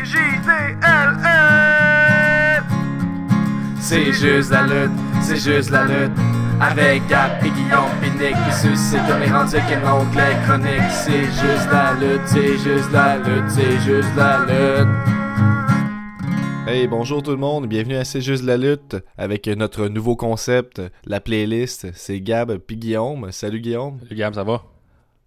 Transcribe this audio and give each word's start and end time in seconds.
C-J-D-L-L. 0.00 1.32
C'est 3.78 4.12
juste 4.12 4.50
la 4.50 4.62
lutte, 4.62 4.92
c'est 5.20 5.36
juste 5.36 5.70
la 5.70 5.84
lutte. 5.84 6.12
Avec 6.58 7.06
Gap 7.06 7.44
et 7.44 7.50
Guillaume 7.50 7.90
Pinique 8.00 8.34
qui 8.46 8.52
suscite 8.54 9.06
comme 9.06 9.20
les 9.20 9.30
rendus 9.30 9.56
qui 9.68 9.76
n'ont 9.76 10.06
que 10.06 10.16
les 10.16 10.36
chroniques. 10.46 10.90
C'est 10.90 11.24
juste 11.24 11.68
la 11.70 11.92
lutte, 12.00 12.22
c'est 12.26 12.56
juste 12.58 12.90
la 12.92 13.18
lutte, 13.18 13.50
c'est 13.50 13.78
juste 13.80 14.16
la 14.16 14.38
lutte. 14.46 14.88
Hey, 16.66 16.86
bonjour 16.86 17.22
tout 17.22 17.32
le 17.32 17.36
monde, 17.36 17.66
bienvenue 17.66 17.96
à 17.96 18.04
C'est 18.04 18.22
juste 18.22 18.44
la 18.44 18.56
lutte 18.56 18.96
avec 19.18 19.48
notre 19.48 19.88
nouveau 19.88 20.16
concept, 20.16 20.80
la 21.04 21.20
playlist. 21.20 21.88
C'est 21.94 22.20
Gab 22.20 22.56
puis 22.56 22.76
Guillaume. 22.76 23.30
Salut 23.32 23.60
Guillaume. 23.60 23.98
Salut 24.00 24.16
Gab, 24.16 24.34
ça 24.34 24.44
va? 24.44 24.62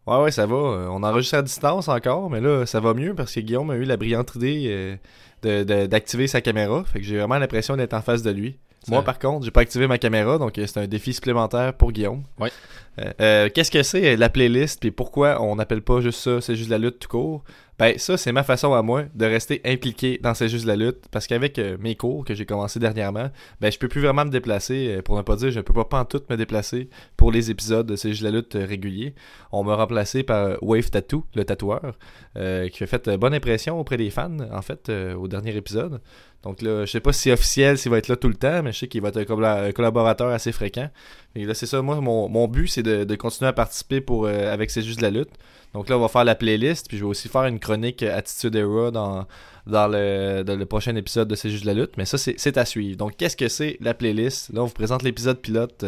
Ouais, 0.06 0.22
ouais, 0.22 0.32
ça 0.32 0.46
va. 0.46 0.56
On 0.56 1.04
enregistre 1.04 1.38
à 1.38 1.42
distance 1.42 1.88
encore, 1.88 2.30
mais 2.30 2.42
là, 2.42 2.66
ça 2.66 2.80
va 2.80 2.94
mieux 2.94 3.14
parce 3.14 3.34
que 3.34 3.40
Guillaume 3.40 3.70
a 3.70 3.76
eu 3.76 3.84
la 3.84 3.98
brillante 3.98 4.36
idée 4.36 4.98
euh, 5.46 5.88
d'activer 5.88 6.28
sa 6.28 6.42
caméra. 6.42 6.84
Fait 6.86 7.00
que 7.00 7.06
j'ai 7.06 7.18
vraiment 7.18 7.38
l'impression 7.38 7.78
d'être 7.78 7.94
en 7.94 8.02
face 8.02 8.22
de 8.24 8.32
lui. 8.32 8.58
Moi, 8.90 9.02
par 9.02 9.18
contre, 9.18 9.46
j'ai 9.46 9.52
pas 9.52 9.62
activé 9.62 9.88
ma 9.88 9.98
caméra, 9.98 10.38
donc 10.38 10.58
euh, 10.58 10.68
c'est 10.68 10.80
un 10.80 10.88
défi 10.88 11.14
supplémentaire 11.14 11.74
pour 11.74 11.92
Guillaume. 11.92 12.24
Ouais. 12.38 12.52
Euh, 13.00 13.14
euh, 13.22 13.50
Qu'est-ce 13.54 13.72
que 13.72 13.82
c'est 13.82 14.14
euh, 14.14 14.18
la 14.18 14.30
playlist, 14.30 14.82
puis 14.82 14.92
pourquoi 14.92 15.42
on 15.42 15.56
n'appelle 15.56 15.82
pas 15.82 16.02
juste 16.02 16.20
ça, 16.20 16.42
c'est 16.42 16.56
juste 16.56 16.70
la 16.70 16.78
lutte 16.78 17.00
tout 17.00 17.08
court? 17.08 17.44
Ben 17.80 17.98
ça, 17.98 18.18
c'est 18.18 18.32
ma 18.32 18.44
façon 18.44 18.74
à 18.74 18.84
moi 18.84 19.06
de 19.16 19.26
rester 19.26 19.60
impliqué 19.66 20.20
dans 20.22 20.36
c'est 20.36 20.48
juste 20.48 20.66
la 20.66 20.76
lutte, 20.76 21.08
parce 21.10 21.26
qu'avec 21.26 21.58
euh, 21.58 21.76
mes 21.80 21.96
cours 21.96 22.24
que 22.24 22.36
j'ai 22.36 22.46
commencé 22.46 22.80
dernièrement, 22.80 23.32
ben 23.62 23.72
je 23.72 23.80
peux 23.80 23.88
plus 23.88 24.00
vraiment 24.00 24.26
me 24.26 24.30
déplacer, 24.30 24.98
euh, 24.98 25.02
pour 25.02 25.18
ne 25.18 25.24
pas 25.24 25.36
dire 25.36 25.50
je 25.50 25.60
peux 25.60 25.74
pas 25.74 26.00
en 26.00 26.06
tout 26.06 26.22
me 26.30 26.38
déplacer 26.38 26.90
pour 27.18 27.32
les 27.32 27.50
épisodes 27.50 27.88
de 27.88 27.96
c'est 27.96 28.10
juste 28.12 28.22
la 28.22 28.30
lutte 28.30 28.56
euh, 28.56 28.66
réguliers. 28.66 29.16
On 29.52 29.64
m'a 29.64 29.76
remplacé 29.76 30.22
par 30.22 30.62
Wave 30.62 30.92
Tattoo, 30.92 31.26
le 31.36 31.46
tatoueur, 31.46 31.98
qui 32.36 32.84
a 32.84 32.88
fait 32.88 33.10
bonne 33.18 33.34
impression 33.34 33.80
auprès 33.80 33.98
des 33.98 34.10
fans, 34.10 34.38
en 34.52 34.62
fait, 34.62 34.90
au 34.90 35.28
dernier 35.28 35.56
épisode. 35.56 36.02
Donc 36.42 36.62
là, 36.62 36.86
je 36.86 36.92
sais 36.92 37.00
pas 37.00 37.14
si 37.14 37.32
officiel, 37.32 37.78
s'il 37.78 37.92
va 37.92 37.98
être 38.00 38.08
là 38.08 38.16
tout 38.16 38.28
le 38.28 38.36
temps, 38.36 38.64
mais 38.64 38.72
je 38.72 38.80
sais 38.80 38.88
qu'il 38.88 39.02
va 39.02 39.10
être 39.10 39.18
un, 39.18 39.26
colla- 39.26 39.64
un 39.66 39.72
collaborateur 39.72 40.30
assez 40.30 40.52
fréquent. 40.52 40.90
Et 41.36 41.46
là, 41.46 41.54
c'est 41.54 41.68
ça, 41.68 41.82
moi, 41.82 42.02
mon, 42.02 42.30
mon 42.30 42.48
but, 42.48 42.68
c'est 42.68 42.84
de, 42.84 43.04
de 43.04 43.16
continuer 43.16 43.50
à 43.50 43.54
participer 43.54 44.02
pour 44.02 44.28
avec 44.28 44.72
C'est 44.72 44.82
juste 44.82 45.02
la 45.02 45.12
lutte. 45.12 45.30
Donc 45.74 45.90
là, 45.90 45.98
on 45.98 46.02
va 46.02 46.08
faire 46.08 46.24
la 46.24 46.36
playlist, 46.36 46.88
puis 46.88 46.98
je 46.98 47.04
vais 47.04 47.10
aussi 47.10 47.30
faire 47.30 47.46
une 47.46 47.60
chronique 47.60 48.04
Attitude 48.04 48.56
Era 48.56 48.92
dans, 48.92 49.26
dans, 49.66 49.88
le, 49.88 50.64
prochain 50.66 50.96
épisode 50.96 51.28
de 51.28 51.36
C'est 51.36 51.50
juste 51.50 51.66
la 51.66 51.74
lutte. 51.74 51.98
Mais 51.98 52.06
ça, 52.06 52.18
c'est 52.18 52.58
à 52.58 52.66
suivre. 52.66 52.98
Donc, 52.98 53.18
qu'est-ce 53.18 53.36
que 53.36 53.48
c'est 53.48 53.78
la 53.82 53.94
playlist? 53.94 54.54
Là, 54.54 54.62
on 54.62 54.66
vous 54.66 54.74
présente 54.74 55.04
l'épisode 55.04 55.40
pilote. 55.40 55.86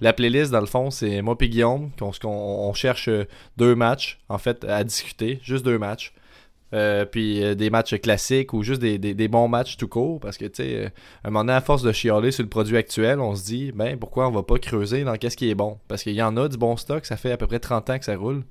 La 0.00 0.12
playlist, 0.12 0.52
dans 0.52 0.60
le 0.60 0.66
fond, 0.66 0.90
c'est 0.90 1.20
moi 1.22 1.36
et 1.40 1.48
Guillaume, 1.48 1.90
qu'on 1.98 2.28
on 2.28 2.72
cherche 2.74 3.10
deux 3.56 3.74
matchs, 3.74 4.20
en 4.28 4.38
fait, 4.38 4.64
à 4.64 4.84
discuter. 4.84 5.40
Juste 5.42 5.64
deux 5.64 5.78
matchs. 5.78 6.14
Euh, 6.74 7.04
puis 7.04 7.44
euh, 7.44 7.54
des 7.54 7.70
matchs 7.70 7.94
classiques 8.00 8.52
ou 8.52 8.64
juste 8.64 8.80
des, 8.80 8.98
des, 8.98 9.28
bons 9.28 9.46
matchs 9.46 9.76
tout 9.76 9.86
court. 9.86 10.18
Parce 10.18 10.36
que 10.36 10.46
tu 10.46 10.62
sais 10.62 10.74
euh, 10.76 10.88
un 11.22 11.30
moment 11.30 11.44
donné 11.44 11.52
à 11.52 11.60
force 11.60 11.82
de 11.82 11.92
chialer 11.92 12.32
sur 12.32 12.42
le 12.42 12.48
produit 12.48 12.76
actuel 12.76 13.20
on 13.20 13.36
se 13.36 13.44
dit 13.44 13.70
ben 13.72 13.96
pourquoi 13.96 14.26
on 14.26 14.32
va 14.32 14.42
pas 14.42 14.58
creuser 14.58 15.04
dans 15.04 15.14
qu'est-ce 15.16 15.36
qui 15.36 15.48
est 15.48 15.54
bon? 15.54 15.78
Parce 15.86 16.02
qu'il 16.02 16.14
y 16.14 16.22
en 16.22 16.36
a 16.36 16.48
du 16.48 16.56
bon 16.56 16.76
stock 16.76 17.06
ça 17.06 17.16
fait 17.16 17.30
à 17.30 17.36
peu 17.36 17.46
près 17.46 17.60
30 17.60 17.90
ans 17.90 17.98
que 17.98 18.04
ça 18.04 18.16
roule. 18.16 18.42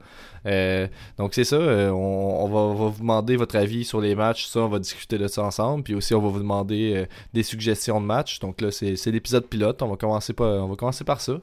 Donc 1.17 1.33
c'est 1.33 1.43
ça 1.43 1.57
on, 1.57 2.47
va, 2.47 2.73
vous 2.89 2.97
demander 2.97 3.35
votre 3.35 3.57
avis 3.57 3.83
sur 3.83 3.99
les 3.99 4.15
matchs 4.15 4.45
ça 4.45 4.61
on 4.61 4.69
va 4.69 4.79
discuter 4.79 5.17
de 5.17 5.27
ça 5.27 5.43
ensemble. 5.43 5.83
Puis 5.83 5.93
aussi 5.93 6.13
on 6.15 6.21
va 6.21 6.29
vous 6.29 6.39
demander 6.39 7.05
des 7.33 7.43
suggestions 7.43 7.99
de 7.99 8.05
matchs. 8.05 8.39
Donc 8.39 8.61
là 8.61 8.71
c'est 8.71 9.11
l'épisode 9.11 9.47
pilote. 9.47 9.81
On 9.81 9.87
va 9.89 9.97
commencer 9.97 10.31
par 10.31 10.47
on 10.63 10.67
va 10.67 10.75
commencer 10.75 11.03
par 11.03 11.19
ça. 11.19 11.39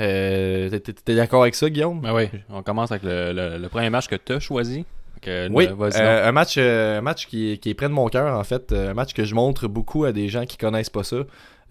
Euh, 0.00 0.78
t'es 0.78 1.14
d'accord 1.14 1.42
avec 1.42 1.54
ça 1.54 1.68
Guillaume? 1.68 2.00
Ben 2.00 2.14
oui, 2.14 2.28
on 2.50 2.62
commence 2.62 2.92
avec 2.92 3.02
le, 3.02 3.32
le- 3.32 3.58
le 3.58 3.68
premier 3.68 3.90
match 3.90 4.06
que 4.06 4.14
tu 4.14 4.32
as 4.32 4.40
choisi. 4.40 4.84
Que, 5.20 5.48
Oui, 5.50 5.66
euh, 5.66 5.90
euh, 6.00 6.28
un 6.28 6.32
match, 6.32 6.54
euh, 6.58 6.98
un 6.98 7.02
match 7.02 7.26
qui, 7.26 7.52
est- 7.52 7.56
qui 7.58 7.70
est 7.70 7.74
près 7.74 7.88
de 7.88 7.94
mon 7.94 8.08
cœur 8.08 8.38
en 8.38 8.44
fait, 8.44 8.72
euh, 8.72 8.90
un 8.90 8.94
match 8.94 9.12
que 9.14 9.24
je 9.24 9.34
montre 9.34 9.68
beaucoup 9.68 10.04
à 10.04 10.12
des 10.12 10.28
gens 10.28 10.44
qui 10.46 10.56
connaissent 10.56 10.90
pas 10.90 11.04
ça, 11.04 11.16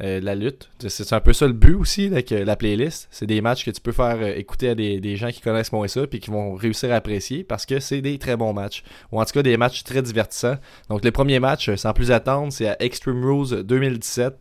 euh, 0.04 0.20
la 0.22 0.36
lutte. 0.36 0.70
C'est 0.88 1.12
un 1.14 1.20
peu 1.20 1.34
ça 1.34 1.48
le 1.48 1.54
but 1.54 1.74
aussi 1.74 2.06
avec 2.06 2.32
euh, 2.32 2.46
la 2.46 2.56
playlist. 2.56 3.08
C'est 3.10 3.26
des 3.26 3.42
matchs 3.42 3.66
que 3.66 3.72
tu 3.72 3.82
peux 3.82 3.92
faire 3.92 4.18
euh, 4.22 4.34
écouter 4.36 4.70
à 4.70 4.76
des, 4.76 5.00
des 5.00 5.16
gens 5.16 5.30
qui 5.32 5.42
connaissent 5.42 5.72
moins 5.72 5.88
ça 5.88 6.06
puis 6.06 6.20
qui 6.20 6.30
vont 6.30 6.54
réussir 6.54 6.92
à 6.92 6.96
apprécier 6.98 7.44
parce 7.44 7.66
que 7.66 7.80
c'est 7.80 8.02
des 8.02 8.20
très 8.20 8.38
bons 8.38 8.54
matchs 8.54 8.84
ou 9.12 9.20
en 9.20 9.26
tout 9.26 9.32
cas 9.34 9.42
des 9.42 9.58
matchs 9.58 9.84
très 9.84 10.04
divertissants. 10.04 10.58
Donc 10.90 11.04
le 11.04 11.12
premier 11.12 11.40
match, 11.40 11.70
euh, 11.70 11.78
sans 11.78 11.94
plus 11.94 12.12
attendre, 12.12 12.54
c'est 12.54 12.68
à 12.68 12.76
Extreme 12.80 13.24
Rules 13.26 13.64
2017. 13.64 14.36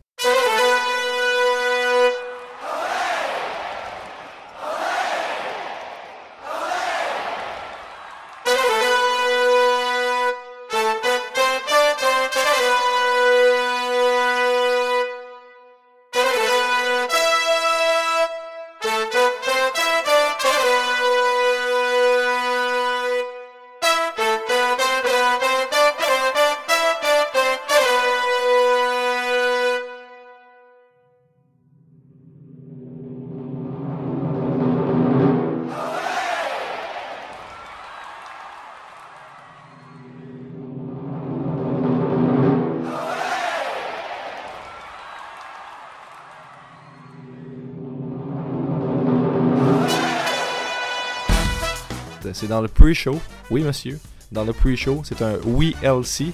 C'est 52.37 52.47
dans 52.47 52.61
le 52.61 52.67
pre-show. 52.67 53.19
Oui, 53.49 53.63
monsieur. 53.63 53.99
Dans 54.31 54.43
le 54.43 54.53
pre-show, 54.53 55.01
c'est 55.03 55.21
un 55.23 55.33
WLC. 55.45 56.25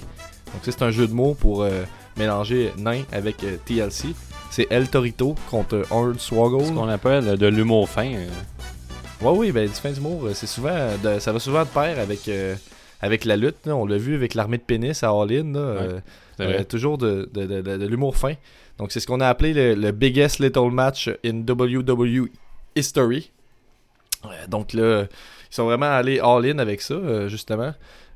Donc, 0.52 0.60
c'est 0.62 0.82
un 0.82 0.90
jeu 0.90 1.06
de 1.06 1.12
mots 1.14 1.34
pour 1.34 1.62
euh, 1.62 1.84
mélanger 2.16 2.72
nain 2.76 3.02
avec 3.12 3.42
euh, 3.42 3.56
TLC. 3.64 4.08
C'est 4.50 4.66
El 4.70 4.88
Torito 4.88 5.34
contre 5.50 5.84
Arnold 5.90 6.20
Swoggle. 6.20 6.66
Ce 6.66 6.72
qu'on 6.72 6.88
appelle 6.88 7.36
de 7.38 7.46
l'humour 7.46 7.88
fin. 7.88 8.12
euh, 8.12 8.28
Ouais, 9.22 9.30
oui, 9.34 9.52
ben, 9.52 9.66
du 9.66 9.74
fin 9.74 9.90
d'humour, 9.92 10.28
c'est 10.34 10.46
souvent. 10.46 10.76
de- 11.02 11.18
ça 11.20 11.32
va 11.32 11.38
souvent 11.38 11.62
de 11.62 11.68
pair 11.68 11.98
avec, 11.98 12.28
euh, 12.28 12.54
avec 13.00 13.24
la 13.24 13.36
lutte. 13.36 13.64
là. 13.64 13.74
On 13.74 13.86
l'a 13.86 13.96
vu 13.96 14.14
avec 14.14 14.34
l'armée 14.34 14.58
de 14.58 14.62
pénis 14.62 15.02
à 15.02 15.08
All 15.08 15.32
In. 15.32 15.52
là, 15.54 15.58
euh, 15.60 16.00
c'est 16.36 16.44
vrai. 16.44 16.60
euh, 16.60 16.64
toujours 16.64 16.98
de, 16.98 17.30
de, 17.32 17.46
de, 17.46 17.62
de- 17.62 17.76
de 17.78 17.86
l'humour 17.86 18.16
fin. 18.16 18.34
Donc, 18.78 18.92
c'est 18.92 19.00
ce 19.00 19.06
qu'on 19.06 19.20
a 19.20 19.28
appelé 19.28 19.54
le, 19.54 19.74
le 19.74 19.92
biggest 19.92 20.40
little 20.40 20.70
match 20.70 21.08
in 21.24 21.42
WWE 21.48 22.28
history. 22.76 23.30
Euh, 24.26 24.28
donc 24.48 24.72
là, 24.72 25.06
ils 25.54 25.58
sont 25.58 25.66
vraiment 25.66 25.86
allés 25.86 26.18
all-in 26.18 26.58
avec 26.58 26.82
ça, 26.82 26.94
euh, 26.94 27.28
justement. 27.28 27.72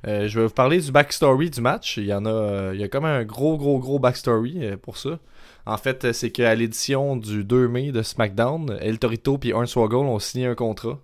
Euh, 0.09 0.26
je 0.26 0.41
vais 0.41 0.47
vous 0.47 0.53
parler 0.53 0.81
du 0.81 0.91
backstory 0.91 1.50
du 1.50 1.60
match. 1.60 1.97
Il 1.97 2.06
y 2.06 2.12
en 2.12 2.25
a, 2.25 2.31
euh, 2.31 2.71
il 2.75 2.81
y 2.81 2.82
a 2.82 2.88
comme 2.88 3.04
un 3.04 3.22
gros, 3.22 3.56
gros, 3.56 3.78
gros 3.78 4.00
backstory 4.00 4.76
pour 4.82 4.97
ça. 4.97 5.21
En 5.65 5.76
fait, 5.76 6.12
c'est 6.12 6.32
qu'à 6.32 6.53
l'édition 6.56 7.15
du 7.15 7.44
2 7.44 7.69
mai 7.69 7.93
de 7.93 8.03
SmackDown, 8.03 8.76
El 8.81 8.99
Torito 8.99 9.38
et 9.44 9.53
Hornswoggle 9.53 9.94
ont 9.94 10.19
signé 10.19 10.47
un 10.47 10.56
contrat 10.56 10.99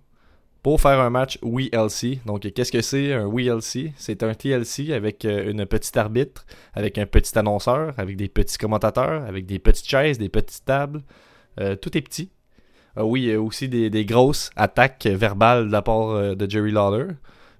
pour 0.61 0.81
faire 0.81 0.99
un 0.99 1.09
match 1.09 1.39
WLC. 1.41 2.19
Donc, 2.25 2.41
qu'est-ce 2.51 2.73
que 2.73 2.81
c'est 2.81 3.13
un 3.13 3.27
WLC 3.27 3.93
C'est 3.95 4.21
un 4.21 4.33
TLC 4.33 4.91
avec 4.91 5.23
une 5.23 5.65
petite 5.65 5.95
arbitre, 5.95 6.45
avec 6.73 6.97
un 6.97 7.05
petit 7.05 7.39
annonceur, 7.39 7.93
avec 7.97 8.17
des 8.17 8.27
petits 8.27 8.57
commentateurs, 8.57 9.23
avec 9.23 9.45
des 9.45 9.59
petites 9.59 9.87
chaises, 9.87 10.17
des 10.17 10.27
petites 10.27 10.65
tables. 10.65 11.01
Tout 11.57 11.97
est 11.97 12.01
petit. 12.01 12.29
Ah 12.95 13.05
oui, 13.05 13.23
il 13.23 13.29
y 13.29 13.33
a 13.33 13.41
aussi 13.41 13.67
des, 13.67 13.89
des 13.89 14.05
grosses 14.05 14.49
attaques 14.55 15.05
verbales 15.05 15.67
de 15.67 15.71
la 15.71 15.81
part 15.81 16.09
euh, 16.09 16.35
de 16.35 16.49
Jerry 16.49 16.71
Lawler. 16.71 17.07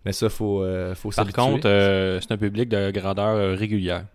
Mais 0.05 0.13
ça, 0.13 0.29
faut, 0.29 0.61
euh, 0.61 0.93
faut 0.95 1.09
Par 1.09 1.27
contre, 1.33 1.67
euh, 1.67 2.19
c'est 2.21 2.31
un 2.31 2.37
public 2.37 2.69
de 2.69 2.91
grandeur 2.91 3.35
euh, 3.35 3.55
régulière. 3.55 4.05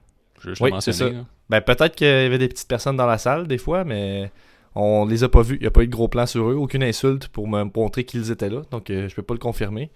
Je, 0.40 0.52
Oui, 0.60 0.70
c'est 0.80 0.92
ça. 0.92 1.10
là. 1.10 1.24
Ben, 1.50 1.60
peut-être 1.60 1.96
qu'il 1.96 2.06
y 2.06 2.10
avait 2.10 2.38
des 2.38 2.48
petites 2.48 2.68
personnes 2.68 2.96
dans 2.96 3.06
la 3.06 3.18
salle, 3.18 3.48
des 3.48 3.58
fois, 3.58 3.82
mais 3.84 4.30
on 4.76 5.04
les 5.04 5.24
a 5.24 5.28
pas 5.28 5.42
vus. 5.42 5.56
Il 5.56 5.62
n'y 5.62 5.66
a 5.66 5.70
pas 5.72 5.82
eu 5.82 5.88
de 5.88 5.92
gros 5.92 6.06
plan 6.08 6.26
sur 6.26 6.48
eux, 6.48 6.54
aucune 6.54 6.84
insulte 6.84 7.26
pour 7.28 7.48
me 7.48 7.64
montrer 7.74 8.04
qu'ils 8.04 8.30
étaient 8.30 8.48
là. 8.48 8.62
Donc, 8.70 8.88
euh, 8.88 9.08
je 9.08 9.14
peux 9.16 9.22
pas 9.22 9.34
le 9.34 9.40
confirmer. 9.40 9.90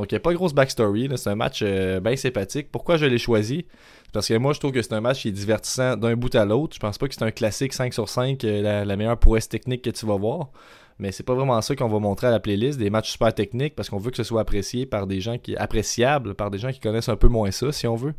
Donc, 0.00 0.10
il 0.12 0.14
n'y 0.14 0.16
a 0.16 0.20
pas 0.20 0.30
de 0.30 0.36
grosse 0.36 0.54
backstory. 0.54 1.10
C'est 1.16 1.28
un 1.28 1.34
match 1.34 1.60
euh, 1.62 2.00
bien 2.00 2.16
sympathique. 2.16 2.68
Pourquoi 2.72 2.96
je 2.96 3.04
l'ai 3.04 3.18
choisi? 3.18 3.66
Parce 4.14 4.28
que 4.28 4.38
moi, 4.38 4.54
je 4.54 4.58
trouve 4.58 4.72
que 4.72 4.80
c'est 4.80 4.94
un 4.94 5.02
match 5.02 5.20
qui 5.20 5.28
est 5.28 5.32
divertissant 5.32 5.94
d'un 5.94 6.16
bout 6.16 6.34
à 6.34 6.46
l'autre. 6.46 6.74
Je 6.74 6.80
pense 6.80 6.96
pas 6.96 7.06
que 7.06 7.12
c'est 7.12 7.22
un 7.22 7.30
classique 7.30 7.74
5 7.74 7.92
sur 7.92 8.08
5, 8.08 8.42
euh, 8.44 8.84
la, 8.86 8.96
meilleure 8.96 9.18
prouesse 9.18 9.50
technique 9.50 9.82
que 9.82 9.90
tu 9.90 10.06
vas 10.06 10.16
voir. 10.16 10.52
Mais 10.98 11.12
c'est 11.12 11.22
pas 11.22 11.34
vraiment 11.34 11.60
ça 11.60 11.76
qu'on 11.76 11.88
va 11.88 11.98
montrer 11.98 12.28
à 12.28 12.30
la 12.30 12.40
playlist, 12.40 12.78
des 12.78 12.88
matchs 12.88 13.10
super 13.10 13.34
techniques, 13.34 13.74
parce 13.74 13.90
qu'on 13.90 13.98
veut 13.98 14.10
que 14.10 14.16
ce 14.16 14.24
soit 14.24 14.40
apprécié 14.40 14.86
par 14.86 15.06
des 15.06 15.20
gens 15.20 15.36
qui 15.36 15.54
appréciable 15.54 16.34
par 16.34 16.50
des 16.50 16.56
gens 16.56 16.72
qui 16.72 16.80
connaissent 16.80 17.10
un 17.10 17.16
peu 17.16 17.28
moins 17.28 17.50
ça, 17.50 17.70
si 17.70 17.86
on 17.86 17.96
veut. 17.96 18.14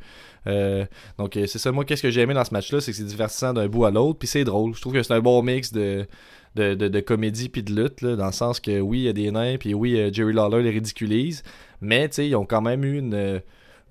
Euh, 0.45 0.85
donc 1.17 1.31
c'est 1.33 1.57
ça, 1.57 1.71
moi, 1.71 1.83
qu'est-ce 1.83 2.03
que 2.03 2.11
j'ai 2.11 2.21
aimé 2.21 2.35
dans 2.35 2.45
ce 2.45 2.53
match-là, 2.53 2.79
c'est 2.79 2.91
que 2.91 2.97
c'est 2.97 3.03
divertissant 3.03 3.53
d'un 3.53 3.67
bout 3.67 3.85
à 3.85 3.91
l'autre, 3.91 4.19
puis 4.19 4.27
c'est 4.27 4.43
drôle. 4.43 4.75
Je 4.75 4.81
trouve 4.81 4.93
que 4.93 5.01
c'est 5.01 5.13
un 5.13 5.19
bon 5.19 5.41
mix 5.41 5.71
de, 5.71 6.07
de, 6.55 6.73
de, 6.73 6.99
comédie 6.99 7.49
puis 7.49 7.63
de 7.63 7.73
lutte, 7.73 8.01
là, 8.01 8.15
dans 8.15 8.25
le 8.25 8.31
sens 8.31 8.59
que 8.59 8.79
oui, 8.79 8.99
il 8.99 9.03
y 9.03 9.09
a 9.09 9.13
des 9.13 9.31
nains, 9.31 9.57
puis 9.57 9.73
oui, 9.73 9.97
euh, 9.99 10.11
Jerry 10.11 10.33
Lawler 10.33 10.63
les 10.63 10.69
ridiculise, 10.71 11.43
mais 11.79 12.09
tu 12.09 12.25
ils 12.25 12.35
ont 12.35 12.45
quand 12.45 12.61
même 12.61 12.83
eu 12.83 12.97
une, 12.97 13.41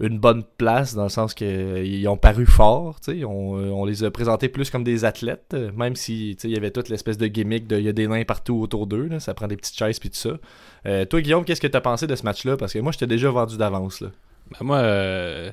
une 0.00 0.18
bonne 0.18 0.42
place 0.56 0.94
dans 0.94 1.04
le 1.04 1.10
sens 1.10 1.34
qu'ils 1.34 2.08
ont 2.08 2.16
paru 2.16 2.46
forts, 2.46 3.00
tu 3.00 3.24
on, 3.24 3.58
euh, 3.58 3.68
on 3.68 3.84
les 3.84 4.02
a 4.02 4.10
présentés 4.10 4.48
plus 4.48 4.70
comme 4.70 4.82
des 4.82 5.04
athlètes, 5.04 5.52
euh, 5.52 5.70
même 5.72 5.94
si 5.94 6.36
tu 6.40 6.48
il 6.48 6.54
y 6.54 6.56
avait 6.56 6.70
toute 6.70 6.88
l'espèce 6.88 7.18
de 7.18 7.26
gimmick 7.26 7.66
de 7.66 7.78
il 7.78 7.84
y 7.84 7.88
a 7.88 7.92
des 7.92 8.08
nains 8.08 8.24
partout 8.24 8.60
autour 8.60 8.86
d'eux, 8.86 9.06
là, 9.08 9.20
ça 9.20 9.34
prend 9.34 9.46
des 9.46 9.56
petites 9.56 9.76
chaises 9.76 9.98
puis 9.98 10.08
tout 10.08 10.16
ça. 10.16 10.38
Euh, 10.86 11.04
toi 11.04 11.20
Guillaume, 11.20 11.44
qu'est-ce 11.44 11.60
que 11.60 11.66
t'as 11.66 11.82
pensé 11.82 12.06
de 12.06 12.16
ce 12.16 12.22
match-là? 12.22 12.56
Parce 12.56 12.72
que 12.72 12.78
moi, 12.78 12.92
j'étais 12.92 13.06
déjà 13.06 13.30
vendu 13.30 13.58
d'avance 13.58 14.00
là. 14.00 14.08
Ben, 14.52 14.66
moi, 14.66 14.78
euh, 14.78 15.50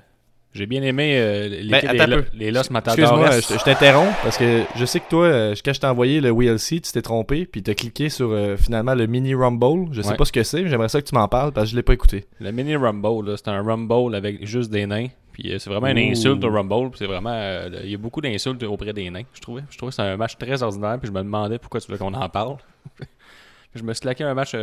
j'ai 0.53 0.65
bien 0.65 0.81
aimé 0.81 1.15
euh, 1.19 1.47
l'équipe 1.61 1.97
Ben, 1.97 2.25
les 2.33 2.49
Los 2.51 2.71
Matadores. 2.71 3.25
Excuse-moi, 3.27 3.31
je, 3.55 3.59
je 3.59 3.63
t'interromps 3.63 4.11
parce 4.23 4.38
que 4.38 4.63
je 4.75 4.85
sais 4.85 4.99
que 4.99 5.07
toi, 5.09 5.25
euh, 5.25 5.55
quand 5.63 5.73
je 5.73 5.79
t'ai 5.79 5.88
envoyé 5.88 6.19
le 6.19 6.31
WLC, 6.31 6.81
tu 6.81 6.91
t'es 6.91 7.01
trompé 7.01 7.45
puis 7.45 7.61
t'as 7.61 7.75
cliqué 7.75 8.09
sur 8.09 8.31
euh, 8.31 8.57
finalement 8.57 8.95
le 8.95 9.05
mini 9.05 9.35
Rumble. 9.35 9.89
Je 9.94 10.01
sais 10.01 10.09
Ouais. 10.09 10.15
pas 10.17 10.25
ce 10.25 10.31
que 10.31 10.41
c'est, 10.44 10.63
mais 10.63 10.69
j'aimerais 10.69 10.89
ça 10.89 10.99
que 11.01 11.07
tu 11.07 11.13
m'en 11.13 11.27
parles 11.27 11.51
parce 11.51 11.67
que 11.67 11.71
je 11.71 11.75
l'ai 11.75 11.83
pas 11.83 11.94
écouté. 11.94 12.25
Le 12.39 12.51
mini 12.51 12.75
Rumble, 12.75 13.38
c'est 13.38 13.49
un 13.49 13.61
Rumble 13.61 14.15
avec 14.15 14.45
juste 14.45 14.71
des 14.71 14.85
nains. 14.88 15.07
Puis 15.33 15.53
euh, 15.53 15.59
c'est 15.59 15.69
vraiment 15.69 15.88
une 15.88 15.99
insulte 15.99 16.44
au 16.44 16.49
Rumble. 16.49 16.89
puis 16.89 16.97
c'est 16.99 17.05
vraiment. 17.05 17.38
Il 17.83 17.91
y 17.91 17.94
a 17.94 17.97
beaucoup 17.99 18.21
d'insultes 18.21 18.63
auprès 18.63 18.94
des 18.94 19.09
nains, 19.11 19.23
je 19.35 19.39
trouvais. 19.41 19.61
Je 19.69 19.77
trouvais 19.77 19.91
que 19.91 19.95
c'est 19.95 20.01
un 20.01 20.17
match 20.17 20.38
très 20.39 20.63
ordinaire. 20.63 20.97
Puis 20.99 21.07
je 21.09 21.13
me 21.13 21.19
demandais 21.21 21.59
pourquoi 21.59 21.79
tu 21.79 21.91
veux 21.91 21.97
qu'on 21.99 22.13
en 22.15 22.29
parle. 22.29 22.55
je 23.75 23.83
me 23.83 23.94
suis 23.94 24.01
claqué 24.01 24.23
un 24.23 24.33
match 24.33 24.53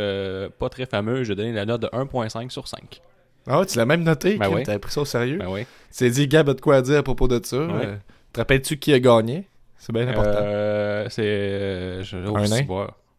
pas 0.59 0.67
très 0.69 0.85
fameux. 0.85 1.23
J'ai 1.23 1.35
donné 1.35 1.53
la 1.53 1.65
note 1.65 1.83
de 1.83 1.87
1.5 1.87 2.49
sur 2.49 2.67
5. 2.67 2.99
Ah 3.47 3.61
tu 3.65 3.77
l'as 3.77 3.85
même 3.85 4.03
noté, 4.03 4.37
Ben 4.37 4.49
oui. 4.49 4.63
t'avais 4.63 4.79
pris 4.79 4.91
ça 4.91 5.01
au 5.01 5.05
sérieux. 5.05 5.37
Ben 5.37 5.47
oui. 5.49 5.65
Tu 5.91 5.97
t'es 5.99 6.09
dit, 6.09 6.27
Gab 6.27 6.49
a 6.49 6.53
de 6.53 6.61
quoi 6.61 6.77
à 6.77 6.81
dire 6.81 6.97
à 6.99 7.03
propos 7.03 7.27
de 7.27 7.39
ça. 7.43 7.57
Ouais. 7.57 7.85
Euh, 7.85 7.95
te 8.33 8.39
rappelles-tu 8.39 8.77
qui 8.77 8.91
a 8.93 8.99
gagné? 8.99 9.47
C'est 9.77 9.93
bien 9.93 10.07
important. 10.07 10.39
Euh, 10.41 11.05
c'est. 11.09 11.21
Euh, 11.23 12.03
je, 12.03 12.17
oh, 12.27 12.37
Un 12.37 12.47
nain? 12.47 12.65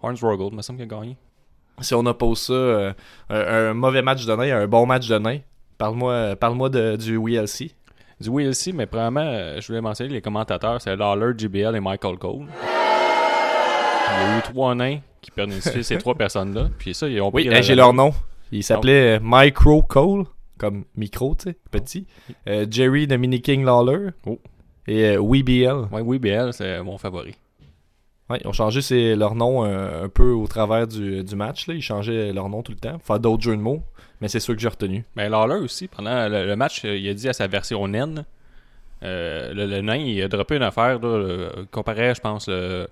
Hornswoggle, 0.02 0.54
me 0.56 0.62
semble 0.62 0.80
qu'il 0.80 0.92
a 0.92 0.98
gagné. 0.98 1.16
Si 1.80 1.94
on 1.94 2.04
oppose 2.06 2.40
ça, 2.40 2.52
euh, 2.52 2.92
un, 3.30 3.36
un 3.70 3.74
mauvais 3.74 4.02
match 4.02 4.24
de 4.26 4.34
nain 4.34 4.56
un 4.62 4.66
bon 4.66 4.84
match 4.86 5.06
de 5.08 5.18
nain, 5.18 5.38
parle-moi 5.78 6.34
parle 6.36 6.70
de, 6.70 6.96
du 6.96 7.16
WLC. 7.18 7.70
Du 8.20 8.30
WLC, 8.30 8.72
mais 8.72 8.86
premièrement, 8.86 9.60
je 9.60 9.66
voulais 9.66 9.82
mentionner 9.82 10.10
les 10.10 10.22
commentateurs, 10.22 10.80
c'est 10.80 10.96
Lawler, 10.96 11.34
JBL 11.36 11.76
et 11.76 11.80
Michael 11.80 12.16
Cole. 12.18 12.46
Il 14.08 14.22
y 14.22 14.34
a 14.34 14.38
eu 14.38 14.42
trois 14.42 14.74
nains 14.74 14.98
qui 15.20 15.30
personnifient 15.30 15.84
ces 15.84 15.98
trois 15.98 16.14
personnes-là. 16.18 16.68
Puis 16.78 16.94
ça, 16.94 17.08
ils 17.08 17.20
ont 17.20 17.30
Oui, 17.32 17.46
pris 17.46 17.62
j'ai 17.62 17.74
leur 17.74 17.92
nom. 17.92 18.14
Ils 18.52 18.62
s'appelaient 18.62 19.16
euh, 19.16 19.20
Micro 19.22 19.82
Cole, 19.82 20.24
comme 20.58 20.84
micro, 20.96 21.34
tu 21.34 21.50
sais, 21.50 21.56
petit. 21.70 22.06
Euh, 22.48 22.66
Jerry 22.70 23.06
Dominic 23.06 23.44
King 23.44 23.64
Lawler. 23.64 24.10
Oh. 24.26 24.38
Et 24.86 25.04
euh, 25.16 25.20
WBL. 25.20 25.88
Ouais, 25.92 26.02
WBL, 26.02 26.52
c'est 26.52 26.82
mon 26.82 26.96
favori. 26.98 27.34
Ouais, 28.30 28.38
ils 28.42 28.46
ont 28.48 28.52
changé 28.52 28.80
ses- 28.82 29.14
leur 29.16 29.34
nom 29.34 29.64
euh, 29.64 30.04
un 30.04 30.08
peu 30.08 30.30
au 30.32 30.46
travers 30.46 30.86
du, 30.86 31.22
du 31.24 31.36
match. 31.36 31.66
Là. 31.68 31.74
Ils 31.74 31.82
changeaient 31.82 32.32
leur 32.32 32.48
nom 32.48 32.62
tout 32.62 32.72
le 32.72 32.78
temps. 32.78 32.94
Pour 32.98 33.06
faire 33.06 33.20
d'autres 33.20 33.42
jeux 33.42 33.56
de 33.56 33.60
mots. 33.62 33.82
Mais 34.20 34.28
c'est 34.28 34.40
sûr 34.40 34.54
que 34.54 34.60
j'ai 34.60 34.68
retenu. 34.68 35.04
Mais 35.14 35.28
Lawler 35.28 35.56
aussi, 35.62 35.88
pendant 35.88 36.28
le, 36.28 36.46
le 36.46 36.56
match, 36.56 36.82
il 36.84 37.08
a 37.08 37.14
dit 37.14 37.28
à 37.28 37.32
sa 37.32 37.46
version 37.48 37.86
naine, 37.86 38.24
euh, 39.02 39.52
le, 39.52 39.66
le 39.66 39.80
nain, 39.82 39.96
il 39.96 40.22
a 40.22 40.28
droppé 40.28 40.56
une 40.56 40.62
affaire, 40.62 40.98
là, 41.00 41.06
euh, 41.08 41.50
comparait, 41.70 42.14
je 42.14 42.20
pense, 42.20 42.48
le, 42.48 42.88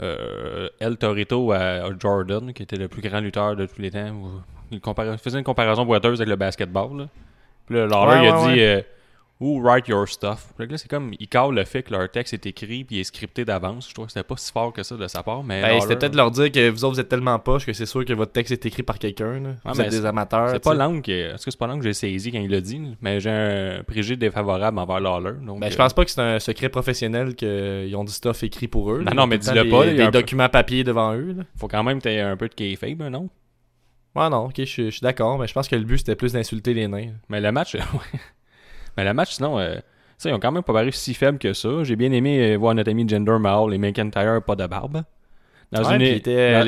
euh, 0.00 0.68
El 0.80 0.96
Torito 0.96 1.52
à, 1.52 1.58
à 1.58 1.90
Jordan, 1.98 2.52
qui 2.54 2.62
était 2.62 2.76
le 2.76 2.88
plus 2.88 3.02
grand 3.02 3.20
lutteur 3.20 3.54
de 3.56 3.66
tous 3.66 3.80
les 3.82 3.90
temps. 3.90 4.10
Ou- 4.10 4.40
Il, 4.70 4.80
faisait 5.22 5.38
une 5.38 5.44
comparaison 5.44 5.84
boiteuse 5.84 6.20
avec 6.20 6.28
le 6.28 6.36
basketball. 6.36 6.96
Là. 6.98 7.08
Puis 7.66 7.76
là, 7.76 7.86
Lawler, 7.86 8.12
Ouais, 8.20 8.24
il 8.24 8.28
a 8.28 8.40
ouais, 8.40 8.52
dit 8.54 8.60
ouais. 8.60 8.66
euh, 8.76 8.82
Who 9.40 9.60
write 9.60 9.88
your 9.88 10.08
stuff? 10.08 10.52
Puis 10.56 10.66
là, 10.68 10.78
c'est 10.78 10.88
comme, 10.88 11.12
il 11.18 11.26
cale 11.26 11.50
le 11.50 11.64
fait 11.64 11.82
que 11.82 11.92
leur 11.92 12.08
texte 12.08 12.32
est 12.34 12.46
écrit 12.46 12.84
puis 12.84 12.96
il 12.96 13.00
est 13.00 13.04
scripté 13.04 13.44
d'avance. 13.44 13.88
Je 13.88 13.92
trouve 13.94 14.06
que 14.06 14.12
c'était 14.12 14.22
pas 14.22 14.36
si 14.36 14.52
fort 14.52 14.72
que 14.72 14.84
ça 14.84 14.96
de 14.96 15.06
sa 15.08 15.24
part. 15.24 15.42
Mais 15.42 15.60
Ben, 15.60 15.66
Lawler, 15.68 15.80
c'était 15.80 15.96
peut-être 15.96 16.14
leur 16.14 16.30
dire 16.30 16.52
que 16.52 16.70
vous 16.70 16.84
autres 16.84 16.94
vous 16.94 17.00
êtes 17.00 17.08
tellement 17.08 17.36
poches 17.40 17.66
que 17.66 17.72
c'est 17.72 17.84
sûr 17.84 18.04
que 18.04 18.12
votre 18.12 18.30
texte 18.30 18.52
est 18.52 18.64
écrit 18.64 18.84
par 18.84 18.96
quelqu'un. 18.98 19.40
là. 19.40 19.48
Ouais, 19.64 19.72
vous 19.74 19.80
êtes 19.80 19.90
des 19.90 20.06
amateurs. 20.06 20.50
C'est 20.50 20.54
tu 20.54 20.60
pas 20.60 20.70
sais. 20.70 20.76
l'angle 20.76 21.02
que. 21.02 21.34
Est-ce 21.34 21.44
que 21.44 21.50
c'est 21.50 21.58
pas 21.58 21.66
l'angle 21.66 21.80
que 21.80 21.86
j'ai 21.88 21.94
saisi 21.94 22.30
quand 22.30 22.38
il 22.38 22.50
l'a 22.50 22.60
dit? 22.60 22.80
Mais 23.02 23.18
j'ai 23.18 23.30
un 23.30 23.82
préjugé 23.82 24.16
défavorable 24.16 24.78
envers 24.78 25.00
Lawler. 25.00 25.32
Donc, 25.44 25.58
Ben, 25.60 25.68
je 25.68 25.74
euh, 25.74 25.78
pense 25.78 25.92
pas 25.92 26.04
que 26.04 26.12
c'est 26.12 26.20
un 26.22 26.38
secret 26.38 26.68
professionnel 26.68 27.34
qu'ils 27.34 27.94
ont 27.96 28.04
du 28.04 28.12
stuff 28.12 28.44
écrit 28.44 28.68
pour 28.68 28.92
eux. 28.92 29.02
Là. 29.02 29.12
non, 29.14 29.26
mais 29.26 29.38
dis-le 29.38 29.68
pas, 29.68 29.84
Des, 29.84 29.90
il 29.90 29.96
y 29.98 30.00
a 30.00 30.04
des 30.06 30.12
peu- 30.12 30.20
documents 30.20 30.48
papier 30.48 30.84
devant 30.84 31.12
eux. 31.12 31.34
Là. 31.38 31.42
faut 31.56 31.66
quand 31.68 31.82
même 31.82 31.98
que 31.98 32.04
t'aies 32.04 32.20
un 32.20 32.36
peu 32.36 32.48
de 32.48 32.54
kayfabe, 32.54 33.02
non? 33.10 33.28
Ouais, 34.14 34.28
non, 34.30 34.46
ok, 34.46 34.54
je 34.58 34.64
suis- 34.64 34.98
d'accord. 35.02 35.38
Mais 35.38 35.46
je 35.46 35.52
pense 35.52 35.68
que 35.68 35.76
le 35.76 35.84
but 35.84 35.98
c'était 35.98 36.14
plus 36.16 36.32
d'insulter 36.32 36.72
les 36.74 36.86
nains. 36.88 37.12
Mais 37.28 37.40
le 37.40 37.50
match, 37.52 37.74
ouais. 37.74 37.80
Mais 38.96 39.04
le 39.04 39.12
match, 39.14 39.32
sinon, 39.34 39.58
euh, 39.58 39.74
ça, 40.18 40.30
ils 40.30 40.32
ont 40.34 40.38
quand 40.40 40.52
même 40.52 40.62
pas 40.62 40.72
paru 40.72 40.92
si 40.92 41.14
faibles 41.14 41.38
que 41.38 41.52
ça. 41.52 41.82
J'ai 41.82 41.96
bien 41.96 42.12
aimé 42.12 42.52
euh, 42.52 42.56
voir 42.56 42.74
notre 42.74 42.90
ami 42.90 43.08
Gender 43.08 43.38
Mahal 43.40 43.74
et 43.74 43.78
McIntyre 43.78 44.40
pas 44.42 44.54
de 44.56 44.66
barbe. 44.66 45.02
Dans 45.72 45.80
Ouais, 45.82 45.94
une, 45.94 45.98
dans- 45.98 46.04
les 46.04 46.20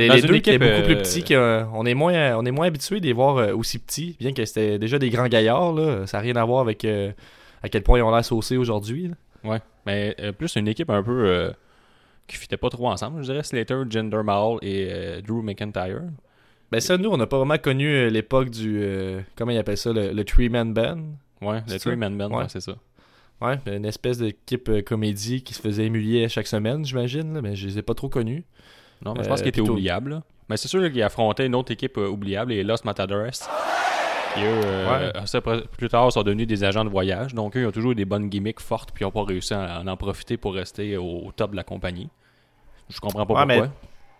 dans 0.06 0.14
les 0.14 0.20
une 0.20 0.26
deux 0.26 0.34
équipe, 0.34 0.54
étaient 0.54 0.58
beaucoup 0.58 0.81
euh, 0.81 0.84
plus 0.87 0.96
petits. 0.96 1.22
que- 1.22 1.64
on 1.72 1.87
est 1.87 1.94
moins, 1.94 2.34
on 2.37 2.44
est 2.44 2.50
moins 2.50 2.66
habitué 2.66 2.98
de 2.98 3.06
les 3.06 3.12
voir 3.12 3.37
euh, 3.37 3.52
aussi 3.54 3.78
petits, 3.78 4.16
bien 4.19 4.32
que 4.32 4.44
c'était 4.44 4.78
déjà 4.81 4.98
des 4.98 5.10
grands 5.10 5.28
gaillards. 5.28 5.72
Là. 5.75 6.06
Ça 6.08 6.16
n'a 6.19 6.22
rien 6.22 6.34
à 6.37 6.44
voir 6.44 6.60
avec 6.62 6.84
euh, 6.84 7.12
à 7.62 7.69
quel 7.69 7.82
point 7.84 7.98
ils 7.98 8.02
ont 8.02 8.10
l'air 8.10 8.25
saucés 8.25 8.56
aujourd'hui. 8.56 9.12
Ouais, 9.44 9.60
mais 9.87 10.16
euh, 10.19 10.32
plus 10.32 10.56
une 10.56 10.66
équipe 10.66 10.90
un 10.90 11.04
peu 11.04 11.28
euh, 11.28 11.50
qui 12.26 12.37
fitait 12.37 12.56
pas 12.56 12.70
trop 12.70 12.88
ensemble, 12.88 13.22
je 13.22 13.31
dirais 13.31 13.44
Slater, 13.44 13.82
Gender 13.88 14.22
Mahal 14.25 14.56
et 14.62 14.88
euh, 14.90 15.20
Drew 15.20 15.43
McIntyre. 15.43 16.00
Ben 16.73 16.81
ça, 16.81 16.97
nous, 16.99 17.11
on 17.11 17.17
n'a 17.17 17.27
pas 17.27 17.39
vraiment 17.39 17.59
connu 17.59 17.87
euh, 17.89 18.11
l'époque 18.11 18.51
du... 18.51 18.79
euh, 18.83 19.21
comment 19.37 19.53
ils 19.53 19.59
appellent 19.59 19.77
ça? 19.77 19.93
Le, 19.93 20.13
le 20.13 20.25
Three-Man 20.25 20.75
Band? 20.75 20.99
Ouais, 21.41 21.63
le 21.67 21.73
ça? 21.73 21.79
Three-Man 21.79 22.17
Band, 22.19 22.31
Ouais. 22.31 22.37
ouais, 22.39 22.45
c'est 22.49 22.61
ça. 22.61 22.75
Ouais, 23.41 23.59
une 23.67 23.85
espèce 23.85 24.19
d'équipe 24.19 24.69
euh, 24.71 24.83
comédie 24.83 25.43
qui 25.43 25.53
se 25.55 25.61
faisait 25.61 25.85
émuler 25.85 26.29
chaque 26.29 26.47
semaine, 26.47 26.85
j'imagine. 26.85 27.41
Mais 27.43 27.55
je 27.55 27.67
les 27.67 27.79
ai 27.79 27.83
pas 27.83 27.95
trop 27.95 28.09
connus. 28.09 28.45
Non, 29.05 29.13
mais 29.15 29.23
je 29.25 29.29
pense 29.29 29.41
Euh, 29.41 29.43
qu'il 29.43 29.49
était 29.51 29.61
plutôt- 29.61 29.75
oubliable. 29.75 30.11
là. 30.11 30.23
Mais 30.49 30.57
c'est 30.57 30.69
sûr 30.69 30.81
qu'il 30.91 31.03
affrontait 31.03 31.45
une 31.47 31.55
autre 31.55 31.71
équipe 31.73 31.97
oubliable, 31.99 32.53
les 32.53 32.63
Los 32.65 32.77
Matadores. 32.85 33.31
Qui, 34.35 34.41
eux, 34.43 34.61
euh, 34.65 35.13
ça, 35.27 35.39
après- 35.39 35.63
plus 35.77 35.89
tard, 35.89 36.11
sont 36.13 36.23
devenus 36.23 36.47
des 36.47 36.63
agents 36.65 36.85
de 36.85 36.91
voyage. 36.91 37.35
Donc, 37.35 37.57
eux, 37.57 37.61
ils 37.63 37.67
ont 37.67 37.73
toujours 37.73 37.93
eu 37.93 37.95
des 37.95 38.05
bonnes 38.05 38.29
gimmicks 38.29 38.61
fortes, 38.61 38.91
puis 38.93 39.03
ils 39.03 39.07
n'ont 39.07 39.11
pas 39.13 39.25
réussi 39.25 39.55
à, 39.55 39.83
en 39.87 39.97
profiter 39.97 40.37
pour 40.37 40.55
rester 40.55 40.97
au, 40.97 41.31
top 41.35 41.51
de 41.53 41.57
la 41.57 41.65
compagnie. 41.65 42.09
Je 42.89 43.01
comprends 43.01 43.25
pas 43.27 43.35
Ouais, 43.35 43.47
mais 43.47 43.59
pourquoi. 43.61 43.75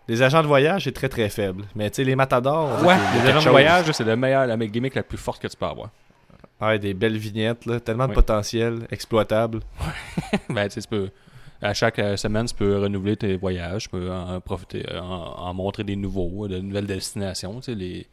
Les 0.07 0.21
agents 0.21 0.41
de 0.41 0.47
voyage, 0.47 0.85
c'est 0.85 0.91
très 0.93 1.09
très 1.09 1.29
faible. 1.29 1.65
Mais 1.75 1.89
tu 1.89 1.97
sais, 1.97 2.03
les 2.03 2.15
matadors... 2.15 2.83
Ouais, 2.85 2.95
les 3.21 3.29
agents 3.29 3.43
de 3.45 3.49
voyage, 3.49 3.91
c'est 3.91 4.03
le 4.05 4.15
meilleur, 4.15 4.45
la 4.47 4.57
gimmick 4.57 4.95
la 4.95 5.03
plus 5.03 5.17
forte 5.17 5.41
que 5.41 5.47
tu 5.47 5.57
peux 5.57 5.65
avoir. 5.65 5.89
Ouais, 6.61 6.79
des 6.79 6.93
belles 6.93 7.17
vignettes, 7.17 7.65
là, 7.65 7.79
tellement 7.79 8.07
de 8.07 8.13
potentiel, 8.13 8.87
exploitable. 8.89 9.59
ben, 10.49 10.67
tu 10.67 10.75
sais, 10.75 10.81
tu 10.81 10.87
peux. 10.87 11.09
À 11.61 11.73
chaque 11.73 11.97
euh, 11.99 12.15
semaine, 12.17 12.45
tu 12.45 12.53
peux 12.55 12.77
renouveler 12.79 13.17
tes 13.17 13.35
voyages, 13.35 13.83
tu 13.83 13.89
peux 13.89 14.11
en 14.11 14.39
profiter, 14.41 14.85
euh, 14.91 14.99
en, 15.01 15.35
en 15.39 15.53
montrer 15.53 15.83
des 15.83 15.95
nouveaux, 15.95 16.47
de 16.47 16.59
nouvelles 16.59 16.85
destinations. 16.85 17.55
Tu 17.59 17.71
sais, 17.71 17.75
les, 17.75 18.05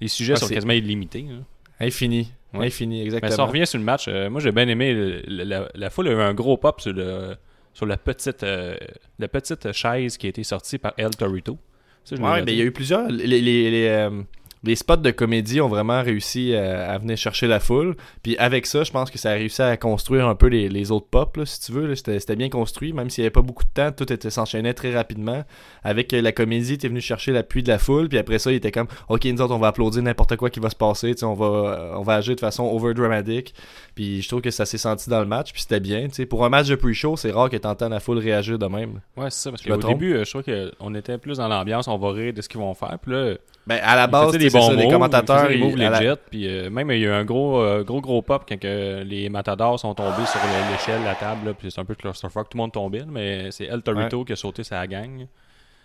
les 0.00 0.08
sujets 0.08 0.34
Ah, 0.34 0.40
sont 0.40 0.48
quasiment 0.48 0.72
illimités. 0.72 1.26
hein. 1.30 1.42
Infini. 1.80 2.32
Ouais. 2.54 2.66
Infini, 2.68 3.00
Mais 3.00 3.04
exactement. 3.04 3.32
ça 3.32 3.44
revient 3.44 3.66
sur 3.66 3.78
le 3.78 3.84
match. 3.84 4.06
euh, 4.08 4.30
moi, 4.30 4.40
j'ai 4.40 4.52
bien 4.52 4.66
aimé. 4.68 4.94
le- 4.94 5.22
la, 5.44 5.68
la 5.74 5.90
foule 5.90 6.08
a 6.08 6.12
eu 6.12 6.20
un 6.20 6.32
gros 6.32 6.56
pop 6.56 6.80
sur, 6.80 6.92
le, 6.92 7.36
sur 7.76 7.84
la, 7.84 7.98
petite, 7.98 8.42
euh, 8.42 8.74
la 9.18 9.28
petite 9.28 9.70
chaise 9.72 10.16
qui 10.16 10.24
a 10.24 10.30
été 10.30 10.42
sortie 10.44 10.78
par 10.78 10.94
El 10.96 11.10
Torito. 11.10 11.58
Ça, 12.04 12.16
Ouais, 12.16 12.42
mais 12.42 12.54
il 12.54 12.58
y 12.58 12.62
a 12.62 12.64
eu 12.64 12.72
plusieurs. 12.72 13.06
Les, 13.08 13.26
les, 13.26 13.42
les, 13.70 13.88
euh, 13.88 14.22
les 14.66 14.76
spots 14.76 14.96
de 14.96 15.10
comédie 15.10 15.60
ont 15.60 15.68
vraiment 15.68 16.02
réussi 16.02 16.54
à, 16.54 16.90
à 16.90 16.98
venir 16.98 17.16
chercher 17.16 17.46
la 17.46 17.60
foule. 17.60 17.96
Puis 18.22 18.36
avec 18.36 18.66
ça, 18.66 18.84
je 18.84 18.90
pense 18.90 19.10
que 19.10 19.18
ça 19.18 19.30
a 19.30 19.34
réussi 19.34 19.62
à 19.62 19.76
construire 19.76 20.26
un 20.26 20.34
peu 20.34 20.48
les, 20.48 20.68
les 20.68 20.90
autres 20.90 21.06
pop, 21.06 21.36
là, 21.36 21.46
si 21.46 21.60
tu 21.60 21.72
veux. 21.72 21.94
C'était 21.94 22.36
bien 22.36 22.48
construit, 22.48 22.92
même 22.92 23.10
s'il 23.10 23.22
n'y 23.22 23.26
avait 23.26 23.32
pas 23.32 23.42
beaucoup 23.42 23.64
de 23.64 23.70
temps, 23.70 23.92
tout 23.92 24.12
était 24.12 24.30
s'enchaînait 24.30 24.74
très 24.74 24.94
rapidement. 24.94 25.44
Avec 25.82 26.12
euh, 26.12 26.20
la 26.20 26.32
comédie, 26.32 26.78
t'es 26.78 26.88
venu 26.88 27.00
chercher 27.00 27.32
l'appui 27.32 27.62
de 27.62 27.68
la 27.68 27.78
foule, 27.78 28.08
puis 28.08 28.18
après 28.18 28.38
ça, 28.38 28.50
il 28.50 28.56
était 28.56 28.72
comme, 28.72 28.88
ok, 29.08 29.24
nous 29.24 29.40
autres, 29.40 29.54
on 29.54 29.58
va 29.58 29.68
applaudir 29.68 30.02
n'importe 30.02 30.36
quoi 30.36 30.50
qui 30.50 30.60
va 30.60 30.70
se 30.70 30.76
passer, 30.76 31.14
on 31.22 31.34
va, 31.34 31.46
euh, 31.46 31.94
on 31.96 32.02
va 32.02 32.14
agir 32.14 32.34
de 32.34 32.40
façon 32.40 32.64
over 32.64 32.94
dramatique. 32.94 33.54
Puis 33.94 34.22
je 34.22 34.28
trouve 34.28 34.40
que 34.40 34.50
ça 34.50 34.66
s'est 34.66 34.78
senti 34.78 35.08
dans 35.08 35.20
le 35.20 35.26
match, 35.26 35.52
puis 35.52 35.62
c'était 35.62 35.80
bien. 35.80 36.08
Pour 36.28 36.44
un 36.44 36.48
match 36.48 36.68
de 36.68 36.74
pre-show, 36.74 37.16
c'est 37.16 37.30
rare 37.30 37.50
que 37.50 37.56
t'entends 37.56 37.88
la 37.88 38.00
foule 38.00 38.18
réagir 38.18 38.58
de 38.58 38.66
même. 38.66 39.00
Ouais, 39.16 39.30
c'est 39.30 39.44
ça. 39.44 39.50
Parce 39.50 39.62
qu'au 39.62 39.76
début, 39.76 40.14
euh, 40.14 40.24
je 40.24 40.38
crois 40.38 40.42
qu'on 40.42 40.94
était 40.94 41.18
plus 41.18 41.38
dans 41.38 41.48
l'ambiance, 41.48 41.88
on 41.88 41.98
va 41.98 42.12
rire 42.12 42.32
de 42.32 42.42
ce 42.42 42.48
qu'ils 42.48 42.60
vont 42.60 42.74
faire. 42.74 42.98
Puis 43.00 43.12
là, 43.12 43.34
Ben, 43.66 43.80
à 43.82 43.96
la 43.96 44.06
base, 44.06 44.32
tu 44.32 44.38
des 44.38 44.48
c'est 44.50 44.58
bons 44.58 44.68
ça, 44.68 44.74
les 44.74 44.82
moves, 44.84 44.92
commentateurs, 44.92 45.50
ils 45.50 45.60
ils- 45.64 45.82
à 45.82 45.90
la- 45.90 46.00
legit. 46.00 46.14
Puis 46.30 46.46
euh, 46.48 46.70
même, 46.70 46.88
il 46.92 47.00
y 47.00 47.04
a 47.04 47.08
eu 47.08 47.12
un 47.12 47.24
gros, 47.24 47.60
euh, 47.60 47.82
gros, 47.82 48.00
gros 48.00 48.22
pop 48.22 48.44
quand 48.48 48.58
que 48.60 49.02
les 49.02 49.28
matadors 49.28 49.80
sont 49.80 49.92
tombés 49.94 50.24
sur 50.26 50.40
le- 50.40 50.72
l'échelle, 50.72 51.02
la 51.04 51.14
table. 51.16 51.54
Puis 51.58 51.70
c'est 51.72 51.80
un 51.80 51.84
peu 51.84 51.96
claustrophobe, 51.96 52.44
tout 52.48 52.56
le 52.56 52.62
monde 52.62 52.72
tombait. 52.72 53.04
Mais 53.08 53.50
c'est 53.50 53.64
El 53.64 53.82
Torito 53.82 54.24
qui 54.24 54.32
a 54.34 54.36
sauté 54.36 54.62
sa 54.62 54.86
gang. 54.86 55.26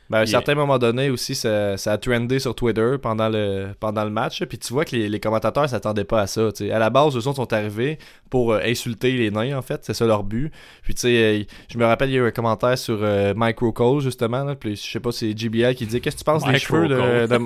Ben, 0.10 0.18
à 0.18 0.22
un 0.22 0.26
certain 0.32 0.56
moment 0.56 0.78
donné 0.78 1.10
aussi, 1.10 1.36
ça, 1.36 1.78
ça 1.78 1.94
a 1.94 1.98
trendé 1.98 2.40
sur 2.40 2.54
Twitter 2.54 2.96
pendant 3.02 3.30
le, 3.30 3.68
pendant 3.80 4.04
le 4.04 4.10
match. 4.10 4.44
Puis 4.44 4.58
tu 4.58 4.74
vois 4.74 4.84
que 4.84 4.94
les, 4.94 5.08
les 5.08 5.20
commentateurs 5.22 5.70
s'attendaient 5.70 6.04
pas 6.04 6.22
à 6.22 6.28
ça. 6.28 6.50
À 6.74 6.80
la 6.80 6.90
base, 6.90 7.16
eux 7.16 7.28
autres 7.28 7.36
sont 7.38 7.54
arrivés 7.54 7.98
pour 8.30 8.52
euh, 8.52 8.60
insulter 8.66 9.14
les 9.14 9.32
nains, 9.32 9.58
en 9.58 9.62
fait. 9.62 9.80
C'est 9.84 9.94
ça 9.94 10.06
leur 10.06 10.24
but. 10.24 10.52
Puis 10.84 10.96
tu 10.96 11.02
sais, 11.02 11.16
euh, 11.40 11.44
je 11.72 11.78
me 11.78 11.86
rappelle, 11.86 12.10
il 12.10 12.14
y 12.16 12.18
a 12.20 12.24
eu 12.24 12.28
un 12.28 12.32
commentaire 12.32 12.78
sur 12.78 13.00
euh, 13.02 13.34
Micro 13.38 13.72
Cole, 13.72 14.02
justement. 14.02 14.44
Là, 14.44 14.56
puis 14.56 14.76
je 14.76 14.82
sais 14.82 15.00
pas, 15.00 15.14
c'est 15.14 15.32
GBL 15.38 15.76
qui 15.76 15.86
disait 15.86 16.02
Qu'est-ce 16.02 16.16
que 16.18 16.22
tu 16.22 16.26
penses 16.26 16.44
des 16.44 16.60
cheveux 16.60 16.88
de, 16.90 16.96
de- 17.28 17.38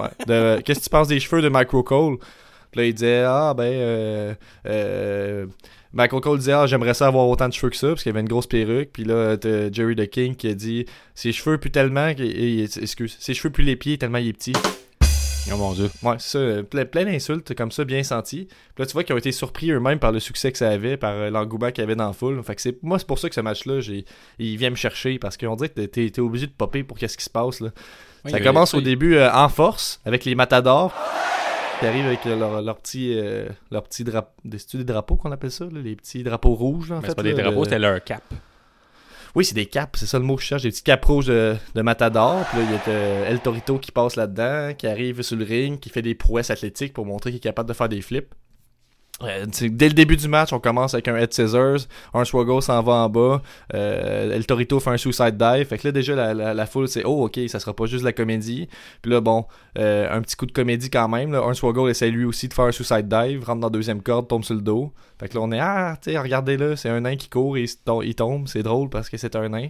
de- 0.58 0.62
Qu'est-ce 0.62 0.80
que 0.80 0.84
tu 0.86 0.90
penses 0.90 1.08
des 1.08 1.20
cheveux 1.20 1.44
de 1.44 1.50
Micro 1.50 1.84
Cole 1.84 2.18
Puis 2.72 2.82
là, 2.82 2.86
il 2.88 2.94
disait 2.96 3.24
Ah, 3.28 3.54
ben. 3.56 4.36
Michael 5.96 6.22
Cole 6.22 6.38
disait 6.40 6.52
Ah, 6.54 6.68
j'aimerais 6.68 6.94
ça 6.94 7.08
avoir 7.08 7.28
autant 7.28 7.48
de 7.48 7.54
cheveux 7.54 7.70
que 7.72 7.78
ça, 7.78 7.88
parce 7.88 8.04
qu'il 8.04 8.10
avait 8.12 8.20
une 8.22 8.28
grosse 8.28 8.48
perruque. 8.48 8.90
Puis 8.94 9.04
là, 9.06 9.38
t'as 9.38 9.72
Jerry 9.72 9.96
the 9.96 10.08
King 10.10 10.36
qui 10.36 10.48
a 10.50 10.54
dit 10.54 10.86
Ses 11.16 11.32
cheveux 11.32 11.58
plus 11.58 11.72
tellement. 11.72 12.10
et- 12.10 12.64
Excuse, 12.64 13.16
ses 13.20 13.34
cheveux 13.34 13.50
plus 13.52 13.64
les 13.64 13.75
pieds 13.75 13.98
tellement 13.98 14.18
il 14.20 14.28
est 14.28 14.34
petit. 14.34 14.54
Oh 15.54 15.58
mon 15.58 15.74
dieu. 15.74 15.92
Ouais, 16.02 16.16
c'est 16.18 16.30
ça. 16.32 16.38
euh, 16.40 16.64
Plein, 16.64 16.86
plein 16.86 17.06
d'insultes 17.06 17.54
comme 17.54 17.72
ça, 17.72 17.84
bien 17.84 18.02
senties. 18.04 18.46
Puis 18.48 18.80
là, 18.80 18.86
tu 18.88 18.94
vois 18.94 19.04
qu'ils 19.04 19.14
ont 19.14 19.18
été 19.20 19.32
surpris 19.32 19.70
eux-mêmes 19.70 20.00
par 20.00 20.12
le 20.12 20.20
succès 20.20 20.52
que 20.52 20.58
ça 20.58 20.70
avait, 20.70 20.98
par 20.98 21.12
euh, 21.14 21.30
l'engouement 21.30 21.70
qu'il 21.70 21.82
y 21.82 21.84
avait 21.84 21.96
dans 21.96 22.08
la 22.08 22.14
foule. 22.14 22.42
Fait 22.44 22.56
que 22.56 22.62
c'est, 22.64 22.82
moi, 22.82 22.98
c'est 22.98 23.06
pour 23.06 23.20
ça 23.20 23.30
que 23.30 23.36
ce 23.36 23.42
match-là, 23.42 23.80
j'ai, 23.80 24.06
il 24.40 24.58
vient 24.58 24.72
me 24.72 24.75
chercher 24.75 25.20
parce 25.20 25.38
qu'on 25.38 25.56
dirait 25.56 25.70
que 25.70 25.82
t'es, 25.82 26.10
t'es 26.10 26.20
obligé 26.20 26.48
de 26.48 26.52
popper 26.52 26.84
pour 26.84 26.98
qu'est-ce 26.98 27.16
qui 27.16 27.24
se 27.25 27.30
passe. 27.30 27.60
Là. 27.60 27.70
Oui, 28.25 28.32
ça 28.32 28.40
commence 28.40 28.74
au 28.74 28.82
début 28.82 29.18
euh, 29.18 29.32
en 29.32 29.48
force 29.50 30.02
avec 30.04 30.25
les 30.25 30.34
matadors 30.34 30.92
qui 31.79 31.86
arrivent 31.86 32.05
avec 32.05 32.25
leur, 32.25 32.62
leur 32.62 32.77
petit, 32.77 33.17
euh, 33.17 33.48
leur 33.72 33.84
petit 33.84 34.03
drapeau. 34.03 34.32
Des, 34.44 34.84
drapeaux 34.84 35.15
qu'on 35.15 35.32
appelle 35.32 35.51
ça, 35.51 35.65
là? 35.65 35.82
les 35.82 35.96
petits 35.96 36.24
drapeaux 36.24 36.55
rouges. 36.55 36.89
Là, 36.89 36.98
en 36.98 37.01
Mais 37.01 37.10
c'est 37.10 37.15
pas 37.15 37.24
des 37.24 37.34
là, 37.34 37.44
drapeaux, 37.44 37.62
de- 37.62 37.65
c'était 37.65 37.79
leur 37.79 38.03
cap. 38.03 38.24
oui, 39.36 39.46
c'est 39.46 39.55
des 39.55 39.65
caps, 39.65 40.00
c'est 40.00 40.05
ça 40.05 40.17
le 40.20 40.25
mot 40.25 40.36
que 40.36 40.41
je 40.41 40.48
cherche, 40.48 40.63
des 40.63 40.70
petits 40.70 40.84
caps 40.84 41.05
rouges 41.05 41.25
de, 41.27 41.55
de 41.74 41.82
Matador. 41.82 42.46
Puis 42.50 42.60
là, 42.60 42.63
il 42.63 42.72
y 42.72 42.75
a 42.75 42.82
euh, 42.88 43.29
El 43.29 43.39
Torito 43.39 43.77
qui 43.77 43.91
passe 43.91 44.15
là-dedans, 44.15 44.74
qui 44.77 44.88
arrive 44.88 45.22
sur 45.22 45.38
le 45.38 45.44
ring, 45.46 45.79
qui 45.79 45.89
fait 45.89 46.01
des 46.01 46.15
prouesses 46.15 46.50
athlétiques 46.51 46.94
pour 46.94 47.05
montrer 47.05 47.32
qu'il 47.32 47.38
est 47.38 47.41
capable 47.41 47.67
de 47.70 47.74
faire 47.74 47.89
des 47.89 48.01
flips. 48.01 48.34
Euh, 49.24 49.45
dès 49.48 49.88
le 49.88 49.93
début 49.93 50.17
du 50.17 50.27
match, 50.27 50.51
on 50.51 50.60
commence 50.60 50.93
avec 50.93 51.07
un 51.07 51.15
head 51.15 51.34
scissors, 51.34 51.88
un 52.13 52.25
swaggle 52.25 52.62
s'en 52.62 52.81
va 52.84 52.93
en 52.93 53.10
bas, 53.10 53.41
euh, 53.74 54.36
El 54.36 54.45
Torito 54.45 54.79
fait 54.81 54.89
un 54.89 54.98
suicide 54.98 55.38
dive. 55.38 55.65
Fait 55.67 55.77
que 55.77 55.88
là, 55.88 55.91
déjà, 55.93 56.34
la, 56.34 56.53
la, 56.53 56.65
foule, 56.65 56.89
c'est 56.89 57.05
oh, 57.05 57.25
ok, 57.25 57.39
ça 57.48 57.60
sera 57.60 57.74
pas 57.74 57.86
juste 57.86 58.03
la 58.03 58.12
comédie. 58.12 58.67
Puis 59.01 59.12
là, 59.12 59.22
bon, 59.22 59.45
euh, 59.77 60.10
un 60.12 60.22
petit 60.22 60.36
coup 60.36 60.45
de 60.45 60.51
comédie 60.51 60.89
quand 60.89 61.07
même. 61.07 61.31
Là. 61.31 61.43
Un 61.43 61.53
swaggle 61.53 61.89
essaie 61.89 62.10
lui 62.10 62.25
aussi 62.25 62.50
de 62.50 62.53
faire 62.53 62.65
un 62.65 62.72
suicide 62.74 63.07
dive, 63.07 63.45
rentre 63.45 63.62
dans 63.62 63.67
la 63.67 63.72
deuxième 63.72 64.01
corde, 64.01 64.27
tombe 64.27 64.43
sur 64.43 64.55
le 64.55 64.62
dos. 64.62 64.91
Fait 65.17 65.29
que 65.29 65.36
là, 65.36 65.41
on 65.43 65.51
est 65.53 65.60
ah, 65.60 65.98
tu 66.01 66.17
regardez 66.17 66.57
là, 66.57 66.75
c'est 66.75 66.89
un 66.89 67.00
nain 67.01 67.15
qui 67.15 67.29
court 67.29 67.55
et 67.57 67.65
il 68.03 68.15
tombe. 68.15 68.48
C'est 68.48 68.63
drôle 68.63 68.89
parce 68.89 69.10
que 69.10 69.15
c'est 69.17 69.36
un 69.38 69.48
nain. 69.48 69.69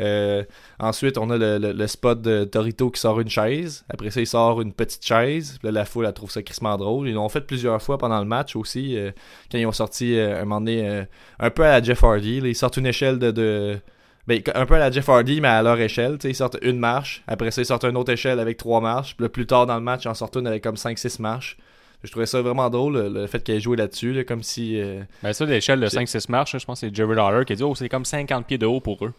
Euh, 0.00 0.44
ensuite, 0.78 1.18
on 1.18 1.30
a 1.30 1.36
le, 1.36 1.58
le- 1.58 1.72
le 1.72 1.86
spot 1.86 2.20
de 2.22 2.44
Torito 2.44 2.90
qui 2.90 3.00
sort 3.00 3.20
une 3.20 3.28
chaise. 3.28 3.84
Après 3.88 4.10
ça, 4.10 4.20
il 4.20 4.26
sort 4.26 4.60
une 4.60 4.72
petite 4.72 5.04
chaise. 5.04 5.58
Puis 5.58 5.66
là, 5.68 5.72
la 5.72 5.84
foule, 5.84 6.06
elle 6.06 6.12
trouve 6.12 6.30
ça 6.30 6.42
crissement 6.42 6.76
drôle. 6.76 7.08
Ils 7.08 7.14
l'ont 7.14 7.28
fait 7.28 7.40
plusieurs 7.40 7.80
fois 7.82 7.98
pendant 7.98 8.18
le 8.20 8.24
match 8.26 8.54
aussi. 8.56 8.96
euh, 8.96 9.10
quand 9.50 9.58
ils 9.58 9.66
ont 9.66 9.72
sorti 9.72 10.16
euh, 10.18 10.36
un 10.40 10.44
moment 10.44 10.60
donné, 10.60 11.04
un 11.40 11.50
peu 11.50 11.64
à 11.64 11.78
la 11.78 11.82
Jeff 11.82 12.02
Hardy. 12.04 12.40
là, 12.40 12.48
ils 12.48 12.54
sortent 12.54 12.76
une 12.76 12.86
échelle 12.86 13.18
de. 13.18 13.30
de- 13.30 13.78
ben, 14.26 14.42
un 14.54 14.66
peu 14.66 14.74
à 14.74 14.78
la 14.78 14.90
Jeff 14.90 15.08
Hardy, 15.08 15.40
mais 15.40 15.48
à 15.48 15.62
leur 15.62 15.80
échelle. 15.80 16.18
Ils 16.22 16.34
sortent 16.34 16.58
une 16.60 16.78
marche. 16.78 17.22
Après 17.26 17.50
ça, 17.50 17.62
ils 17.62 17.66
sortent 17.66 17.84
une 17.84 17.96
autre 17.96 18.12
échelle 18.12 18.38
avec 18.40 18.58
trois 18.58 18.80
marches. 18.82 19.16
Puis 19.16 19.24
là, 19.24 19.30
plus 19.30 19.46
tard 19.46 19.64
dans 19.64 19.76
le 19.76 19.80
match, 19.80 20.04
ils 20.04 20.08
en 20.08 20.14
sortent 20.14 20.36
une 20.36 20.46
avec 20.46 20.62
comme 20.62 20.74
5-6 20.76 21.20
marches. 21.22 21.56
Je 22.04 22.10
trouvais 22.10 22.26
ça 22.26 22.40
vraiment 22.42 22.68
drôle, 22.70 22.92
le, 22.94 23.08
le 23.08 23.26
fait 23.26 23.42
qu'elle 23.42 23.56
ait 23.56 23.60
joué 23.60 23.76
là-dessus. 23.78 24.12
là, 24.12 24.24
comme 24.24 24.42
si. 24.42 24.78
euh, 24.80 25.00
Ben 25.22 25.32
ça, 25.32 25.44
l'échelle 25.46 25.80
de 25.80 25.88
C'est- 25.88 25.96
5-6 25.96 26.30
marches, 26.30 26.56
je 26.58 26.64
pense 26.66 26.80
que 26.82 26.86
c'est 26.88 26.94
Jerry 26.94 27.14
Lawler 27.16 27.44
qui 27.46 27.54
a 27.54 27.56
dit 27.56 27.62
Oh, 27.64 27.74
c'est 27.74 27.88
comme 27.88 28.04
50 28.04 28.46
pieds 28.46 28.58
de 28.58 28.66
haut 28.66 28.80
pour 28.80 29.02
eux. 29.04 29.12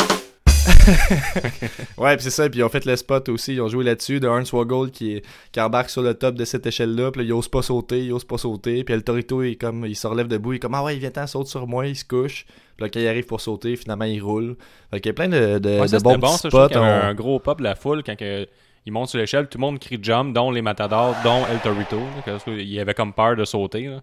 Ouais, 1.97 2.15
puis 2.15 2.23
c'est 2.23 2.29
ça, 2.29 2.49
puis 2.49 2.59
ils 2.59 2.63
ont 2.63 2.69
fait 2.69 2.85
le 2.85 2.95
spot 2.95 3.29
aussi, 3.29 3.53
ils 3.55 3.61
ont 3.61 3.67
joué 3.67 3.83
là-dessus 3.83 4.19
de 4.19 4.27
Hornswoggle 4.27 4.91
qui, 4.91 5.21
qui 5.51 5.59
embarque 5.61 5.89
sur 5.89 6.01
le 6.01 6.13
top 6.13 6.35
de 6.35 6.45
cette 6.45 6.65
échelle-là, 6.65 7.11
puis 7.11 7.21
là, 7.21 7.27
il 7.27 7.33
ose 7.33 7.47
pas 7.47 7.61
sauter, 7.61 8.05
il 8.05 8.13
ose 8.13 8.23
pas 8.23 8.38
sauter, 8.38 8.83
puis 8.83 8.93
El 8.93 9.03
Torito, 9.03 9.43
il, 9.43 9.57
comme, 9.57 9.85
il 9.85 9.95
se 9.95 10.07
relève 10.07 10.27
debout, 10.27 10.53
il 10.53 10.55
est 10.57 10.59
comme 10.59 10.75
Ah 10.75 10.83
ouais, 10.83 10.95
il 10.95 10.99
vient 10.99 11.11
ten 11.11 11.27
saute 11.27 11.47
sur 11.47 11.67
moi, 11.67 11.88
il 11.88 11.95
se 11.95 12.05
couche, 12.05 12.45
puis 12.45 12.85
là, 12.85 12.89
quand 12.89 12.99
il 12.99 13.07
arrive 13.07 13.25
pour 13.25 13.41
sauter, 13.41 13.75
finalement, 13.75 14.05
il 14.05 14.21
roule. 14.21 14.55
Fait 14.91 15.01
qu'il 15.01 15.09
y 15.09 15.11
a 15.11 15.13
plein 15.13 15.27
de, 15.27 15.59
de, 15.59 15.69
Ouais, 15.79 15.88
ça, 15.88 15.97
de 15.97 16.01
c'était 16.03 16.17
bons 16.17 16.17
bon, 16.17 16.38
spots. 16.38 16.69
on- 16.75 16.81
un 16.83 17.13
gros 17.13 17.39
pop 17.39 17.57
de 17.59 17.63
la 17.63 17.75
foule 17.75 18.03
quand 18.03 18.15
que, 18.15 18.47
il 18.85 18.93
monte 18.93 19.09
sur 19.09 19.19
l'échelle, 19.19 19.47
tout 19.49 19.57
le 19.57 19.61
monde 19.61 19.77
crie 19.79 19.99
jump, 20.01 20.33
dont 20.33 20.51
les 20.51 20.61
matadors, 20.61 21.13
dont 21.23 21.45
El 21.51 21.59
Torito. 21.59 21.97
là, 21.97 22.21
parce 22.25 22.43
qu'il 22.45 22.79
avait 22.79 22.93
comme 22.93 23.13
peur 23.13 23.35
de 23.35 23.43
sauter. 23.45 23.85
Là. 23.88 24.01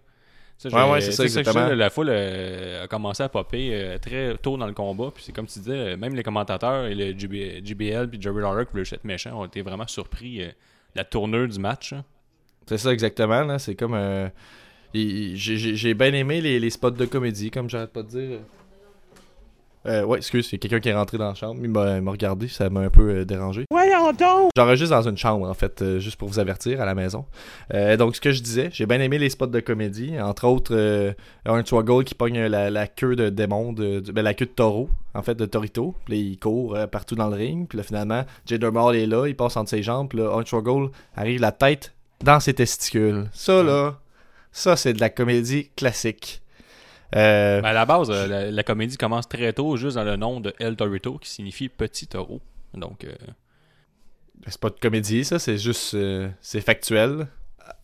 Ça, 0.59 0.69
Ouais, 0.71 0.75
j'ai- 0.85 0.91
ouais, 0.91 1.01
c'est 1.03 1.13
ça, 1.13 1.25
exactement. 1.25 1.67
la 1.75 1.91
foule 1.91 2.09
euh, 2.11 2.85
a 2.85 2.89
commencé 2.89 3.23
à 3.23 3.29
popper 3.29 3.71
euh, 3.75 3.99
très 3.99 4.37
tôt 4.39 4.57
dans 4.57 4.67
le 4.67 4.73
combat. 4.73 5.11
Puis 5.15 5.23
c'est 5.25 5.33
comme 5.33 5.47
tu 5.47 5.59
disais, 5.59 5.97
même 5.99 6.15
les 6.15 6.23
commentateurs 6.23 6.87
et 6.87 6.95
le 6.95 7.19
GB 7.19 7.61
JBL 7.65 8.09
puis 8.09 8.21
Jerry 8.23 8.41
Lawler 8.41 8.65
qui 8.65 8.73
voulaient 8.73 8.83
être 8.91 9.05
méchants 9.05 9.39
ont 9.41 9.45
été 9.45 9.61
vraiment 9.61 9.87
surpris 9.87 10.43
euh, 10.43 10.47
de 10.47 10.53
la 10.97 11.05
tournure 11.05 11.47
du 11.49 11.59
match. 11.59 11.93
hein. 11.93 12.05
C'est 12.67 12.79
ça, 12.79 12.93
exactement, 12.93 13.43
là, 13.43 13.59
c'est 13.59 13.75
comme. 13.75 13.95
euh, 13.95 14.29
j'ai 14.95 15.95
bien 15.95 16.13
aimé 16.15 16.41
les, 16.41 16.59
les 16.59 16.71
spots 16.71 16.91
de 16.93 17.05
comédie, 17.05 17.51
comme 17.51 17.69
j'arrête 17.69 17.93
pas 17.93 18.03
de 18.03 18.09
dire. 18.09 18.39
Euh, 19.87 20.03
ouais, 20.05 20.19
excuse, 20.19 20.49
c'est 20.51 20.59
quelqu'un 20.59 20.81
qui 20.81 20.89
est 20.89 20.95
rentré 20.95 21.17
dans 21.19 21.29
la 21.29 21.35
chambre. 21.35 21.61
Il 21.63 21.71
m'a 21.71 21.99
regardé, 22.11 22.49
ça 22.49 22.69
m'a 22.71 22.81
un 22.81 22.91
peu 22.91 23.09
euh, 23.11 23.25
dérangé. 23.25 23.65
Voyons 23.71 24.13
donc! 24.13 24.51
J'enregistre 24.57 24.95
dans 24.97 25.09
une 25.09 25.17
chambre, 25.17 25.49
en 25.49 25.55
fait, 25.55 25.81
euh, 25.83 25.99
juste 26.01 26.17
pour 26.17 26.29
vous 26.29 26.39
avertir 26.39 26.81
à 26.81 26.85
la 26.85 26.95
maison. 26.95 27.25
Euh, 27.73 27.97
donc, 27.97 28.17
ce 28.17 28.21
que 28.21 28.33
je 28.33 28.43
disais, 28.43 28.69
j'ai 28.73 28.87
bien 28.87 29.01
aimé 29.01 29.19
les 29.19 29.31
spots 29.31 29.47
de 29.47 29.61
comédie. 29.61 30.21
Entre 30.21 30.45
autres, 30.47 30.75
euh, 30.75 31.13
un 31.45 31.65
Swaggle 31.65 32.05
qui 32.05 32.15
pogne 32.15 32.47
la, 32.47 32.71
la 32.71 32.87
queue 32.87 33.15
de 33.17 33.29
démon, 33.31 33.73
de, 33.73 34.01
de- 34.01 34.13
ben, 34.13 34.23
la 34.23 34.35
queue 34.35 34.47
de 34.47 34.51
taureau, 34.51 34.89
en 35.15 35.23
fait, 35.23 35.35
de 35.35 35.47
Torito. 35.47 35.95
Puis 36.05 36.15
là, 36.15 36.21
il 36.21 36.39
court 36.39 36.77
partout 36.91 37.15
dans 37.15 37.29
le 37.29 37.37
ring. 37.37 37.69
Puis 37.69 37.79
là, 37.79 37.85
finalement, 37.85 38.25
Jay 38.47 38.59
Dermal 38.59 38.97
est 38.97 39.07
là, 39.07 39.27
il 39.27 39.37
passe 39.37 39.57
entre 39.57 39.71
ses 39.71 39.83
jambes. 39.83 40.09
Puis 40.09 40.19
là, 40.19 40.25
Hornswoggle 40.31 40.91
arrive 41.17 41.41
la 41.41 41.53
tête 41.53 41.93
dans 42.25 42.41
ses 42.41 42.55
testicules. 42.55 43.29
Ça, 43.33 43.63
là, 43.63 43.99
ça, 44.53 44.75
c'est 44.77 44.95
de 44.95 45.01
la 45.01 45.11
comédie 45.11 45.71
classique. 45.77 46.43
Euh, 47.15 47.61
Ben, 47.63 47.69
à 47.69 47.73
la 47.73 47.87
base, 47.87 48.11
euh, 48.11 48.27
la, 48.27 48.51
la 48.51 48.63
comédie 48.63 48.97
commence 48.97 49.29
très 49.29 49.53
tôt, 49.53 49.77
juste 49.77 49.97
dans 49.97 50.05
le 50.05 50.17
nom 50.17 50.41
de 50.41 50.53
El 50.59 50.77
Torito, 50.77 51.19
qui 51.19 51.31
signifie 51.31 51.69
petit 51.69 52.07
taureau. 52.07 52.41
Donc, 52.75 53.05
euh, 53.05 53.13
C'est 54.47 54.61
pas 54.61 54.71
de 54.71 54.79
comédie, 54.81 55.25
ça, 55.25 55.39
c'est 55.39 55.59
juste. 55.59 55.95
euh, 55.95 56.29
c'est 56.41 56.61
factuel. 56.61 57.29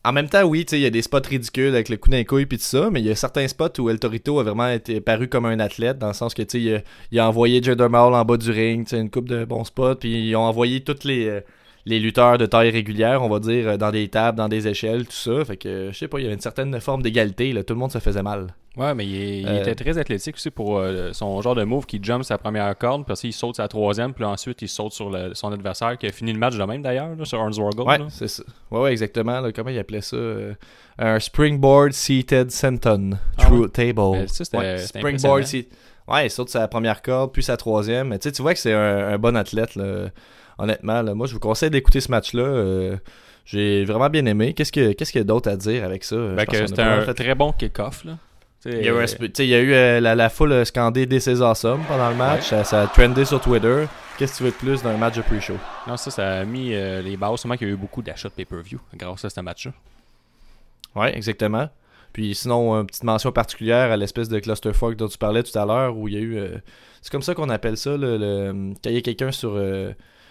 En 0.04 0.12
même 0.12 0.28
temps, 0.28 0.42
oui, 0.44 0.64
tu 0.64 0.70
sais, 0.70 0.78
il 0.78 0.82
y 0.82 0.86
a 0.86 0.90
des 0.90 1.02
spots 1.02 1.26
ridicules 1.28 1.68
avec 1.74 1.88
le 1.88 1.96
coup 1.96 2.08
d'un 2.10 2.22
couille 2.24 2.46
puis 2.46 2.58
tout 2.58 2.64
ça, 2.64 2.88
mais 2.90 3.00
il 3.00 3.06
y 3.06 3.10
a 3.10 3.16
certains 3.16 3.48
spots 3.48 3.80
où 3.80 3.90
El 3.90 3.98
Torito 3.98 4.38
a 4.38 4.42
vraiment 4.44 4.68
été 4.68 5.00
paru 5.00 5.28
comme 5.28 5.44
un 5.46 5.58
athlète, 5.58 5.98
dans 5.98 6.08
le 6.08 6.12
sens 6.12 6.34
que, 6.34 6.42
tu 6.42 6.50
sais, 6.50 6.60
il, 6.60 6.74
a- 6.76 6.82
il 7.10 7.18
a 7.18 7.28
envoyé 7.28 7.60
Jinder 7.62 7.88
Mahal 7.88 8.14
en 8.14 8.24
bas 8.24 8.36
du 8.36 8.50
ring, 8.50 8.86
une 8.92 9.10
coupe 9.10 9.28
de 9.28 9.44
bons 9.44 9.64
spots, 9.64 9.96
puis 9.96 10.28
ils 10.28 10.36
ont 10.36 10.42
envoyé 10.44 10.82
tous 10.84 11.02
les, 11.04 11.40
les 11.84 11.98
lutteurs 11.98 12.38
de 12.38 12.46
taille 12.46 12.70
régulière, 12.70 13.22
on 13.22 13.28
va 13.28 13.40
dire, 13.40 13.76
dans 13.78 13.90
des 13.90 14.08
tables, 14.08 14.38
dans 14.38 14.48
des 14.48 14.68
échelles, 14.68 15.04
tout 15.06 15.12
ça. 15.12 15.44
Fait 15.44 15.56
que, 15.56 15.88
je 15.92 15.98
sais 15.98 16.06
pas, 16.08 16.18
il 16.20 16.22
y 16.22 16.26
avait 16.26 16.34
une 16.34 16.40
certaine 16.40 16.78
forme 16.80 17.02
d'égalité, 17.02 17.52
là, 17.52 17.64
tout 17.64 17.74
le 17.74 17.80
monde 17.80 17.92
se 17.92 17.98
faisait 17.98 18.22
mal. 18.22 18.54
Ouais, 18.74 18.94
mais 18.94 19.04
il, 19.06 19.46
Euh, 19.46 19.60
était 19.60 19.74
très 19.74 19.98
athlétique 19.98 20.36
aussi 20.36 20.50
pour 20.50 20.78
euh, 20.78 21.12
son 21.12 21.42
genre 21.42 21.54
de 21.54 21.62
move 21.62 21.84
qui 21.84 21.98
jump 22.02 22.24
sa 22.24 22.38
première 22.38 22.76
corde, 22.78 23.04
puis 23.04 23.14
il 23.24 23.32
saute 23.34 23.56
sa 23.56 23.68
troisième, 23.68 24.14
puis 24.14 24.24
ensuite 24.24 24.62
il 24.62 24.68
saute 24.68 24.92
sur 24.92 25.10
le- 25.10 25.34
son 25.34 25.52
adversaire 25.52 25.98
qui 25.98 26.06
a 26.06 26.10
fini 26.12 26.32
le 26.32 26.38
match 26.38 26.56
de 26.56 26.64
même 26.64 26.80
d'ailleurs, 26.80 27.10
sur 27.24 27.38
Hornswoggle. 27.38 27.82
Ouais, 27.82 27.98
c'est 28.08 28.28
ça. 28.28 28.42
Ouais, 28.70 28.80
ouais, 28.80 28.92
exactement. 28.92 29.40
là, 29.40 29.52
comment 29.52 29.68
il 29.68 29.78
appelait 29.78 30.00
ça 30.00 30.16
euh, 30.16 30.54
Un 30.98 31.20
springboard 31.20 31.92
seated 31.92 32.50
senton. 32.50 33.10
Ah 33.36 33.42
True 33.44 33.62
ouais. 33.64 33.68
table. 33.68 34.26
Ça, 34.28 34.58
Ouais, 34.58 34.78
c'était 34.78 34.84
springboard 35.00 35.40
impressionnant. 35.40 35.44
seat. 35.44 35.72
Ouais, 36.08 36.26
il 36.26 36.30
saute 36.30 36.48
sa 36.48 36.66
première 36.66 37.02
corde, 37.02 37.30
puis 37.32 37.42
sa 37.42 37.58
troisième. 37.58 38.08
Mais 38.08 38.18
tu 38.18 38.30
vois 38.40 38.54
que 38.54 38.58
c'est 38.60 38.72
un, 38.72 39.08
un 39.08 39.18
bon 39.18 39.36
athlète, 39.36 39.74
là. 39.76 40.08
honnêtement. 40.58 41.02
là. 41.02 41.14
Moi, 41.14 41.26
je 41.26 41.34
vous 41.34 41.40
conseille 41.40 41.70
d'écouter 41.70 42.00
ce 42.00 42.10
match-là. 42.10 42.96
J'ai 43.44 43.84
vraiment 43.84 44.08
bien 44.08 44.24
aimé. 44.26 44.54
Qu'est-ce 44.54 44.72
que- 44.72 44.92
qu'est-ce 44.92 45.12
qu'il 45.12 45.20
y 45.20 45.22
a 45.22 45.24
d'autre 45.24 45.50
à 45.50 45.56
dire 45.56 45.84
avec 45.84 46.04
ça 46.04 46.16
Ben, 46.16 46.46
que 46.46 46.66
c'était 46.66 46.80
un 46.82 47.12
très 47.12 47.34
bon 47.34 47.52
kick-off. 47.52 48.04
là. 48.04 48.16
Il 48.64 48.72
y 48.84 48.88
a 48.88 48.92
eu, 48.92 48.94
euh, 48.96 49.04
sp- 49.06 49.18
tu 49.26 49.30
sais, 49.34 49.46
il 49.46 49.50
y 49.50 49.54
a 49.54 49.60
eu 49.60 49.72
euh, 49.72 50.00
la, 50.00 50.14
la 50.14 50.28
foule 50.28 50.52
a 50.52 50.64
scandé 50.64 51.06
This 51.08 51.26
is 51.26 51.42
awesome 51.42 51.80
pendant 51.88 52.10
le 52.10 52.14
match. 52.16 52.48
Ça, 52.50 52.62
ça 52.64 52.82
a 52.82 52.86
trendé 52.86 53.24
sur 53.24 53.40
Twitter. 53.40 53.86
Qu'est-ce 54.18 54.32
que 54.34 54.36
tu 54.38 54.42
veux 54.44 54.50
de 54.50 54.54
plus 54.56 54.82
d'un 54.82 54.96
match 54.96 55.16
de 55.16 55.22
pre-show? 55.22 55.56
Non, 55.88 55.96
ça, 55.96 56.10
ça 56.12 56.30
a 56.40 56.44
mis 56.44 56.72
euh, 56.74 57.02
les 57.02 57.16
bases. 57.16 57.40
Sûrement 57.40 57.56
qu'il 57.56 57.66
y 57.66 57.70
a 57.70 57.74
eu 57.74 57.76
beaucoup 57.76 58.02
d'achats 58.02 58.28
de 58.28 58.34
pay-per-view 58.34 58.78
grâce 58.94 59.24
à 59.24 59.30
ce 59.30 59.40
match-là. 59.40 59.72
Ouais, 60.94 61.16
exactement. 61.16 61.68
Puis 62.12 62.34
sinon, 62.34 62.74
une 62.80 62.86
petite 62.86 63.04
mention 63.04 63.32
particulière 63.32 63.90
à 63.90 63.96
l'espèce 63.96 64.28
de 64.28 64.38
clusterfuck 64.38 64.94
dont 64.96 65.08
tu 65.08 65.16
parlais 65.18 65.42
tout 65.42 65.58
à 65.58 65.64
l'heure, 65.64 65.96
où 65.96 66.06
il 66.08 66.14
y 66.14 66.16
a 66.18 66.20
eu... 66.20 66.36
euh, 66.36 66.58
c'est 67.00 67.10
comme 67.10 67.22
ça 67.22 67.34
qu'on 67.34 67.48
appelle 67.48 67.76
ça, 67.78 67.96
le, 67.96 68.18
le- 68.18 68.74
quand 68.84 68.90
il 68.90 68.94
y 68.94 68.98
a 68.98 69.00
quelqu'un 69.00 69.32
sur 69.32 69.56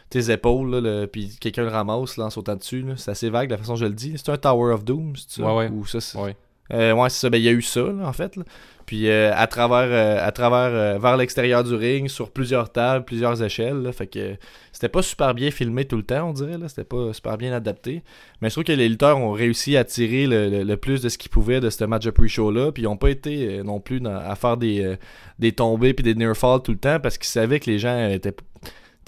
tes 0.10 0.30
épaules, 0.32 0.70
là, 0.72 0.80
le- 0.80 1.08
puis 1.08 1.36
quelqu'un 1.42 1.64
le 1.64 1.70
ramasse 1.70 2.18
là, 2.18 2.26
en 2.26 2.30
sautant 2.30 2.56
dessus. 2.56 2.86
C'est 2.98 3.12
assez 3.12 3.30
vague 3.32 3.50
la 3.50 3.58
façon 3.58 3.74
dont 3.74 3.78
je 3.78 3.86
le 3.86 3.94
dis. 3.94 4.14
C'est 4.16 4.30
un 4.32 4.38
Tower 4.38 4.72
of 4.74 4.86
Doom, 4.86 5.16
c'est 5.16 5.42
ça? 5.42 5.44
Ouais, 5.44 5.56
ouais. 5.58 5.70
Ou 5.70 5.86
ça, 5.88 6.00
c'est- 6.00 6.18
Ouais. 6.18 6.36
Euh, 6.74 6.94
ouais, 6.94 7.10
c'est 7.10 7.20
ça. 7.20 7.30
Ben, 7.30 7.38
il 7.38 7.44
y 7.44 7.50
a 7.50 7.52
eu 7.52 7.62
ça, 7.62 7.84
en 8.04 8.14
fait. 8.14 8.38
Puis 8.86 9.10
euh, 9.10 9.32
à 9.36 9.48
travers, 9.48 9.88
euh, 9.90 10.26
à 10.26 10.32
travers 10.32 11.00
vers 11.00 11.16
l'extérieur 11.18 11.64
du 11.64 11.76
ring, 11.76 12.08
sur 12.10 12.32
plusieurs 12.32 12.72
tables, 12.72 13.06
plusieurs 13.06 13.42
échelles. 13.44 13.90
fait 13.94 14.08
que 14.08 14.36
c'était 14.72 14.90
pas 14.90 15.02
super 15.02 15.34
bien 15.34 15.52
filmé 15.52 15.86
tout 15.86 15.98
le 15.98 16.04
temps, 16.04 16.30
on 16.30 16.34
dirait. 16.34 16.58
C'était 16.68 16.84
pas 16.84 17.14
super 17.14 17.38
bien 17.38 17.54
adapté. 17.54 18.04
Mais 18.42 18.50
je 18.50 18.56
trouve 18.56 18.64
que 18.64 18.72
les 18.72 18.90
lutteurs 18.90 19.18
ont 19.18 19.32
réussi 19.32 19.78
à 19.78 19.84
tirer 19.84 20.28
le, 20.28 20.64
le- 20.64 20.78
plus 20.78 21.02
de 21.02 21.10
ce 21.10 21.18
qu'ils 21.18 21.32
pouvaient 21.32 21.60
de 21.60 21.70
ce 21.70 21.84
match 21.86 22.06
de 22.06 22.12
pre-show-là. 22.12 22.72
Puis 22.72 22.84
ils 22.84 22.88
ont 22.88 22.98
pas 22.98 23.10
été 23.10 23.62
non 23.64 23.80
plus 23.80 24.02
à 24.08 24.36
faire 24.36 24.58
des, 24.58 24.96
des 25.40 25.52
tombées 25.52 25.94
puis 25.94 26.04
des 26.04 26.16
near 26.16 26.36
falls 26.36 26.62
tout 26.62 26.72
le 26.72 26.78
temps 26.80 27.00
parce 27.00 27.18
qu'ils 27.18 27.28
savaient 27.30 27.60
que 27.60 27.70
les 27.70 27.80
gens 27.80 28.10
étaient. 28.10 28.36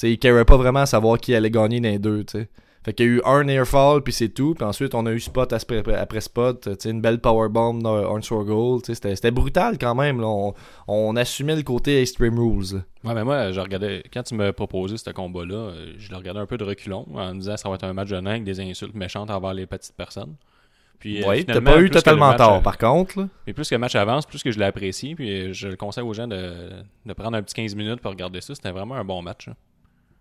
Ils 0.03 0.20
caraient 0.20 0.46
pas 0.46 0.58
vraiment 0.58 0.82
à 0.82 0.86
savoir 0.86 1.17
qui 1.17 1.34
allait 1.34 1.51
gagner 1.51 1.79
dans 1.79 1.89
les 1.89 2.00
deux. 2.00 2.25
Fait 2.84 2.94
qu'il 2.94 3.06
y 3.06 3.10
a 3.10 3.12
eu 3.13 3.22
un 3.24 3.44
near 3.46 3.66
fall, 3.66 4.02
puis 4.02 4.12
c'est 4.12 4.30
tout. 4.30 4.56
Puis 4.56 4.66
ensuite, 4.66 4.94
on 4.94 5.06
a 5.06 5.12
eu 5.13 5.20
spot 5.20 5.54
après, 5.54 6.22
spot. 6.22 6.62
Tu 6.63 6.72
sais, 6.80 6.90
une 6.90 7.00
belle 7.00 7.20
powerbomb 7.20 7.75
dans 7.75 7.96
Hornswoggle. 7.96 8.82
Tu 8.82 8.88
sais, 8.88 8.96
c'était, 8.96 9.16
c'était 9.16 9.32
brutal 9.32 9.78
quand 9.80 9.96
même. 9.96 10.20
Là. 10.20 10.28
On, 10.28 10.54
on 10.88 11.16
assumait 11.16 11.56
le 11.56 11.63
côté 11.63 12.02
Extreme 12.02 12.38
Rules. 12.38 12.84
Ouais, 13.06 13.13
mais 13.13 13.24
moi, 13.24 13.52
je 13.54 13.60
regardais, 13.62 14.04
quand 14.13 14.24
tu 14.24 14.36
me 14.36 14.52
proposé 14.52 14.98
ce 14.98 15.10
combat-là, 15.12 15.72
je 15.98 16.10
le 16.12 16.18
regardais 16.18 16.42
un 16.42 16.46
peu 16.46 16.58
de 16.58 16.66
reculon 16.66 17.06
en 17.13 17.34
me 17.34 17.40
disant 17.40 17.54
que 17.56 17.60
ça 17.62 17.70
va 17.70 17.75
être 17.75 17.86
un 17.86 17.94
match 17.94 18.10
de 18.10 18.20
nain 18.20 18.32
avec 18.32 18.44
des 18.44 18.60
insultes 18.60 18.96
méchantes 18.96 19.30
envers 19.30 19.54
les 19.54 19.66
petites 19.66 19.96
personnes. 19.96 20.36
Puis, 21.00 21.22
euh, 21.24 21.28
oui, 21.28 21.44
t'as 21.46 21.60
pas 21.60 21.82
eu 21.82 21.90
totalement 21.90 22.28
match, 22.30 22.38
tort, 22.38 22.56
euh, 22.56 22.62
par 22.62 22.78
contre. 22.78 23.20
là. 23.20 23.28
Mais 23.46 23.52
plus 23.54 23.68
que 23.70 23.75
le 23.75 23.80
match 23.80 23.96
avance, 23.96 24.25
plus 24.25 24.42
que 24.42 24.52
je 24.52 24.60
l'apprécie. 24.60 25.16
Puis 25.16 25.54
je 25.54 25.68
le 25.70 25.75
conseille 25.75 26.04
aux 26.04 26.13
gens 26.13 26.28
de, 26.28 26.54
de 27.06 27.13
prendre 27.13 27.36
un 27.36 27.42
petit 27.44 27.56
15 27.56 27.75
minutes 27.75 28.00
pour 28.02 28.12
regarder 28.12 28.40
ça. 28.42 28.56
C'était 28.56 28.72
vraiment 28.72 28.96
un 28.96 29.04
bon 29.04 29.22
match. 29.22 29.48
hein. 29.50 29.56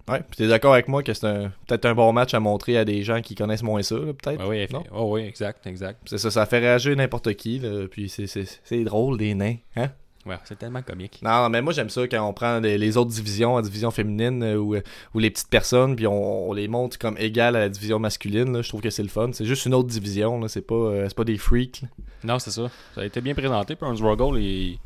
Ouais, 0.09 0.18
puis 0.21 0.37
t'es 0.37 0.49
d'accord 0.49 0.73
avec 0.73 0.88
moi 0.88 1.02
que 1.02 1.14
c'est 1.14 1.26
un- 1.26 1.52
peut-être 1.68 1.85
un 1.87 1.94
bon 1.94 2.12
match 2.12 2.35
à 2.35 2.40
montrer 2.40 2.76
à 2.76 2.85
des 2.85 3.02
gens 3.04 3.21
qui 3.21 3.35
connaissent 3.37 3.62
moins 3.62 3.82
ça, 3.82 3.94
là, 3.97 4.12
peut-être? 4.12 4.40
Ouais, 4.47 4.66
oui, 4.68 4.73
Non? 4.73 4.82
oh, 4.92 5.14
oui, 5.14 5.23
exact, 5.23 5.66
exact. 5.66 6.00
C'est 6.06 6.18
ça, 6.18 6.30
ça 6.30 6.44
fait 6.47 6.59
réagir 6.59 6.97
n'importe 6.97 7.35
qui, 7.35 7.59
là, 7.61 7.87
puis 7.88 8.09
c'est- 8.09 8.26
c'est 8.26 8.44
c'est 8.64 8.82
drôle, 8.85 9.16
des 9.18 9.35
nains, 9.35 9.56
hein? 9.76 9.90
Ouais, 10.25 10.37
c'est 10.44 10.56
tellement 10.56 10.82
comique. 10.82 11.18
Non, 11.23 11.49
mais 11.49 11.61
moi 11.62 11.73
j'aime 11.73 11.90
ça 11.90 12.06
quand 12.06 12.25
on 12.28 12.32
prend 12.32 12.61
les, 12.61 12.78
les 12.78 12.97
autres 12.97 13.11
divisions, 13.11 13.56
la 13.56 13.62
division 13.62 13.90
féminine 13.90 14.42
euh, 14.44 14.56
ou, 14.56 14.76
ou 15.14 15.18
les 15.18 15.30
petites 15.30 15.49
personnes, 15.50 15.97
puis 15.97 16.06
on, 16.06 16.49
on 16.50 16.52
les 16.52 16.68
montre 16.68 16.97
comme 16.97 17.16
égales 17.18 17.56
à 17.56 17.61
la 17.61 17.68
division 17.68 17.99
masculine. 17.99 18.52
là. 18.52 18.62
Je 18.62 18.68
trouve 18.68 18.80
que 18.82 18.90
c'est 18.90 19.02
le 19.02 19.09
fun. 19.09 19.30
C'est 19.32 19.44
juste 19.44 19.66
une 19.66 19.75
autre 19.75 19.88
division, 19.88 20.38
là. 20.40 20.47
c'est 20.47 20.62
pas, 20.64 20.76
euh, 20.76 21.04
c'est 21.09 21.16
pas 21.16 21.25
des 21.25 21.38
freaks. 21.38 21.82
là. 21.82 21.88
Non, 22.23 22.38
c'est 22.38 22.52
ça. 22.52 22.71
Ça 22.94 23.00
a 23.00 23.04
été 23.04 23.21
bien 23.21 23.35
présenté. 23.35 23.75
Puis 23.75 23.97
Struggle, 23.97 24.38
il... 24.38 24.78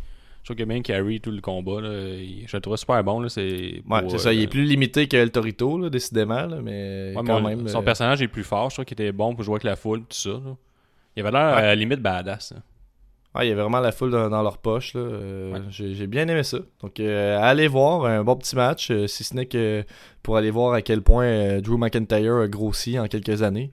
je 0.47 0.53
trouve 0.53 0.57
qu'il 0.59 0.71
a 0.71 0.75
bien 0.75 0.81
carry 0.83 1.21
tout 1.21 1.33
le 1.33 1.41
combat. 1.41 1.81
Là. 1.81 1.91
Je 1.91 2.57
le 2.57 2.61
trouve 2.61 2.77
super 2.77 3.03
bon. 3.03 3.19
Là. 3.19 3.29
C'est 3.29 3.83
Ouais, 3.91 4.01
c'est 4.09 4.19
ça. 4.19 4.29
euh, 4.29 4.33
Il 4.35 4.43
est 4.43 4.47
plus 4.47 4.63
limité 4.63 5.09
que 5.09 5.17
El 5.17 5.33
Torito, 5.33 5.77
là, 5.77 5.91
décidément, 5.91 6.47
là, 6.47 6.59
mais 6.63 7.15
ouais, 7.17 7.23
quand 7.27 7.41
mais 7.41 7.57
même. 7.57 7.67
Son 7.67 7.81
euh, 7.81 7.83
personnage 7.83 8.23
est 8.23 8.29
plus 8.29 8.45
fort. 8.45 8.71
Je 8.71 8.77
trouve 8.77 8.85
qu'il 8.85 8.95
était 8.95 9.11
bon 9.11 9.35
pour 9.35 9.43
jouer 9.43 9.55
avec 9.55 9.65
la 9.65 9.75
foule, 9.75 10.03
tout 10.03 10.07
ça. 10.17 10.31
là. 10.31 10.55
Il 11.17 11.21
avait 11.27 11.33
l'air 11.33 11.57
Ouais. 11.57 11.63
à 11.63 11.67
la 11.67 11.75
limite 11.75 12.01
badass. 12.01 12.53
ouais, 13.35 13.47
il 13.47 13.49
y 13.49 13.53
a 13.53 13.57
vraiment 13.57 13.81
la 13.81 13.91
foule 13.91 14.13
dans, 14.13 14.29
dans 14.31 14.43
leur 14.45 14.59
poche. 14.59 14.95
là. 14.95 15.01
Euh, 15.01 15.53
Ouais. 15.53 15.61
J'ai 15.71 15.95
j'ai 15.95 16.07
bien 16.07 16.29
aimé 16.29 16.45
ça. 16.45 16.59
Donc, 16.81 17.01
euh, 17.01 17.41
allez 17.41 17.67
voir 17.67 18.05
un 18.05 18.23
bon 18.23 18.37
petit 18.37 18.55
match, 18.55 18.93
euh, 18.93 19.09
si 19.09 19.25
ce 19.25 19.35
n'est 19.35 19.47
que 19.47 19.85
pour 20.23 20.37
aller 20.37 20.53
voir 20.53 20.75
à 20.75 20.81
quel 20.83 21.03
point 21.03 21.25
euh, 21.25 21.61
Drew 21.61 21.77
McIntyre 21.77 22.37
a 22.37 22.47
grossi 22.47 23.01
en 23.01 23.09
quelques 23.09 23.43
années. 23.43 23.73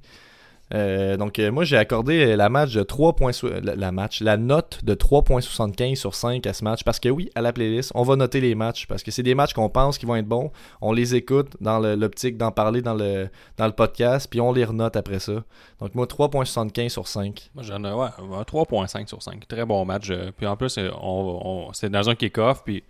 Euh, 0.73 1.17
donc 1.17 1.37
euh, 1.37 1.51
moi 1.51 1.63
j'ai 1.65 1.77
accordé 1.77 2.35
la 2.35 2.49
match 2.49 2.73
de 2.73 2.81
3 2.81 3.15
points 3.15 3.31
la, 3.61 3.91
match 3.91 4.21
la 4.21 4.37
note 4.37 4.79
de 4.83 4.95
3.75 4.95 5.95
sur 5.95 6.15
5 6.15 6.47
à 6.47 6.53
ce 6.53 6.63
match 6.63 6.83
parce 6.83 6.99
que 6.99 7.09
oui 7.09 7.29
à 7.35 7.41
la 7.41 7.53
playlist 7.53 7.91
on 7.93 8.01
va 8.03 8.15
noter 8.15 8.41
les 8.41 8.55
matchs 8.55 8.87
parce 8.87 9.03
que 9.03 9.11
c'est 9.11 9.21
des 9.23 9.35
matchs 9.35 9.53
qu'on 9.53 9.69
pense 9.69 9.97
qui 9.99 10.05
vont 10.07 10.15
être 10.15 10.25
bons 10.27 10.51
on 10.81 10.91
les 10.91 11.13
écoute 11.15 11.55
dans 11.61 11.77
l'optique 11.79 12.37
d'en 12.37 12.51
parler 12.51 12.81
dans 12.81 12.95
le 12.95 13.29
dans 13.57 13.67
le 13.67 13.71
podcast 13.73 14.27
puis 14.29 14.41
on 14.41 14.51
les 14.51 14.65
renote 14.65 14.95
après 14.95 15.19
ça 15.19 15.43
donc 15.79 15.93
moi 15.93 16.07
3.75 16.07 16.89
sur 16.89 17.07
5 17.07 17.51
Moi, 17.53 17.63
j'en 17.63 17.83
ai 17.83 17.91
ouais, 17.93 18.07
un 18.17 18.41
3.5 18.41 19.07
sur 19.07 19.21
5. 19.21 19.47
Très 19.47 19.65
bon 19.65 19.83
match. 19.85 20.09
euh, 20.09 20.31
Puis 20.35 20.47
en 20.47 20.55
plus, 20.55 20.77
euh, 20.77 20.89
on, 21.01 21.67
on- 21.69 21.73
c'est 21.73 21.89
dans 21.89 22.09
un 22.09 22.15
kick-off. 22.15 22.63
Puis 22.63 22.83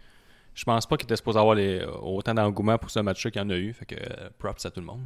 je 0.53 0.63
pense 0.63 0.85
pas 0.85 0.95
qu'il 0.97 1.05
était 1.05 1.15
supposé 1.15 1.39
avoir 1.39 1.55
les, 1.55 1.83
autant 2.01 2.33
d'engouement 2.33 2.77
pour 2.77 2.89
ce 2.91 2.99
match-là 2.99 3.31
qu'il 3.31 3.41
y 3.41 3.45
en 3.45 3.49
a 3.49 3.55
eu. 3.55 3.73
Fait 3.73 3.85
que 3.85 3.95
euh, 3.95 4.29
props 4.37 4.65
à 4.65 4.71
tout 4.71 4.79
le 4.79 4.85
monde. 4.85 5.01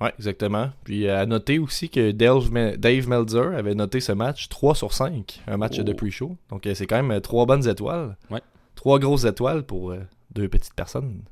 Ouais 0.00 0.12
exactement 0.18 0.70
puis 0.84 1.06
euh, 1.06 1.20
à 1.20 1.26
noter 1.26 1.58
aussi 1.58 1.88
que 1.88 2.10
Dave, 2.10 2.50
Dave 2.78 3.08
Meltzer 3.08 3.54
avait 3.56 3.74
noté 3.74 4.00
ce 4.00 4.12
match 4.12 4.48
3 4.48 4.74
sur 4.74 4.92
5 4.92 5.42
un 5.46 5.56
match 5.56 5.76
Oh. 5.78 5.82
de 5.82 5.92
pre-show 5.92 6.36
donc 6.50 6.66
euh, 6.66 6.74
c'est 6.74 6.86
quand 6.86 6.96
même 6.96 7.10
euh, 7.12 7.20
trois 7.20 7.46
bonnes 7.46 7.68
étoiles 7.68 8.16
Ouais. 8.30 8.40
trois 8.74 8.98
grosses 8.98 9.24
étoiles 9.24 9.62
pour 9.64 9.94
deux 10.32 10.48
petites 10.48 10.74
personnes 10.74 11.22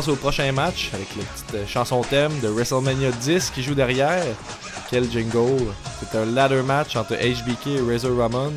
passe 0.00 0.08
au 0.08 0.16
prochain 0.16 0.50
match 0.52 0.88
avec 0.94 1.14
la 1.14 1.22
petite 1.24 1.54
euh, 1.56 1.66
chanson 1.66 2.00
thème 2.00 2.32
de 2.42 2.48
WrestleMania 2.48 3.10
10 3.10 3.50
qui 3.50 3.62
joue 3.62 3.74
derrière. 3.74 4.24
Quel 4.88 5.04
jingle! 5.10 5.66
C'est 5.98 6.16
un 6.16 6.24
ladder 6.24 6.62
match 6.62 6.96
entre 6.96 7.16
HBK 7.16 7.66
et 7.66 7.80
Razor 7.82 8.16
Ramon. 8.16 8.50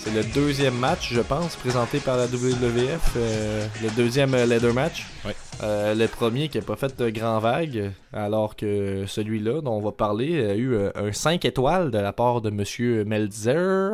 C'est 0.00 0.12
le 0.12 0.22
deuxième 0.22 0.74
match, 0.74 1.14
je 1.14 1.22
pense, 1.22 1.56
présenté 1.56 1.98
par 1.98 2.18
la 2.18 2.26
WWF. 2.26 3.12
euh, 3.16 3.66
le 3.82 3.88
deuxième 3.96 4.34
euh, 4.34 4.44
ladder 4.44 4.74
match. 4.74 5.06
Ouais. 5.24 5.34
Euh, 5.62 5.94
le 5.94 6.08
premier 6.08 6.50
qui 6.50 6.58
n'a 6.58 6.64
pas 6.64 6.76
fait 6.76 6.94
de 6.98 7.08
grand 7.08 7.38
vague, 7.38 7.92
alors 8.12 8.54
que 8.54 9.04
celui-là 9.06 9.62
dont 9.62 9.78
on 9.78 9.80
va 9.80 9.92
parler 9.92 10.44
a 10.44 10.56
eu 10.56 10.76
un 10.94 11.10
5 11.10 11.42
étoiles 11.46 11.90
de 11.90 11.98
la 11.98 12.12
part 12.12 12.42
de 12.42 12.50
Monsieur 12.50 13.04
Meltzer. 13.06 13.92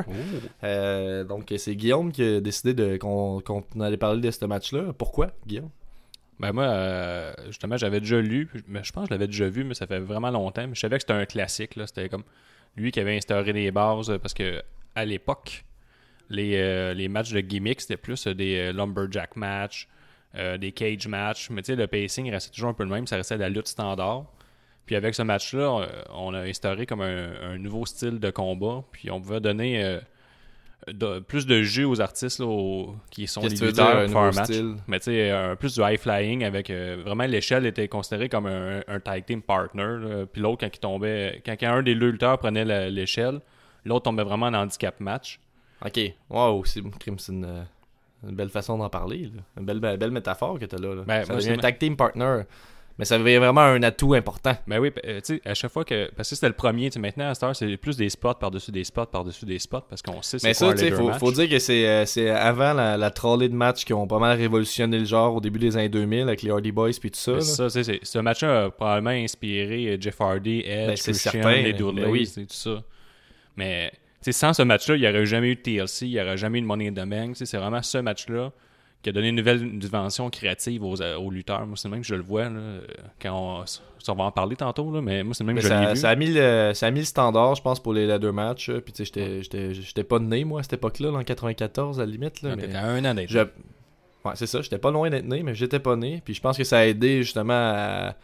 Euh, 0.65 1.23
donc 1.23 1.53
c'est 1.59 1.77
Guillaume 1.77 2.11
qui 2.11 2.25
a 2.25 2.41
décidé 2.41 2.99
qu'on 2.99 3.41
allait 3.81 3.97
parler 3.99 4.21
de 4.21 4.31
ce 4.33 4.45
match-là. 4.47 4.93
Pourquoi, 4.99 5.29
Guillaume? 5.47 5.69
Ben 6.41 6.53
moi, 6.53 6.65
euh, 6.65 7.33
justement, 7.47 7.77
j'avais 7.77 8.01
déjà 8.01 8.21
lu, 8.21 8.49
mais 8.69 8.85
je 8.85 8.93
pense 8.93 9.05
que 9.05 9.09
je 9.09 9.15
l'avais 9.15 9.27
déjà 9.27 9.49
vu, 9.49 9.65
mais 9.65 9.75
ça 9.75 9.87
fait 9.87 9.99
vraiment 9.99 10.31
longtemps. 10.31 10.67
Mais 10.67 10.75
je 10.75 10.81
savais 10.81 10.97
que 10.97 11.03
c'était 11.03 11.15
un 11.15 11.27
classique. 11.27 11.77
là. 11.77 11.87
C'était 11.87 12.09
comme 12.09 12.25
lui 12.77 12.93
qui 12.93 13.01
avait 13.01 13.17
instauré 13.17 13.53
les 13.53 13.71
bases, 13.71 14.17
parce 14.23 14.35
que 14.35 14.63
à 14.95 15.05
l'époque, 15.05 15.65
les, 16.31 16.57
euh, 16.57 17.09
matchs 17.09 17.33
de 17.33 17.41
gimmick, 17.41 17.81
c'était 17.81 17.97
plus 17.97 18.27
euh, 18.27 18.35
des 18.35 18.73
lumberjack 18.73 19.37
match, 19.37 19.89
euh, 20.35 20.59
des 20.59 20.73
cage 20.73 21.09
match. 21.09 21.51
Mais 21.51 21.63
tu 21.63 21.73
sais, 21.73 21.77
le 21.77 21.87
pacing 21.87 22.31
restait 22.31 22.53
toujours 22.53 22.71
un 22.71 22.75
peu 22.75 22.85
le 22.85 22.91
même, 22.91 23.07
ça 23.07 23.17
restait 23.17 23.37
la 23.37 23.49
lutte 23.49 23.69
standard. 23.69 24.27
Puis 24.87 24.97
avec 24.97 25.15
ce 25.15 25.23
match-là, 25.23 25.87
on 26.15 26.33
a 26.33 26.41
instauré 26.41 26.87
comme 26.87 27.03
un, 27.03 27.33
un 27.43 27.59
nouveau 27.59 27.85
style 27.85 28.19
de 28.19 28.31
combat, 28.31 28.83
puis 28.91 29.11
on 29.11 29.21
pouvait 29.21 29.41
donner 29.41 29.99
de- 30.87 31.19
plus 31.19 31.47
de 31.47 31.63
jus 31.63 31.85
aux 31.85 32.01
artistes 32.01 32.39
là, 32.39 32.47
aux- 32.47 32.95
qui 33.11 33.27
sont 33.27 33.43
les 33.43 33.55
tu 33.55 33.65
lutteurs 33.67 33.87
pour 33.87 34.11
faire 34.13 34.19
un 34.23 34.27
nouveau 34.27 34.37
match. 34.41 34.45
style? 34.45 34.77
Mais 34.87 34.99
tu 35.01 35.05
sais, 35.07 35.31
un 35.31 35.57
plus 35.57 35.75
du 35.75 35.81
high 35.83 35.99
flying 35.99 36.45
avec 36.45 36.71
euh, 36.71 37.03
vraiment 37.05 37.25
l'échelle 37.25 37.67
était 37.67 37.89
considérée 37.89 38.29
comme 38.29 38.47
un, 38.47 38.81
un 38.87 39.01
tag 39.01 39.25
team 39.27 39.43
partner. 39.43 39.83
là. 40.01 40.27
Puis 40.33 40.41
l'autre, 40.41 40.61
quand 40.61 40.71
il 40.75 40.79
tombait, 40.81 41.43
quand 41.45 41.57
un 41.63 41.83
des 41.83 41.95
lutteurs 41.95 42.39
prenait 42.39 42.65
l'échelle, 42.91 43.41
l'autre 43.85 44.05
tombait 44.05 44.23
vraiment 44.25 44.47
en 44.47 44.55
handicap 44.55 44.99
match. 45.01 45.41
Ok. 45.85 46.01
Wow, 46.31 46.65
c'est 46.65 46.81
crime, 46.99 47.19
c'est 47.19 47.33
une, 47.33 47.45
euh, 47.45 47.63
une 48.29 48.35
belle 48.35 48.49
façon 48.49 48.79
d'en 48.79 48.89
parler. 48.89 49.31
là. 49.35 49.43
Une 49.59 49.65
belle, 49.67 50.11
métaphore 50.11 50.59
que 50.59 50.65
t'as 50.65 50.79
là. 50.79 50.95
là. 50.95 51.03
Ben, 51.07 51.25
un 51.31 51.57
tag 51.59 51.79
team 51.79 51.97
partner. 51.97 52.43
Mais 52.99 53.05
ça 53.05 53.17
devient 53.17 53.37
vraiment 53.37 53.61
un 53.61 53.81
atout 53.85 54.15
important. 54.15 54.57
Ben 54.67 54.81
oui, 54.81 54.91
euh, 55.07 55.21
tu 55.21 55.37
sais, 55.37 55.41
à 55.45 55.55
chaque 55.55 55.71
fois 55.71 55.85
que. 55.85 56.11
Parce 56.17 56.31
que 56.31 56.35
c'était 56.35 56.49
le 56.49 56.55
premier, 56.55 56.91
tu 56.91 56.99
maintenant 56.99 57.29
à 57.31 57.35
cette 57.35 57.45
heure, 57.45 57.55
c'est 57.55 57.77
plus 57.77 57.97
des 57.97 58.09
spots 58.09 58.35
par-dessus 58.35 58.73
des 58.73 58.83
spots 58.83 59.07
par-dessus 59.07 59.45
des 59.47 59.61
spots 59.61 59.83
parce 59.89 60.03
qu'on 60.03 60.21
sait 60.21 60.41
c'est 60.41 60.49
Mais 60.49 60.55
quoi 60.55 60.67
ça, 60.67 60.67
un 60.67 60.73
tu 60.73 60.79
sais, 60.79 60.85
ladder 60.91 60.97
faut, 60.97 61.09
match. 61.09 61.19
faut 61.21 61.31
dire 61.33 61.49
que 61.49 61.59
c'est 61.61 61.87
euh, 61.87 62.07
c'est 62.07 62.29
avant 62.31 62.73
la, 62.73 62.97
la 62.97 63.11
trolley 63.13 63.49
de 63.49 63.55
matchs 63.55 63.85
qui 63.85 63.93
ont 63.93 64.09
pas 64.09 64.19
mal 64.19 64.37
révolutionné 64.37 64.99
le 64.99 65.05
genre 65.05 65.37
au 65.37 65.41
début 65.41 65.61
des 65.61 65.77
années 65.77 65.89
2000 65.89 66.23
avec 66.23 66.43
les 66.43 66.51
Hardy 66.51 66.73
Boys 66.73 66.91
puis 67.01 67.11
tout 67.13 67.19
ça. 67.21 67.41
C'est 67.41 67.69
sais, 67.69 67.85
c'est- 67.85 68.01
ce 68.05 68.19
match-là 68.19 68.65
a 68.65 68.71
probablement 68.71 69.11
inspiré 69.11 69.87
euh, 69.91 69.97
Jeff 70.01 70.21
Hardy, 70.21 70.63
Edge, 70.67 70.87
Ben, 70.89 70.95
Christian, 70.97 71.31
certain, 71.31 71.53
les 71.53 71.63
mais 71.63 71.73
Dudley, 71.75 72.07
oui. 72.07 72.29
tout 72.35 72.45
ça. 72.49 72.83
Mais 73.57 73.91
tu 73.93 73.97
sais, 74.23 74.33
sans 74.33 74.53
ce 74.53 74.63
match-là, 74.63 74.97
il 74.97 75.03
n'y 75.03 75.09
aurait 75.09 75.25
jamais 75.25 75.51
eu 75.51 75.55
de 75.55 75.61
TLC, 75.61 76.07
il 76.07 76.11
n'y 76.15 76.21
aurait 76.21 76.37
jamais 76.37 76.59
eu 76.59 76.63
de 76.63 76.67
Money 76.67 76.89
in 76.89 76.93
the 76.93 77.09
Bank. 77.09 77.37
C'est 77.37 77.57
vraiment 77.57 77.81
ce 77.83 77.99
match-là 77.99 78.51
qui 79.03 79.11
a 79.11 79.13
donné 79.13 79.29
une 79.29 79.37
nouvelle 79.37 79.79
dimension 79.79 80.29
créative 80.29 80.83
aux, 80.85 81.01
euh, 81.01 81.17
aux 81.17 81.31
lutteurs. 81.31 81.65
Moi, 81.67 81.77
c'est 81.77 81.87
le 81.89 81.93
même 81.93 82.01
que 82.01 82.07
je 82.07 82.15
le 82.17 82.23
vois. 82.23 82.49
Là, 82.49 82.61
quand 83.23 83.65
on, 84.09 84.15
va 84.15 84.25
en 84.25 84.33
parler 84.33 84.57
tantôt, 84.57 84.91
là, 84.93 85.01
mais 85.01 85.23
moi, 85.23 85.35
c'est 85.35 85.45
même 85.45 85.57
que 85.57 85.63
je 85.63 85.69
l'ai 85.69 85.75
ça, 85.75 85.91
vu. 85.93 85.97
ça 85.97 86.09
a 86.11 86.17
mis 86.17 86.27
le, 86.33 86.73
ça 86.75 86.87
a 86.87 86.91
mis 86.91 87.01
le 87.01 87.05
standard, 87.05 87.55
je 87.55 87.63
pense, 87.63 87.81
pour 87.81 87.93
les 87.93 88.07
ladder 88.07 88.33
matchs. 88.33 88.71
euh, 88.71 88.81
Puis 88.81 88.93
tu 88.93 89.05
sais, 89.07 89.43
j'étais- 89.73 90.05
pas 90.05 90.19
né, 90.19 90.45
moi, 90.45 90.61
à 90.61 90.63
cette 90.65 90.73
époque-là, 90.75 91.11
là, 91.13 91.19
en 91.19 91.25
94, 91.25 92.01
à 92.01 92.07
la 92.07 92.11
limite. 92.11 92.43
Là, 92.43 92.51
Ah, 92.53 92.57
mais- 92.57 92.75
un 92.75 93.05
an 93.05 93.15
d'être 93.15 93.31
Je... 93.31 93.39
Ouais, 94.25 94.33
c'est 94.35 94.47
ça. 94.49 94.61
J'étais 94.63 94.79
pas 94.79 94.91
loin 94.91 95.09
d'être 95.11 95.27
né, 95.27 95.43
mais 95.45 95.55
j'étais 95.55 95.79
pas 95.79 95.95
né. 95.95 96.21
Puis 96.25 96.35
je 96.35 96.41
pense 96.41 96.57
que 96.59 96.65
ça 96.65 96.79
a 96.79 96.85
aidé 96.87 97.23
justement 97.23 97.53
à, 97.55 98.17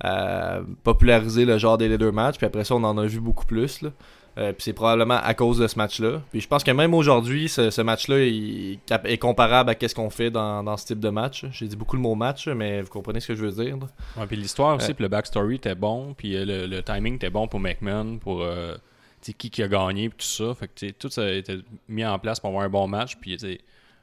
à 0.00 0.60
populariser 0.82 1.44
le 1.44 1.58
genre 1.58 1.78
des 1.78 1.88
leader 1.88 2.12
match. 2.12 2.36
Puis 2.36 2.46
après 2.46 2.64
ça, 2.64 2.74
on 2.74 2.84
en 2.84 2.98
a 2.98 3.06
vu 3.06 3.20
beaucoup 3.20 3.46
plus. 3.46 3.82
Là. 3.82 3.90
Euh, 4.36 4.52
puis 4.52 4.64
c'est 4.64 4.72
probablement 4.72 5.20
à 5.22 5.32
cause 5.34 5.58
de 5.58 5.66
ce 5.68 5.78
match-là. 5.78 6.20
Puis 6.32 6.40
je 6.40 6.48
pense 6.48 6.64
que 6.64 6.70
même 6.72 6.92
aujourd'hui, 6.92 7.48
ce, 7.48 7.70
ce 7.70 7.80
match-là 7.82 8.16
est 8.18 9.18
comparable 9.18 9.70
à 9.70 9.88
ce 9.88 9.94
qu'on 9.94 10.10
fait 10.10 10.30
dans, 10.30 10.64
dans 10.64 10.76
ce 10.76 10.86
type 10.86 10.98
de 10.98 11.08
match. 11.08 11.46
J'ai 11.52 11.68
dit 11.68 11.76
beaucoup 11.76 11.94
le 11.94 12.02
mot 12.02 12.16
match, 12.16 12.48
mais 12.48 12.82
vous 12.82 12.88
comprenez 12.90 13.20
ce 13.20 13.28
que 13.28 13.34
je 13.36 13.46
veux 13.46 13.64
dire. 13.64 13.76
Ouais, 14.16 14.26
puis 14.26 14.36
l'histoire 14.36 14.74
aussi, 14.76 14.90
Euh. 14.90 14.94
puis 14.94 15.04
le 15.04 15.08
backstory 15.08 15.54
était 15.54 15.76
bon, 15.76 16.14
puis 16.18 16.34
euh, 16.36 16.44
le, 16.44 16.66
le 16.66 16.82
timing 16.82 17.14
était 17.14 17.30
bon 17.30 17.46
pour 17.46 17.60
McMahon, 17.60 18.18
pour 18.18 18.42
euh, 18.42 18.74
qui 19.22 19.50
qui 19.50 19.62
a 19.62 19.68
gagné, 19.68 20.08
puis 20.08 20.18
tout 20.18 20.44
ça. 20.44 20.52
Fait 20.54 20.66
que 20.68 20.90
tout 20.90 21.08
ça 21.10 21.22
a 21.22 21.30
été 21.30 21.58
mis 21.88 22.04
en 22.04 22.18
place 22.18 22.40
pour 22.40 22.50
avoir 22.50 22.64
un 22.64 22.68
bon 22.68 22.88
match, 22.88 23.14
puis 23.20 23.38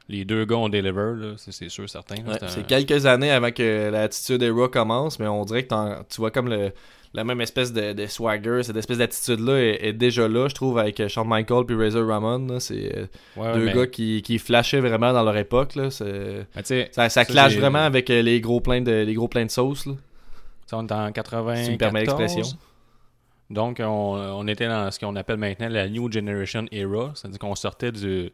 les 0.08 0.24
deux 0.24 0.44
gars 0.44 0.56
ont 0.56 0.68
deliver, 0.68 1.34
c'est 1.36 1.68
sûr, 1.68 1.88
certain. 1.88 2.16
Ouais, 2.16 2.38
C'est 2.48 2.66
quelques 2.66 3.06
années 3.06 3.30
avant 3.30 3.50
que 3.50 3.90
l'attitude 3.90 4.42
Era 4.42 4.68
commence, 4.68 5.18
mais 5.18 5.26
on 5.28 5.44
dirait 5.44 5.64
que 5.64 6.02
tu 6.04 6.16
vois 6.18 6.30
comme 6.30 6.48
le, 6.48 6.72
la 7.14 7.24
même 7.24 7.40
espèce 7.40 7.72
de, 7.72 7.92
de 7.92 8.06
swagger, 8.06 8.62
cette 8.62 8.76
espèce 8.76 8.98
d'attitude-là 8.98 9.54
est, 9.60 9.86
est 9.88 9.92
déjà 9.92 10.26
là, 10.28 10.48
je 10.48 10.54
trouve, 10.54 10.78
avec 10.78 11.06
Shawn 11.08 11.26
Michaels 11.28 11.66
puis 11.66 11.76
Razor 11.76 12.06
Ramon. 12.08 12.58
C'est 12.58 12.96
euh, 12.96 13.06
Ouais, 13.36 13.52
deux 13.54 13.64
mais- 13.66 13.72
gars 13.74 13.86
qui, 13.86 14.22
qui 14.22 14.38
flashaient 14.38 14.80
vraiment 14.80 15.12
dans 15.12 15.22
leur 15.22 15.36
époque. 15.36 15.74
Là. 15.76 15.90
Sais, 15.90 16.46
Ça, 16.92 17.08
ça 17.08 17.24
clash 17.24 17.56
vraiment 17.56 17.84
avec 17.84 18.10
euh, 18.10 18.22
les 18.22 18.40
gros 18.40 18.60
pleins 18.60 18.80
de, 18.80 19.02
les 19.02 19.14
gros 19.14 19.28
pleins 19.28 19.44
de 19.46 19.50
sauce. 19.50 19.86
Là. 19.86 19.92
On 20.72 20.86
est 20.86 20.92
en 20.92 21.12
94. 21.12 21.58
Si 21.58 21.64
tu 21.66 21.72
me 21.72 21.76
permets 21.76 22.00
l'expression. 22.00 22.44
Donc, 23.50 23.80
on, 23.84 23.84
on 23.84 24.46
était 24.48 24.66
dans 24.68 24.90
ce 24.90 24.98
qu'on 24.98 25.14
appelle 25.16 25.36
maintenant 25.36 25.68
la 25.68 25.86
New 25.88 26.10
Generation 26.10 26.64
Era. 26.72 27.12
C'est-à-dire 27.14 27.38
qu'on 27.38 27.54
sortait 27.54 27.92
du, 27.92 28.32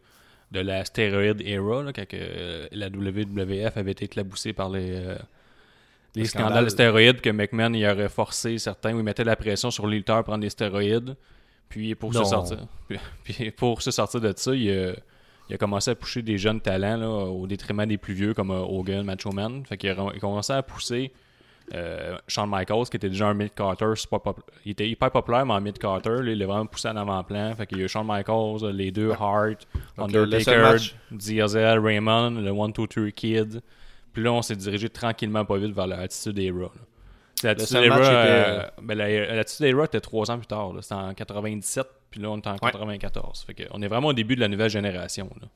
de 0.50 0.61
la 0.61 0.84
stéroïde 0.84 1.42
era, 1.42 1.82
là, 1.82 1.92
quand 1.92 2.06
que, 2.06 2.68
la 2.72 2.88
WWF 2.88 3.76
avait 3.76 3.92
été 3.92 4.06
éclaboussée 4.06 4.52
par 4.52 4.70
les, 4.70 4.92
euh, 4.92 5.16
les 6.14 6.22
Le 6.22 6.28
scandales 6.28 6.48
scandale. 6.48 6.64
de 6.64 6.70
stéroïdes, 6.70 7.20
que 7.20 7.30
McMahon 7.30 7.72
il 7.74 7.87
aurait 7.87 8.08
forcé 8.08 8.58
certains, 8.58 8.94
où 8.94 8.98
il 8.98 9.04
mettait 9.04 9.24
la 9.24 9.37
pression 9.37 9.70
sur 9.70 9.87
les 9.87 9.98
lutteurs 9.98 10.16
à 10.16 10.22
prendre 10.22 10.40
des 10.40 10.50
stéroïdes. 10.50 11.16
Puis 11.68 11.94
pour 11.94 12.14
se 12.14 12.24
sortir. 12.24 12.66
Puis, 12.88 12.98
puis 13.24 13.50
pour 13.50 13.82
se 13.82 13.90
sortir 13.90 14.20
de 14.20 14.32
ça, 14.34 14.54
il 14.54 14.70
a, 14.70 14.92
il 15.48 15.54
a 15.54 15.58
commencé 15.58 15.90
à 15.90 15.94
pousser 15.94 16.22
des 16.22 16.38
jeunes 16.38 16.61
talents 16.61 16.96
là, 16.96 17.08
au 17.08 17.46
détriment 17.46 17.87
des 17.87 17.98
plus 17.98 18.14
vieux 18.14 18.34
comme 18.34 18.50
euh, 18.50 18.61
Hogan, 18.61 19.04
Macho 19.04 19.32
Man. 19.32 19.64
Fait 19.66 19.76
qu'il 19.76 19.90
a, 19.90 19.94
il 20.12 20.16
a 20.16 20.20
commencé 20.20 20.52
à 20.52 20.62
pousser 20.62 21.12
euh, 21.12 21.27
Shawn 22.26 22.48
Michaels, 22.50 22.87
qui 22.90 22.96
était 22.96 23.09
déjà 23.11 23.28
un 23.28 23.35
mid-carter, 23.35 23.92
il 24.64 24.70
était 24.72 24.88
hyper 24.88 25.11
populaire, 25.11 25.44
mais 25.44 25.54
en 25.54 25.61
mid-carter, 25.61 26.16
il 26.22 26.38
l'a 26.38 26.46
vraiment 26.46 26.66
poussé 26.66 26.88
en 26.88 26.96
avant-plan. 26.96 27.54
Fait 27.54 27.66
qu'il 27.66 27.78
y 27.78 27.83
a 27.83 27.85
eu 27.85 27.88
Shawn 27.88 28.07
Michaels, 28.07 28.64
euh, 28.64 28.72
les 28.72 28.90
deux 28.90 29.11
Hart, 29.12 29.66
euh, 29.98 30.02
Undertaker, 30.04 30.76
Diesel, 31.11 31.78
Raymond, 31.78 32.31
le 32.40 32.50
1-2-3 32.52 33.12
Kid. 33.12 33.61
Puis 34.12 34.22
là, 34.22 34.33
on 34.33 34.42
s'est 34.42 34.57
dirigé 34.57 34.88
tranquillement 34.88 35.44
pas 35.44 35.59
vite 35.59 35.74
vers 35.74 35.87
l'attitude 35.87 36.38
Era. 36.38 36.70
L'attitude 37.44 37.76
Era, 37.85 37.96
euh, 38.14 38.59
était- 38.62 38.70
ben, 38.83 38.98
la- 38.98 39.35
l'attitude 39.37 39.66
Era 39.66 39.85
était 39.85 40.00
trois 40.00 40.31
ans 40.31 40.38
plus 40.38 40.46
tard. 40.46 40.72
C'était 40.81 40.94
en 40.94 41.14
97, 41.14 41.87
puis 42.11 42.20
là, 42.20 42.31
on 42.31 42.38
est 42.38 42.46
en 42.46 42.57
94. 42.72 43.44
Fait 43.46 43.54
est 43.83 43.88
vraiment 43.88 44.09
au 44.09 44.12
début 44.12 44.35
de 44.35 44.40
la 44.40 44.48
nouvelle 44.48 44.70
génération. 44.70 45.31
là. 45.40 45.46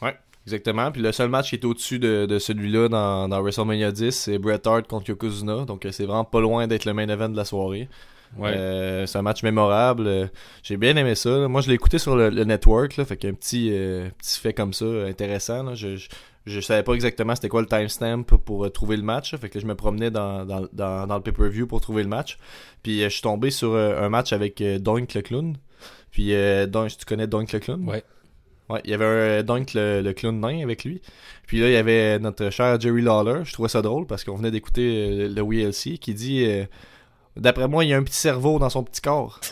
Ouais, 0.00 0.16
exactement. 0.48 0.90
Puis 0.90 1.02
le 1.02 1.12
seul 1.12 1.28
match 1.28 1.50
qui 1.50 1.56
est 1.56 1.64
au-dessus 1.64 1.98
de, 1.98 2.26
de 2.26 2.38
celui-là 2.38 2.88
dans, 2.88 3.28
dans 3.28 3.40
WrestleMania 3.42 3.92
10, 3.92 4.10
c'est 4.10 4.38
Bret 4.38 4.60
Hart 4.66 4.86
contre 4.88 5.10
Yokozuna. 5.10 5.64
Donc 5.66 5.84
euh, 5.84 5.92
c'est 5.92 6.04
vraiment 6.06 6.24
pas 6.24 6.40
loin 6.40 6.66
d'être 6.66 6.84
le 6.86 6.94
main 6.94 7.08
event 7.08 7.28
de 7.28 7.36
la 7.36 7.44
soirée. 7.44 7.88
Ouais. 8.36 8.52
Euh, 8.54 9.06
c'est 9.06 9.18
un 9.18 9.22
match 9.22 9.42
mémorable. 9.42 10.06
Euh, 10.06 10.26
J'ai 10.62 10.76
bien 10.76 10.96
aimé 10.96 11.14
ça. 11.14 11.30
là. 11.30 11.48
Moi, 11.48 11.60
je 11.62 11.68
l'ai 11.68 11.74
écouté 11.74 11.98
sur 11.98 12.14
le, 12.16 12.28
le 12.30 12.44
network. 12.44 12.96
Là, 12.96 13.04
fait 13.04 13.16
qu'un 13.16 13.32
petit, 13.32 13.68
euh, 13.72 14.08
petit 14.18 14.38
fait 14.40 14.52
comme 14.52 14.72
ça, 14.74 14.84
intéressant. 14.84 15.62
là. 15.62 15.74
Je, 15.74 15.96
je, 15.96 16.08
je 16.46 16.60
savais 16.60 16.82
pas 16.82 16.92
exactement 16.94 17.34
c'était 17.34 17.48
quoi 17.48 17.60
le 17.62 17.66
timestamp 17.68 18.22
pour 18.24 18.70
trouver 18.72 18.96
le 18.96 19.02
match. 19.02 19.34
Fait 19.36 19.48
que 19.48 19.60
je 19.60 19.66
me 19.66 19.74
promenais 19.74 20.10
dans, 20.10 20.44
dans, 20.44 20.66
dans, 20.72 21.06
dans 21.06 21.16
le 21.16 21.22
pay-per-view 21.22 21.66
pour 21.66 21.80
trouver 21.80 22.02
le 22.02 22.08
match. 22.08 22.38
Puis 22.82 23.00
je 23.02 23.08
suis 23.08 23.22
tombé 23.22 23.50
sur 23.50 23.74
un 23.76 24.08
match 24.08 24.32
avec 24.32 24.62
Doink 24.62 25.12
le 25.14 25.22
clown. 25.22 25.56
Puis 26.10 26.34
euh, 26.34 26.66
Doink, 26.66 26.96
tu 26.98 27.04
connais 27.04 27.26
Doink 27.26 27.52
le 27.52 27.58
clown? 27.60 27.88
Ouais. 27.88 28.02
Ouais, 28.68 28.80
il 28.84 28.90
y 28.90 28.94
avait 28.94 29.38
un 29.38 29.42
Doink 29.42 29.72
le, 29.74 30.12
clown 30.12 30.40
nain 30.40 30.62
avec 30.62 30.84
lui. 30.84 31.00
Puis 31.46 31.60
là, 31.60 31.68
il 31.68 31.72
y 31.72 31.76
avait 31.76 32.18
notre 32.18 32.50
cher 32.50 32.78
Jerry 32.78 33.00
Lawler. 33.00 33.44
Je 33.44 33.52
trouvais 33.52 33.68
ça 33.68 33.80
drôle 33.80 34.06
parce 34.06 34.24
qu'on 34.24 34.36
venait 34.36 34.50
d'écouter 34.50 35.08
euh, 35.10 35.28
le 35.28 35.42
WLC 35.42 35.98
qui 35.98 36.12
dit 36.12 36.44
euh, 36.44 36.64
D'après 37.36 37.66
moi, 37.68 37.84
il 37.84 37.88
y 37.88 37.94
a 37.94 37.96
un 37.96 38.02
petit 38.02 38.18
cerveau 38.18 38.58
dans 38.58 38.68
son 38.68 38.82
petit 38.82 39.00
corps. 39.00 39.40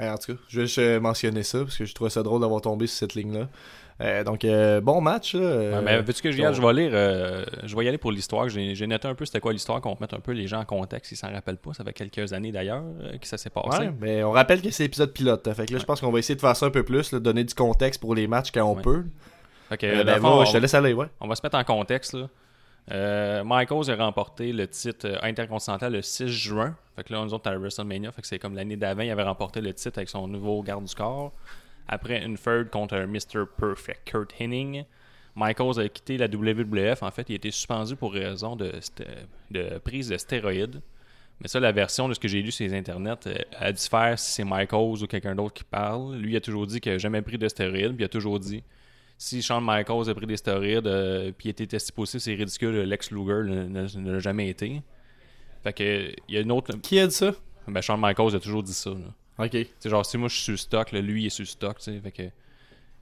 En 0.00 0.16
tout 0.16 0.34
cas, 0.34 0.40
je 0.46 0.60
vais 0.60 0.66
juste 0.66 0.78
euh, 0.78 1.00
mentionner 1.00 1.42
ça 1.42 1.58
parce 1.58 1.76
que 1.76 1.84
je 1.84 1.92
trouvais 1.92 2.10
ça 2.10 2.22
drôle 2.22 2.40
d'avoir 2.40 2.60
tombé 2.60 2.86
sur 2.86 2.98
cette 2.98 3.14
ligne-là. 3.14 3.48
Euh, 4.00 4.22
donc, 4.22 4.44
euh, 4.44 4.80
bon 4.80 5.00
match. 5.00 5.32
Euh, 5.34 5.76
Ouais, 5.76 5.82
mais 5.82 6.00
veux-tu 6.02 6.22
que 6.22 6.30
je 6.30 6.40
aille? 6.42 6.54
Je 6.54 6.62
vais 6.62 6.72
lire. 6.72 6.90
euh, 6.92 7.44
je 7.64 7.74
vais 7.76 7.84
y 7.84 7.88
aller 7.88 7.98
pour 7.98 8.12
l'histoire. 8.12 8.48
J'ai 8.48 8.86
noté 8.86 9.08
un 9.08 9.14
peu 9.14 9.24
c'était 9.24 9.40
quoi 9.40 9.52
l'histoire, 9.52 9.80
qu'on 9.80 9.96
mette 10.00 10.14
un 10.14 10.20
peu 10.20 10.32
les 10.32 10.46
gens 10.46 10.60
en 10.60 10.64
contexte, 10.64 11.08
s'ils 11.08 11.18
s'en 11.18 11.32
rappellent 11.32 11.56
pas. 11.56 11.72
Ça 11.74 11.82
fait 11.84 11.92
quelques 11.92 12.32
années 12.32 12.52
d'ailleurs 12.52 12.84
que 13.20 13.26
ça 13.26 13.36
s'est 13.38 13.50
passé. 13.50 13.86
Ouais, 13.86 13.92
mais 14.00 14.22
on 14.22 14.30
rappelle 14.30 14.62
que 14.62 14.70
c'est 14.70 14.84
épisode 14.84 15.12
pilote. 15.12 15.46
hein. 15.48 15.54
Fait 15.54 15.66
que 15.66 15.72
là, 15.72 15.78
je 15.80 15.84
pense 15.84 16.00
qu'on 16.00 16.12
va 16.12 16.18
essayer 16.20 16.36
de 16.36 16.40
faire 16.40 16.54
ça 16.56 16.66
un 16.66 16.70
peu 16.70 16.84
plus, 16.84 17.10
là, 17.12 17.18
donner 17.18 17.42
du 17.42 17.54
contexte 17.54 18.00
pour 18.00 18.14
les 18.14 18.26
matchs 18.28 18.52
quand 18.52 18.64
on 18.64 18.76
peut. 18.76 19.04
Fait 19.68 19.76
que, 19.76 19.98
dans 19.98 20.04
ben, 20.04 20.20
fond, 20.20 20.38
va, 20.38 20.44
je 20.44 20.52
te 20.52 20.56
laisse 20.58 20.74
aller, 20.74 20.92
ouais. 20.94 21.06
On 21.20 21.26
va 21.28 21.34
se 21.34 21.40
mettre 21.42 21.58
en 21.58 21.64
contexte. 21.64 22.14
Là. 22.14 22.28
Euh, 22.90 23.42
Michaels 23.44 23.90
a 23.90 23.96
remporté 23.96 24.52
le 24.52 24.66
titre 24.66 25.18
intercontinental 25.22 25.92
le 25.92 26.00
6 26.02 26.28
juin. 26.28 26.74
Fait 26.96 27.04
que 27.04 27.12
là, 27.12 27.22
nous 27.22 27.34
autres, 27.34 27.50
à 27.50 27.56
WrestleMania, 27.58 28.10
fait 28.12 28.22
que 28.22 28.26
c'est 28.28 28.38
comme 28.38 28.54
l'année 28.54 28.76
d'avant, 28.76 29.02
il 29.02 29.10
avait 29.10 29.24
remporté 29.24 29.60
le 29.60 29.74
titre 29.74 29.98
avec 29.98 30.08
son 30.08 30.26
nouveau 30.26 30.62
garde 30.62 30.84
du 30.84 30.94
corps. 30.94 31.32
Après 31.88 32.22
une 32.24 32.36
third 32.36 32.70
contre 32.70 32.94
un 32.94 33.06
Mr. 33.06 33.44
Perfect, 33.58 34.02
Kurt 34.04 34.32
Hennig. 34.38 34.84
Michaels 35.34 35.78
a 35.78 35.88
quitté 35.88 36.18
la 36.18 36.26
WWF. 36.26 37.02
En 37.02 37.10
fait, 37.10 37.28
il 37.28 37.32
a 37.32 37.36
été 37.36 37.50
suspendu 37.50 37.96
pour 37.96 38.12
raison 38.12 38.56
de, 38.56 38.72
prise 39.78 40.08
de 40.08 40.16
stéroïdes. 40.16 40.82
Mais 41.40 41.46
ça, 41.46 41.60
la 41.60 41.70
version 41.70 42.08
de 42.08 42.14
ce 42.14 42.18
que 42.20 42.26
j'ai 42.26 42.42
lu 42.42 42.50
sur 42.50 42.66
les 42.66 42.74
internets, 42.74 43.28
euh, 43.28 43.38
elle 43.60 43.72
diffère 43.72 44.18
si 44.18 44.32
c'est 44.32 44.44
Michaels 44.44 45.02
ou 45.02 45.06
quelqu'un 45.06 45.36
d'autre 45.36 45.54
qui 45.54 45.62
parle. 45.62 46.16
Lui, 46.16 46.32
il 46.32 46.36
a 46.36 46.40
toujours 46.40 46.66
dit 46.66 46.80
qu'il 46.80 46.90
n'a 46.90 46.98
jamais 46.98 47.22
pris 47.22 47.38
de 47.38 47.46
stéroïdes, 47.46 47.94
puis 47.94 48.02
il 48.02 48.04
a 48.04 48.08
toujours 48.08 48.40
dit 48.40 48.64
si 49.18 49.40
Shawn 49.40 49.64
Michaels 49.64 50.10
a 50.10 50.14
pris 50.14 50.26
des 50.26 50.36
stéroïdes 50.36 50.88
euh, 50.88 51.30
puis 51.36 51.48
a 51.48 51.50
été 51.50 51.66
testé 51.66 51.92
positif, 51.92 52.22
c'est 52.22 52.34
ridicule. 52.34 52.80
Lex 52.82 53.12
Luger 53.12 53.44
ne 53.44 54.12
l'a 54.12 54.18
jamais 54.18 54.48
été. 54.48 54.82
Fait 55.62 55.72
que 55.72 56.12
il 56.28 56.34
y 56.34 56.38
a 56.38 56.40
une 56.40 56.50
autre. 56.50 56.72
Qui 56.78 56.98
a 56.98 57.06
dit 57.06 57.14
ça? 57.14 57.32
Ben, 57.68 57.80
Shawn 57.80 58.00
Michaels 58.00 58.34
a 58.34 58.40
toujours 58.40 58.64
dit 58.64 58.74
ça. 58.74 58.90
là. 58.90 59.14
Ok. 59.38 59.56
C'est 59.78 59.88
genre 59.90 60.04
si 60.04 60.18
moi 60.18 60.28
je 60.28 60.34
suis 60.34 60.44
sur 60.44 60.58
stock, 60.58 60.92
lui 60.92 61.22
il 61.22 61.26
est 61.26 61.30
sur 61.30 61.46
stock, 61.46 61.78
tu 61.78 61.84
sais. 62.02 62.10
Que. 62.10 62.22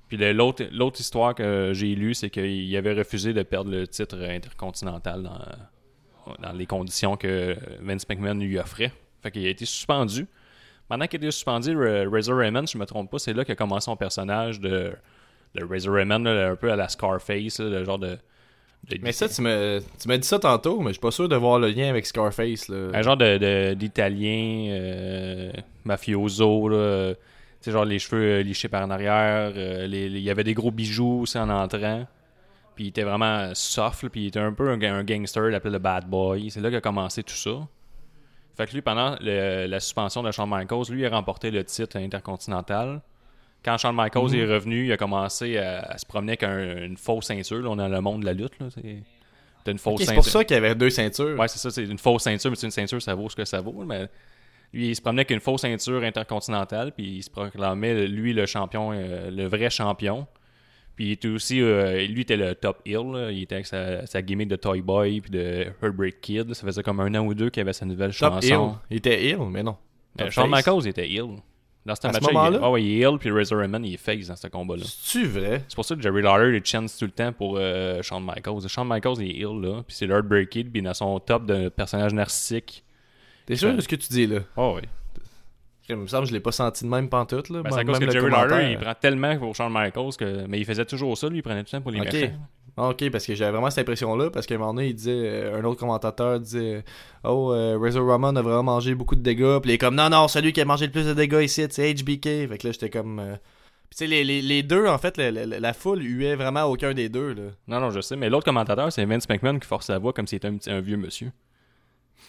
Puis 0.09 0.16
l'autre 0.35 1.01
histoire 1.01 1.35
que 1.35 1.72
j'ai 1.75 1.94
lue, 1.94 2.14
c'est 2.14 2.31
qu'il 2.31 2.77
avait 2.77 2.92
refusé 2.92 3.33
de 3.33 3.42
perdre 3.42 3.70
le 3.70 3.88
titre 3.88 4.16
intercontinental 4.22 5.22
dans, 5.22 6.37
dans 6.40 6.53
les 6.53 6.66
conditions 6.66 7.16
que 7.16 7.57
Vince 7.81 8.09
McMahon 8.09 8.35
lui 8.35 8.59
offrait. 8.59 8.92
Fait 9.22 9.31
qu'il 9.33 9.44
a 9.46 9.49
été 9.49 9.64
suspendu. 9.64 10.27
Pendant 10.88 11.07
qu'il 11.09 11.16
était 11.16 11.33
suspendu, 11.33 11.77
Ra- 11.77 12.09
Razor 12.09 12.37
Raymond, 12.38 12.66
si 12.66 12.75
je 12.75 12.79
me 12.79 12.87
trompe 12.87 13.11
pas, 13.11 13.18
c'est 13.18 13.33
là 13.33 13.44
qu'a 13.44 13.57
commencé 13.57 13.87
son 13.87 13.96
personnage 13.96 14.61
de, 14.61 14.92
de 15.57 15.64
Razor 15.64 15.94
Raymond, 15.94 16.20
là, 16.20 16.51
un 16.51 16.57
peu 16.57 16.70
à 16.70 16.77
la 16.77 16.88
Scarface, 16.88 17.59
le 17.59 17.85
genre 17.85 17.99
de. 17.99 18.16
De- 18.90 18.99
Mais 19.03 19.12
ça, 19.12 19.29
tu 19.29 19.42
m'as 19.42 19.81
tu 19.81 20.18
dit 20.18 20.27
ça 20.27 20.38
tantôt, 20.38 20.79
mais 20.81 20.88
je 20.88 20.92
suis 20.94 21.01
pas 21.01 21.11
sûr 21.11 21.29
de 21.29 21.37
voir 21.37 21.59
le 21.59 21.68
lien 21.68 21.88
avec 21.88 22.07
Scarface. 22.07 22.68
Là. 22.68 22.90
Un 22.94 23.03
genre 23.03 23.16
de, 23.16 23.38
de- 23.38 23.75
d'italien 23.75 24.68
euh, 24.70 25.53
mafioso, 25.85 26.68
là. 26.68 27.14
Tu 27.14 27.20
sais, 27.61 27.70
genre 27.72 27.85
les 27.85 27.99
cheveux 27.99 28.22
euh, 28.40 28.42
lichés 28.42 28.68
par 28.68 28.85
en 28.85 28.90
arrière. 28.90 29.53
euh, 29.57 29.87
les- 29.87 30.09
les- 30.09 30.18
il 30.18 30.25
y 30.25 30.31
avait 30.31 30.44
des 30.44 30.55
gros 30.55 30.70
bijoux 30.70 31.20
aussi 31.22 31.38
en 31.38 31.49
entrant. 31.49 32.07
Puis 32.75 32.85
il 32.85 32.88
était 32.88 33.05
vraiment 33.05 33.55
soft, 33.55 34.03
là, 34.03 34.09
puis 34.11 34.25
il 34.25 34.27
était 34.29 34.38
un 34.38 34.53
peu 34.53 34.68
un, 34.70 34.77
ga- 34.77 34.94
un 34.94 35.03
gangster, 35.05 35.46
il 35.46 35.53
l'appelait 35.53 35.70
le 35.70 35.79
bad 35.79 36.07
boy. 36.09 36.51
C'est 36.51 36.61
là 36.61 36.70
qu'a 36.70 36.81
commencé 36.83 37.22
tout 37.22 37.35
ça. 37.35 37.66
Fait 38.57 38.66
que 38.66 38.72
lui, 38.72 38.83
pendant 38.83 39.16
le- 39.20 39.66
la 39.66 39.81
suspension 39.81 40.22
de 40.22 40.31
Shawn 40.31 40.49
Michaels, 40.49 40.90
lui, 40.90 41.01
il 41.03 41.07
a 41.07 41.11
remporté 41.11 41.51
le 41.51 41.64
titre 41.64 41.96
intercontinental. 41.99 43.01
Quand 43.66 43.76
Shawn 43.76 43.94
Michaels 43.94 44.35
est 44.35 44.46
revenu, 44.46 44.87
il 44.87 44.92
a 44.92 44.96
commencé 44.96 45.59
à, 45.59 45.81
à 45.81 45.98
se 45.98 46.07
promener 46.07 46.33
avec 46.33 46.44
un- 46.44 46.85
une 46.87 46.96
fausse 46.96 47.26
ceinture. 47.26 47.59
Là, 47.62 47.68
on 47.70 47.74
est 47.74 47.79
dans 47.79 47.88
le 47.88 48.00
monde 48.00 48.20
de 48.22 48.26
la 48.26 48.33
lutte. 48.33 48.59
Là, 48.61 48.68
c'est 48.72 49.72
une 49.72 49.79
fausse 49.79 49.94
Ok, 49.94 49.98
c'est 50.00 50.05
ceinture. 50.07 50.22
pour 50.22 50.31
ça 50.31 50.44
qu'il 50.44 50.55
y 50.55 50.59
avait 50.59 50.74
deux 50.74 50.88
ceintures. 50.90 51.38
Ouais, 51.38 51.48
c'est 51.48 51.59
ça, 51.59 51.70
c'est 51.70 51.83
une 51.85 51.98
fausse 51.98 52.22
ceinture, 52.22 52.50
mais 52.50 52.57
c'est 52.57 52.66
une 52.68 52.70
ceinture, 52.70 53.02
ça 53.02 53.14
vaut 53.14 53.29
ce 53.29 53.37
que 53.37 53.44
ça 53.44 53.61
vaut. 53.61 53.83
Mais 53.85 54.09
lui, 54.72 54.88
il 54.90 54.96
se 54.96 55.02
promenait 55.02 55.22
avec 55.22 55.31
une 55.33 55.40
fausse 55.40 55.62
ceinture 55.62 56.02
intercontinentale, 56.05 56.92
puis 56.92 57.16
il 57.16 57.22
se 57.22 57.29
proclamait, 57.31 58.07
lui, 58.07 58.33
le 58.33 58.46
champion, 58.46 58.92
euh, 58.92 59.31
le 59.31 59.46
vrai 59.46 59.68
champion. 59.68 60.26
Puis 60.94 61.07
il 61.09 61.12
était 61.12 61.29
aussi, 61.29 61.61
euh, 61.61 62.07
lui, 62.07 62.22
était 62.22 62.37
le 62.38 62.55
top 62.55 62.81
heel, 62.87 63.02
là. 63.12 63.31
il 63.31 63.42
était 63.42 63.57
avec 63.57 63.66
sa, 63.66 64.07
sa 64.07 64.22
gimmick 64.22 64.48
de 64.48 64.57
Toy 64.57 64.81
Boy, 64.81 65.20
puis 65.20 65.31
de 65.31 65.66
Heartbreak 65.83 66.20
Kid. 66.22 66.55
Ça 66.55 66.64
faisait 66.64 66.83
comme 66.83 67.00
un 67.00 67.14
an 67.16 67.26
ou 67.26 67.35
deux 67.35 67.50
qu'il 67.50 67.61
avait 67.61 67.72
sa 67.74 67.85
nouvelle 67.85 68.14
Top 68.14 68.35
chanson. 68.35 68.76
Il 68.90 68.98
était 68.98 69.22
Hill, 69.22 69.38
mais 69.50 69.62
non. 69.62 69.76
Top 70.16 70.31
Shawn. 70.31 70.48
Michaels 70.50 70.87
était 70.87 71.07
heel. 71.11 71.26
Dans 71.87 71.94
ce 71.94 72.07
match-là, 72.09 72.49
il, 72.51 72.55
est- 72.55 72.59
ah 72.62 72.70
ouais, 72.70 72.83
il 72.83 72.90
est 73.03 73.07
heel, 73.09 73.16
puis 73.18 73.31
Razor 73.31 73.61
Ramon, 73.61 73.83
il 73.85 73.94
est 73.94 73.96
face 73.96 74.27
dans 74.27 74.37
ce 74.37 74.49
combat-là. 74.49 74.83
C'est-tu 74.85 75.27
vrai? 75.27 75.62
C'est 75.68 75.75
pour 75.77 75.85
ça 75.85 75.94
que 75.94 76.03
Jerry 76.03 76.20
Lawler 76.20 76.57
il 76.59 76.64
chance 76.66 76.96
tout 76.99 77.05
le 77.05 77.11
temps 77.12 77.33
pour 77.33 77.57
euh, 77.59 78.03
Shawn 78.03 78.25
Michaels. 78.25 78.68
Shawn 78.68 78.88
Michaels 78.88 79.16
il 79.20 79.31
est 79.31 79.38
heel 79.38 79.61
là, 79.61 79.83
puis 79.87 79.94
c'est 79.96 80.07
Heartbreak 80.07 80.51
Kid, 80.51 80.72
puis 80.72 80.83
dans 80.83 80.94
son 80.94 81.18
top 81.20 81.46
de 81.46 81.68
personnage 81.68 82.12
narcissique. 82.12 82.85
T'es 83.46 83.55
sûr 83.57 83.72
de 83.75 83.81
ce 83.81 83.87
que 83.88 83.94
tu 83.96 84.09
dis 84.09 84.27
là? 84.27 84.40
Oh 84.57 84.75
oui. 84.77 84.83
Il 85.88 85.94
me 85.94 86.09
semble 86.09 86.25
que 86.25 86.31
je 86.31 86.35
l'ai 86.35 86.40
pas 86.40 86.51
senti 86.51 86.83
de 86.83 86.88
même 86.90 87.09
pantoute. 87.09 87.49
Là. 87.49 87.62
Ben, 87.62 87.70
c'est 87.70 87.79
à 87.79 87.85
cause 87.85 88.01
que 88.01 88.11
Jerry. 88.11 88.29
Lawler, 88.29 88.72
il 88.72 88.79
prend 88.79 88.94
tellement 88.94 89.37
pour 89.38 89.55
Shawn 89.55 89.72
Michaels 89.72 90.16
que. 90.18 90.44
Mais 90.49 90.59
il 90.59 90.64
faisait 90.64 90.85
toujours 90.85 91.16
ça, 91.16 91.29
lui, 91.29 91.38
il 91.38 91.42
prenait 91.42 91.62
tout 91.62 91.68
le 91.72 91.79
temps 91.79 91.83
pour 91.83 91.92
les 91.92 92.01
Ok. 92.01 92.12
méchants. 92.12 92.33
Ah, 92.79 92.91
ok, 92.91 93.11
parce 93.11 93.25
que 93.27 93.35
j'avais 93.35 93.53
vraiment 93.53 93.71
cette 93.71 93.81
impression-là, 93.89 94.31
parce 94.31 94.47
qu'à 94.47 94.57
un 94.57 94.59
moment 94.59 94.75
donné, 94.75 94.89
il 94.89 94.95
disait, 94.95 95.12
euh, 95.15 95.59
un 95.59 95.65
autre 95.65 95.81
commentateur 95.81 96.39
disait, 96.39 96.85
oh, 97.25 97.51
euh, 97.53 97.79
Razor 97.81 98.07
Ramon 98.07 98.37
a 98.37 98.43
vraiment 98.43 98.62
mangé 98.65 98.95
beaucoup 98.95 99.17
de 99.17 99.23
dégâts, 99.23 99.61
puis 99.61 99.71
il 99.71 99.75
est 99.75 99.79
comme, 99.79 99.95
non, 99.95 100.11
non, 100.11 100.29
celui 100.29 100.53
qui 100.53 100.61
a 100.61 100.65
mangé 100.67 100.85
le 100.87 100.93
plus 100.93 101.07
de 101.07 101.15
dégâts 101.15 101.43
ici, 101.43 101.67
c'est 101.71 101.95
HBK. 101.95 102.23
Fait 102.49 102.59
que 102.59 102.67
là, 102.67 102.73
j'étais 102.73 102.91
comme. 102.91 103.19
euh, 103.19 103.37
Puis 103.89 103.97
tu 103.97 103.97
sais, 103.99 104.07
les, 104.07 104.25
les, 104.25 104.43
les 104.43 104.62
deux, 104.62 104.87
en 104.89 104.99
fait, 104.99 105.17
la, 105.17 105.31
la- 105.31 105.47
la 105.59 105.73
foule 105.73 106.03
huait 106.03 106.35
vraiment 106.37 106.65
aucun 106.65 106.93
des 106.93 107.09
deux, 107.09 107.33
là. 107.33 107.43
Non, 107.67 107.81
non, 107.81 107.91
je 107.91 108.01
sais, 108.03 108.15
mais 108.17 108.29
l'autre 108.29 108.45
commentateur, 108.45 108.93
c'est 108.93 109.07
Vince 109.07 109.27
McMahon 109.29 109.59
qui 109.59 109.67
force 109.67 109.87
sa 109.87 109.99
voix 109.99 110.12
comme 110.12 110.27
s'il 110.27 110.37
était 110.37 110.49
un, 110.49 110.59
un 110.67 110.81
vieux 110.81 110.99
monsieur. 110.99 111.33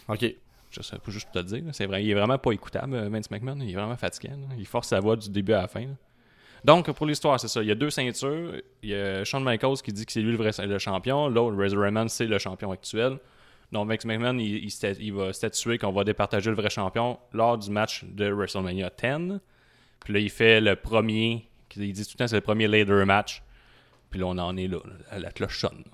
Ok. 0.08 0.24
Je 0.70 0.82
sais 0.82 0.96
pas 0.96 1.10
juste 1.10 1.28
te 1.32 1.38
le 1.38 1.44
dire. 1.44 1.62
C'est 1.72 1.86
vrai, 1.86 2.02
il 2.04 2.10
est 2.10 2.14
vraiment 2.14 2.36
pas 2.38 2.52
écoutable, 2.52 2.94
euh, 2.94 3.08
Vince 3.10 3.30
McMahon. 3.30 3.58
Il 3.60 3.70
est 3.70 3.74
vraiment 3.74 3.96
fatigant. 3.96 4.32
là. 4.32 4.54
Il 4.58 4.66
force 4.66 4.88
sa 4.88 5.00
voix 5.00 5.16
du 5.16 5.28
début 5.30 5.52
à 5.52 5.62
la 5.62 5.68
fin. 5.68 5.80
là. 5.80 5.86
Donc, 6.64 6.90
pour 6.92 7.06
l'histoire, 7.06 7.38
c'est 7.38 7.48
ça. 7.48 7.62
Il 7.62 7.68
y 7.68 7.70
a 7.70 7.74
deux 7.74 7.90
ceintures. 7.90 8.52
Il 8.82 8.90
y 8.90 8.94
a 8.94 9.24
Shawn 9.24 9.44
Michaels 9.44 9.78
qui 9.82 9.92
dit 9.92 10.04
que 10.04 10.12
c'est 10.12 10.20
lui 10.20 10.32
le 10.32 10.36
vrai 10.36 10.50
le 10.66 10.78
champion. 10.78 11.28
L'autre, 11.28 11.56
Razor 11.56 11.80
Ramon, 11.80 12.08
c'est 12.08 12.26
le 12.26 12.38
champion 12.38 12.72
actuel. 12.72 13.18
Donc, 13.72 13.88
Vince 13.88 14.04
McMahon, 14.04 14.38
il, 14.38 15.12
va 15.12 15.32
statuer 15.32 15.78
qu'on 15.78 15.92
va 15.92 16.04
départager 16.04 16.50
le 16.50 16.56
vrai 16.56 16.70
champion 16.70 17.18
lors 17.32 17.58
du 17.58 17.70
match 17.70 18.04
de 18.04 18.30
WrestleMania 18.30 18.90
10. 18.90 19.38
Puis 20.00 20.12
là, 20.14 20.20
il 20.20 20.30
fait 20.30 20.60
le 20.60 20.74
premier. 20.76 21.48
Il 21.76 21.92
dit 21.92 22.04
tout 22.04 22.12
le 22.14 22.18
temps 22.18 22.28
c'est 22.28 22.36
le 22.36 22.40
premier 22.40 22.66
ladder 22.66 23.04
match. 23.04 23.42
Puis 24.10 24.20
là, 24.20 24.26
on 24.26 24.38
en 24.38 24.56
est 24.56 24.68
là. 24.68 24.78
là, 25.10 25.18
la 25.18 25.30
cloche 25.30 25.60
sonne. 25.60 25.84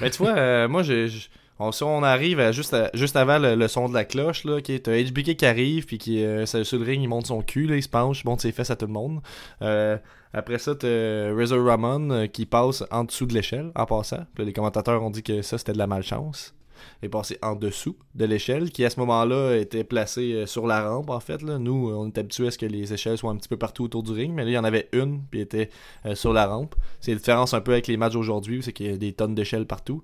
Mais 0.00 0.10
tu 0.10 0.18
vois, 0.18 0.36
euh, 0.36 0.68
moi, 0.68 0.82
j'ai- 0.82 1.08
j'ai- 1.08 1.28
on, 1.58 1.72
si 1.72 1.82
on 1.82 2.02
arrive 2.02 2.52
juste, 2.52 2.76
juste 2.94 3.16
avant 3.16 3.38
le, 3.38 3.68
son 3.68 3.88
de 3.88 3.94
la 3.94 4.04
cloche, 4.04 4.44
là, 4.44 4.60
qui 4.60 4.72
est 4.72 4.88
HBK 4.88 5.36
qui 5.36 5.46
arrive, 5.46 5.86
puis 5.86 5.98
qui, 5.98 6.24
euh, 6.24 6.46
sur 6.46 6.78
le 6.78 6.84
ring, 6.84 7.02
il 7.02 7.08
monte 7.08 7.26
son 7.26 7.42
cul, 7.42 7.66
là, 7.66 7.76
il 7.76 7.82
se 7.82 7.88
penche, 7.88 8.22
il 8.22 8.28
monte 8.28 8.40
ses 8.40 8.52
fesses 8.52 8.70
à 8.70 8.76
tout 8.76 8.86
le 8.86 8.92
monde. 8.92 9.20
Euh, 9.62 9.96
après 10.32 10.58
ça, 10.58 10.74
t'as 10.74 11.34
Razor 11.34 11.64
Ramon 11.64 12.10
euh, 12.10 12.26
qui 12.26 12.46
passe 12.46 12.84
en 12.90 13.04
dessous 13.04 13.26
de 13.26 13.34
l'échelle, 13.34 13.72
en 13.74 13.86
passant. 13.86 14.26
Les 14.36 14.52
commentateurs 14.52 15.02
ont 15.02 15.10
dit 15.10 15.22
que 15.22 15.42
ça, 15.42 15.58
c'était 15.58 15.72
de 15.72 15.78
la 15.78 15.86
malchance. 15.86 16.54
Est 17.02 17.08
passé 17.08 17.38
en 17.42 17.54
dessous 17.54 17.96
de 18.14 18.24
l'échelle, 18.24 18.70
qui 18.70 18.84
à 18.84 18.90
ce 18.90 18.98
moment-là 19.00 19.56
était 19.56 19.84
placé 19.84 20.32
euh, 20.32 20.46
sur 20.46 20.66
la 20.66 20.88
rampe, 20.88 21.10
en 21.10 21.20
fait. 21.20 21.42
Là. 21.42 21.58
Nous, 21.58 21.88
euh, 21.88 21.94
on 21.94 22.08
est 22.08 22.18
habitués 22.18 22.48
à 22.48 22.50
ce 22.50 22.58
que 22.58 22.66
les 22.66 22.92
échelles 22.92 23.16
soient 23.16 23.30
un 23.30 23.36
petit 23.36 23.48
peu 23.48 23.56
partout 23.56 23.84
autour 23.84 24.02
du 24.02 24.12
ring, 24.12 24.32
mais 24.34 24.44
là, 24.44 24.50
il 24.50 24.54
y 24.54 24.58
en 24.58 24.64
avait 24.64 24.88
une, 24.92 25.22
puis 25.30 25.40
était 25.40 25.70
euh, 26.06 26.14
sur 26.14 26.32
la 26.32 26.46
rampe. 26.46 26.74
C'est 27.00 27.12
la 27.12 27.18
différence 27.18 27.54
un 27.54 27.60
peu 27.60 27.72
avec 27.72 27.86
les 27.86 27.96
matchs 27.96 28.14
d'aujourd'hui, 28.14 28.62
c'est 28.62 28.72
qu'il 28.72 28.86
y 28.86 28.92
a 28.92 28.96
des 28.96 29.12
tonnes 29.12 29.34
d'échelles 29.34 29.66
partout. 29.66 30.02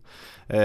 Puis 0.48 0.56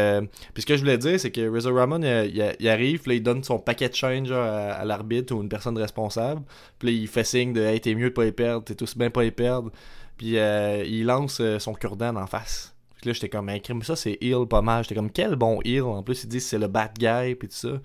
ce 0.61 0.65
que 0.65 0.75
je 0.75 0.81
voulais 0.81 0.97
dire, 0.97 1.19
c'est 1.19 1.31
que 1.31 1.49
Razor 1.49 1.73
Ramon, 1.73 2.01
il, 2.01 2.67
arrive, 2.67 3.01
puis 3.01 3.15
il 3.15 3.23
donne 3.23 3.43
son 3.43 3.59
paquet 3.59 3.87
de 3.87 3.95
change 3.95 4.31
à, 4.31 4.83
l'arbitre 4.83 5.33
ou 5.33 5.41
une 5.41 5.49
personne 5.49 5.77
responsable. 5.77 6.41
Puis 6.77 6.89
là, 6.89 6.93
il 6.93 7.07
fait 7.07 7.23
signe 7.23 7.53
de 7.53 7.61
Hey, 7.61 7.79
t'es 7.79 7.95
mieux 7.95 8.09
de 8.09 8.13
pas 8.13 8.25
y 8.25 8.31
perdre, 8.33 8.65
t'es 8.65 8.75
tous 8.75 8.97
bien 8.97 9.09
pas 9.09 9.23
y 9.23 9.31
perdre. 9.31 9.71
Puis 10.17 10.35
il 10.35 11.05
lance 11.05 11.41
son 11.59 11.73
cure-dent 11.73 12.15
en 12.17 12.27
face. 12.27 12.75
Puis 13.01 13.09
là, 13.09 13.13
j'étais 13.13 13.29
comme, 13.29 13.49
crime, 13.61 13.81
ça 13.83 13.95
c'est 13.95 14.17
heal 14.21 14.45
pas 14.49 14.61
mal. 14.61 14.83
J'étais 14.83 14.95
comme, 14.95 15.11
quel 15.11 15.35
bon 15.35 15.59
heal. 15.63 15.83
En 15.83 16.03
plus, 16.03 16.23
ils 16.23 16.27
disent 16.29 16.43
que 16.43 16.49
c'est 16.49 16.59
le 16.59 16.67
bad 16.67 16.91
guy, 16.97 17.35
puis 17.35 17.47
tout 17.47 17.55
ça. 17.55 17.79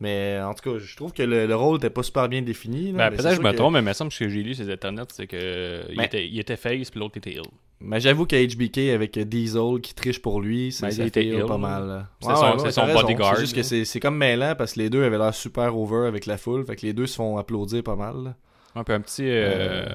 Mais 0.00 0.38
en 0.40 0.54
tout 0.54 0.70
cas, 0.70 0.78
je 0.78 0.94
trouve 0.94 1.12
que 1.12 1.24
le, 1.24 1.46
le 1.46 1.56
rôle 1.56 1.78
était 1.78 1.90
pas 1.90 2.04
super 2.04 2.28
bien 2.28 2.40
défini. 2.42 2.92
là, 2.92 2.98
Ben, 2.98 3.10
mais 3.10 3.16
peut-être 3.16 3.30
que 3.30 3.42
je 3.42 3.48
me 3.48 3.52
trompe, 3.52 3.72
mais 3.72 3.80
il 3.80 3.84
me 3.84 3.92
semble 3.92 4.10
que 4.10 4.14
ce 4.14 4.24
que 4.24 4.30
j'ai 4.30 4.42
lu 4.44 4.54
sur 4.54 4.68
Internet, 4.68 5.08
c'est 5.12 5.26
que 5.26 5.82
il, 5.90 5.96
Mais- 5.96 6.04
était, 6.06 6.24
il 6.28 6.38
était 6.38 6.56
face, 6.56 6.90
puis 6.90 7.00
l'autre 7.00 7.16
était 7.16 7.32
heel. 7.32 7.42
Mais 7.80 7.98
j'avoue 8.00 8.26
que 8.26 8.36
HBK 8.36 8.94
avec 8.94 9.18
Diesel 9.18 9.80
qui 9.82 9.94
triche 9.94 10.20
pour 10.20 10.40
lui, 10.40 10.70
c'est 10.72 10.86
Ben, 10.86 10.92
ça 10.92 11.02
il 11.02 11.08
était 11.08 11.22
fait 11.22 11.28
heel, 11.28 11.46
pas 11.46 11.58
mal. 11.58 12.06
C'est 12.20 12.70
son- 12.72 12.86
bodyguard, 12.92 13.36
C'est 13.36 13.40
juste 13.46 13.56
que 13.56 13.84
c'est 13.84 14.00
comme 14.00 14.16
mêlant 14.16 14.54
parce 14.56 14.74
que 14.74 14.80
les 14.80 14.90
deux 14.90 15.02
avaient 15.02 15.18
l'air 15.18 15.34
super 15.34 15.76
over 15.76 16.06
avec 16.06 16.26
la 16.26 16.36
foule. 16.38 16.64
Fait 16.64 16.76
que 16.76 16.86
les 16.86 16.92
deux 16.92 17.06
se 17.06 17.16
font 17.16 17.36
applaudir 17.38 17.82
pas 17.82 17.96
mal. 17.96 18.36
Un 18.78 18.84
peu 18.84 18.92
un 18.94 19.00
petit, 19.00 19.24
euh, 19.28 19.86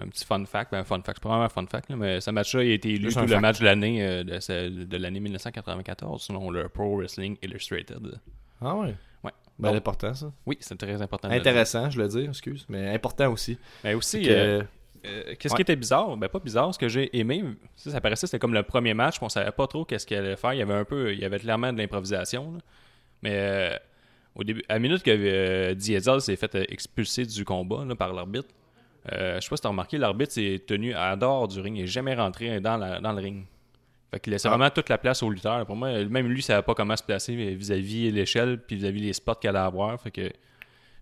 un 0.00 0.06
petit 0.08 0.24
fun 0.26 0.44
fact. 0.44 0.70
Ben, 0.72 0.84
fun 0.84 0.96
fact, 1.02 1.16
c'est 1.18 1.22
pas 1.22 1.28
vraiment 1.30 1.44
un 1.44 1.48
fun 1.48 1.66
fact, 1.66 1.88
là, 1.88 1.96
mais 1.96 2.20
ce 2.20 2.30
match-là 2.30 2.64
il 2.64 2.70
a 2.72 2.74
été 2.74 2.90
élu 2.90 3.08
tout 3.12 3.20
le 3.20 3.26
fact. 3.28 3.40
match 3.40 3.60
de 3.60 3.64
l'année 3.64 4.06
euh, 4.06 4.24
de, 4.24 4.96
l'année 4.98 5.20
1994 5.20 6.22
selon 6.22 6.50
le 6.50 6.68
Pro 6.68 6.96
Wrestling 6.98 7.36
Illustrated. 7.42 8.20
Ah 8.60 8.74
ouais? 8.76 8.94
Ouais. 9.24 9.32
Ben, 9.58 9.68
Donc, 9.70 9.76
important 9.78 10.12
ça. 10.14 10.30
oui, 10.44 10.58
c'est 10.60 10.76
très 10.78 11.00
important. 11.00 11.30
Intéressant, 11.30 11.88
je 11.90 11.98
le 12.00 12.08
dis, 12.08 12.24
excuse. 12.24 12.66
Mais 12.68 12.94
important 12.94 13.32
aussi. 13.32 13.56
Mais 13.84 13.94
aussi, 13.94 14.26
euh, 14.28 14.62
euh, 15.06 15.34
qu'est-ce 15.38 15.54
Ouais. 15.54 15.56
qui 15.56 15.62
était 15.62 15.76
bizarre? 15.76 16.14
Ben, 16.16 16.28
pas 16.28 16.38
bizarre, 16.40 16.74
ce 16.74 16.78
que 16.78 16.88
j'ai 16.88 17.16
aimé, 17.18 17.42
ça, 17.74 17.90
ça 17.90 18.00
paraissait 18.00 18.26
c'était 18.26 18.38
comme 18.38 18.54
le 18.54 18.62
premier 18.64 18.92
match, 18.92 19.16
on 19.22 19.28
savait 19.30 19.50
pas 19.52 19.66
trop 19.66 19.84
qu'est-ce 19.86 20.06
qu'il 20.06 20.16
allait 20.18 20.36
faire. 20.36 20.52
Il 20.52 20.58
y 20.58 20.62
avait 20.62 20.74
un 20.74 20.84
peu, 20.84 21.12
il 21.14 21.18
y 21.20 21.24
avait 21.24 21.38
clairement 21.38 21.72
de 21.72 21.78
l'improvisation. 21.78 22.52
là. 22.52 22.58
Mais 23.22 23.32
euh, 23.34 23.76
au 24.36 24.44
début, 24.44 24.62
à 24.68 24.74
la 24.74 24.78
minute 24.78 25.02
que 25.02 25.10
euh, 25.10 25.74
Diesel 25.74 26.20
s'est 26.20 26.36
fait 26.36 26.54
euh, 26.54 26.64
expulser 26.68 27.24
du 27.26 27.44
combat 27.44 27.84
là, 27.84 27.94
par 27.96 28.12
l'arbitre, 28.12 28.48
euh, 29.12 29.36
je 29.36 29.40
sais 29.40 29.48
pas 29.50 29.56
si 29.56 29.62
t'as 29.62 29.68
remarqué, 29.70 29.98
l'arbitre 29.98 30.32
s'est 30.32 30.62
tenu 30.66 30.94
à 30.94 31.16
dehors 31.16 31.48
du 31.48 31.60
ring, 31.60 31.76
il 31.76 31.82
est 31.84 31.86
jamais 31.88 32.14
rentré 32.14 32.60
dans, 32.60 32.76
la- 32.76 33.00
dans 33.00 33.12
le 33.12 33.20
ring. 33.22 33.44
Fait 34.12 34.20
qu'il 34.20 34.32
laissait 34.32 34.46
Ah. 34.48 34.52
vraiment 34.52 34.70
toute 34.70 34.88
la 34.88 34.98
place 34.98 35.22
au 35.22 35.30
lutteur. 35.30 35.66
Pour 35.66 35.74
moi, 35.74 36.04
même 36.04 36.28
lui, 36.28 36.38
il 36.38 36.42
savait 36.42 36.62
pas 36.62 36.74
comment 36.74 36.96
se 36.96 37.02
placer 37.02 37.34
vis-à-vis 37.54 38.10
l'échelle, 38.12 38.60
puis 38.64 38.76
vis-à-vis 38.76 39.00
les 39.00 39.12
spots 39.12 39.34
qu'il 39.34 39.50
allait 39.50 39.58
avoir. 39.58 40.00
Fait 40.00 40.10
que 40.12 40.30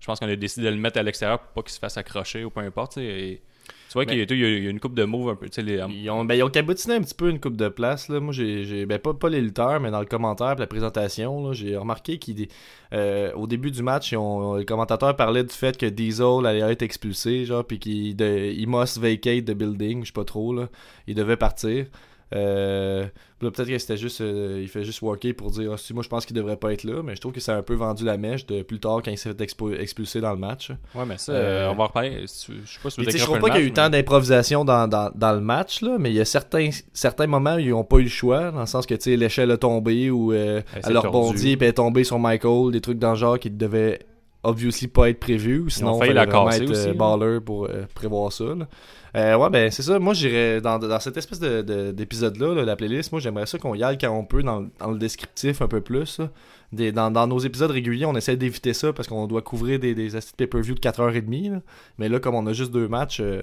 je 0.01 0.07
pense 0.07 0.19
qu'on 0.21 0.29
a 0.29 0.37
décidé 0.37 0.67
de 0.67 0.71
le 0.71 0.77
mettre 0.81 0.99
à 0.99 1.03
l'extérieur 1.03 1.39
pour 1.41 1.51
pas 1.53 1.63
qu'il 1.63 1.73
se 1.73 1.79
fasse 1.79 1.97
accrocher 1.99 2.45
ou 2.45 2.51
peu 2.51 2.61
importe. 2.61 2.97
et 2.99 3.43
tu 3.67 3.93
vois 3.95 4.05
qu'il 4.07 4.19
y, 4.19 4.45
a- 4.45 4.49
y 4.59 4.67
une 4.67 4.81
coupe 4.81 4.95
de 4.95 5.05
moves 5.05 5.29
un 5.31 5.35
peu. 5.37 5.47
tu 5.49 5.55
sais, 5.55 5.63
les- 5.63 5.81
Ils 5.89 6.11
ont, 6.11 6.25
ben, 6.25 6.35
ils 6.35 6.43
ont 6.43 6.51
cabotiné 6.51 6.95
un 6.95 7.01
petit 7.03 7.15
peu 7.15 7.31
une 7.31 7.41
coupe 7.41 7.57
de 7.57 7.69
place. 7.69 8.09
Là. 8.09 8.21
Moi, 8.21 8.33
j'ai, 8.33 8.87
ben, 8.87 8.99
pas, 8.99 9.15
pas 9.15 9.29
les 9.29 9.41
lutteurs, 9.41 9.81
mais 9.81 9.91
dans 9.91 10.01
le 10.01 10.07
commentaire 10.07 10.53
et 10.53 10.61
la 10.61 10.67
présentation, 10.67 11.53
j'ai 11.53 11.77
remarqué 11.77 12.19
qu'au 12.19 13.47
début 13.47 13.71
du 13.71 13.83
match, 13.83 14.13
ont- 14.15 14.57
le 14.57 14.65
commentateur 14.65 15.15
parlait 15.17 15.45
du 15.45 15.55
fait 15.55 15.77
que 15.77 15.87
Diesel 15.87 16.47
allait 16.47 16.61
être 16.73 16.83
expulsé, 16.83 17.45
genre, 17.45 17.65
puis 17.65 17.79
qu'il 17.79 18.17
de- 18.17 18.53
il 18.57 18.69
must 18.69 18.99
vacate 18.99 19.45
the 19.45 19.53
building, 19.53 20.03
je 20.03 20.07
sais 20.09 20.13
pas 20.13 20.25
trop, 20.25 20.53
là. 20.55 20.69
Il 21.07 21.15
devait 21.15 21.37
partir. 21.37 21.87
Euh, 22.35 23.05
peut-être 23.39 23.67
que 23.69 23.77
c'était 23.79 23.97
juste 23.99 24.21
euh, 24.23 24.59
il 24.63 24.69
fait 24.69 24.83
juste 24.85 25.03
worker 25.03 25.35
pour 25.35 25.51
dire 25.51 25.73
Ah, 25.75 25.77
si 25.77 25.93
moi 25.93 26.03
je 26.03 26.09
pense 26.09 26.25
qu'il 26.25 26.35
devrait 26.35 26.57
pas 26.57 26.73
être 26.73 26.83
là 26.85 27.03
mais 27.03 27.15
je 27.15 27.21
trouve 27.21 27.33
que 27.33 27.41
ça 27.41 27.55
a 27.55 27.59
un 27.59 27.63
peu 27.63 27.75
vendu 27.75 28.05
la 28.05 28.17
mèche 28.17 28.47
de 28.47 28.63
plus 28.63 28.81
tard 28.81 29.03
quand 29.05 29.11
il 29.11 29.19
s'est 29.19 29.33
fait 29.35 29.81
expulser 29.81 30.21
dans 30.23 30.33
le 30.33 30.39
match 30.39 30.71
Ouais, 30.95 31.05
mais 31.07 31.19
ça, 31.19 31.33
Euh, 31.33 31.71
on 31.71 31.75
va 31.75 31.85
reparler. 31.87 32.23
Si 32.27 32.47
tu- 32.47 32.53
Je 32.65 32.73
sais 32.73 32.79
pas 32.83 32.91
si 32.91 32.97
je 33.19 33.25
trouve 33.25 33.39
pas 33.41 33.51
qu'il 33.51 33.61
y 33.61 33.65
a 33.65 33.67
eu 33.67 33.73
tant 33.73 33.91
d'improvisation 33.91 34.65
dans, 34.65 34.89
dans, 34.89 35.11
dans 35.15 35.33
le 35.33 35.41
match, 35.41 35.83
là, 35.83 35.97
mais 35.99 36.11
il 36.11 36.17
y 36.17 36.21
a 36.21 36.25
certains, 36.25 36.71
certains 36.93 37.27
moments 37.27 37.57
où 37.57 37.59
ils 37.59 37.71
n'ont 37.71 37.85
pas 37.85 37.99
eu 37.99 38.05
le 38.05 38.09
choix, 38.09 38.51
dans 38.51 38.61
le 38.61 38.67
sens 38.67 38.87
que 38.87 38.95
tu 38.95 39.03
sais, 39.03 39.17
l'échelle 39.17 39.51
a 39.51 39.59
tombé 39.59 40.11
ou 40.11 40.33
Elle 40.33 40.65
elle 40.89 40.97
a 40.97 41.01
rebondi 41.01 41.57
puis 41.57 41.67
elle 41.67 41.71
est 41.71 41.75
tombée 41.75 42.05
sur 42.05 42.19
Michael, 42.19 42.73
des 42.73 42.81
trucs 42.81 42.99
dans 42.99 43.11
le 43.11 43.17
genre 43.17 43.39
qui 43.39 43.51
devaient 43.51 43.99
obviously 44.45 44.89
pas 44.89 45.11
être 45.11 45.21
prévus, 45.21 45.61
ou 45.61 45.69
sinon 45.71 45.99
fallait 45.99 46.13
la 46.15 46.27
casser 46.27 46.63
être 46.65 46.71
aussi, 46.71 46.83
euh, 46.83 46.87
là. 46.89 46.95
baller 46.95 47.41
pour 47.41 47.65
euh, 47.65 47.85
prévoir 47.95 48.33
ça. 48.33 48.45
là. 48.45 48.69
Euh, 49.17 49.37
ouais, 49.37 49.49
ben 49.51 49.71
c'est 49.71 49.83
ça. 49.83 49.99
Moi, 50.01 50.13
j'irais 50.15 50.61
dans, 50.61 50.79
dans 50.79 50.99
cette 51.01 51.17
espèce 51.17 51.39
de, 51.39 51.63
de- 51.63 51.93
d'épisode-là, 51.93 52.53
là, 52.55 52.65
la 52.65 52.75
playlist, 52.77 53.13
moi 53.13 53.21
j'aimerais 53.21 53.47
ça 53.47 53.59
qu'on 53.59 53.75
y 53.77 53.83
aille 53.85 53.97
quand 53.99 54.11
on 54.11 54.25
peut 54.25 54.43
dans, 54.43 54.61
le- 54.61 54.71
dans 54.81 54.91
le 54.91 54.99
descriptif 54.99 55.63
un 55.63 55.69
peu 55.69 55.81
plus. 55.81 56.19
là. 56.19 56.31
Des, 56.73 56.91
dans, 56.91 57.11
dans 57.13 57.27
nos 57.29 57.39
épisodes 57.39 57.71
réguliers, 57.71 58.07
on 58.07 58.17
essaie 58.17 58.37
d'éviter 58.37 58.73
ça 58.75 58.93
parce 58.93 59.07
qu'on 59.07 59.27
doit 59.29 59.43
couvrir 59.43 59.79
des, 59.79 59.95
des 59.95 60.09
pay-per-view 60.37 60.75
de 60.75 60.81
4h30. 60.81 61.53
là. 61.53 61.61
Mais 61.99 62.09
là, 62.09 62.19
comme 62.19 62.35
on 62.35 62.45
a 62.49 62.53
juste 62.53 62.73
deux 62.73 62.89
matchs, 62.89 63.21
euh, 63.21 63.43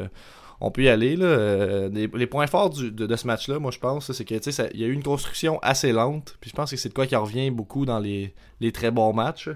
on 0.59 0.71
peut 0.71 0.83
y 0.83 0.89
aller. 0.89 1.15
Là. 1.15 1.87
Les, 1.87 2.09
les 2.13 2.27
points 2.27 2.47
forts 2.47 2.69
du- 2.71 2.91
de, 2.91 3.07
de 3.07 3.15
ce 3.15 3.25
match-là, 3.25 3.57
moi 3.59 3.71
je 3.71 3.79
pense, 3.79 4.11
c'est 4.11 4.25
que 4.25 4.35
tu 4.35 4.41
sais, 4.43 4.51
ça- 4.51 4.67
il 4.73 4.81
y 4.81 4.83
a 4.83 4.87
eu 4.87 4.91
une 4.93 5.03
construction 5.03 5.57
assez 5.61 5.93
lente. 5.93 6.35
Puis 6.41 6.49
je 6.49 6.55
pense 6.55 6.69
que 6.71 6.75
c'est 6.75 6.89
de 6.89 6.93
quoi 6.93 7.07
qui 7.07 7.15
revient 7.15 7.49
beaucoup 7.49 7.85
dans 7.85 7.99
les, 7.99 8.33
les 8.59 8.73
très 8.73 8.91
bons 8.91 9.13
matchs. 9.13 9.49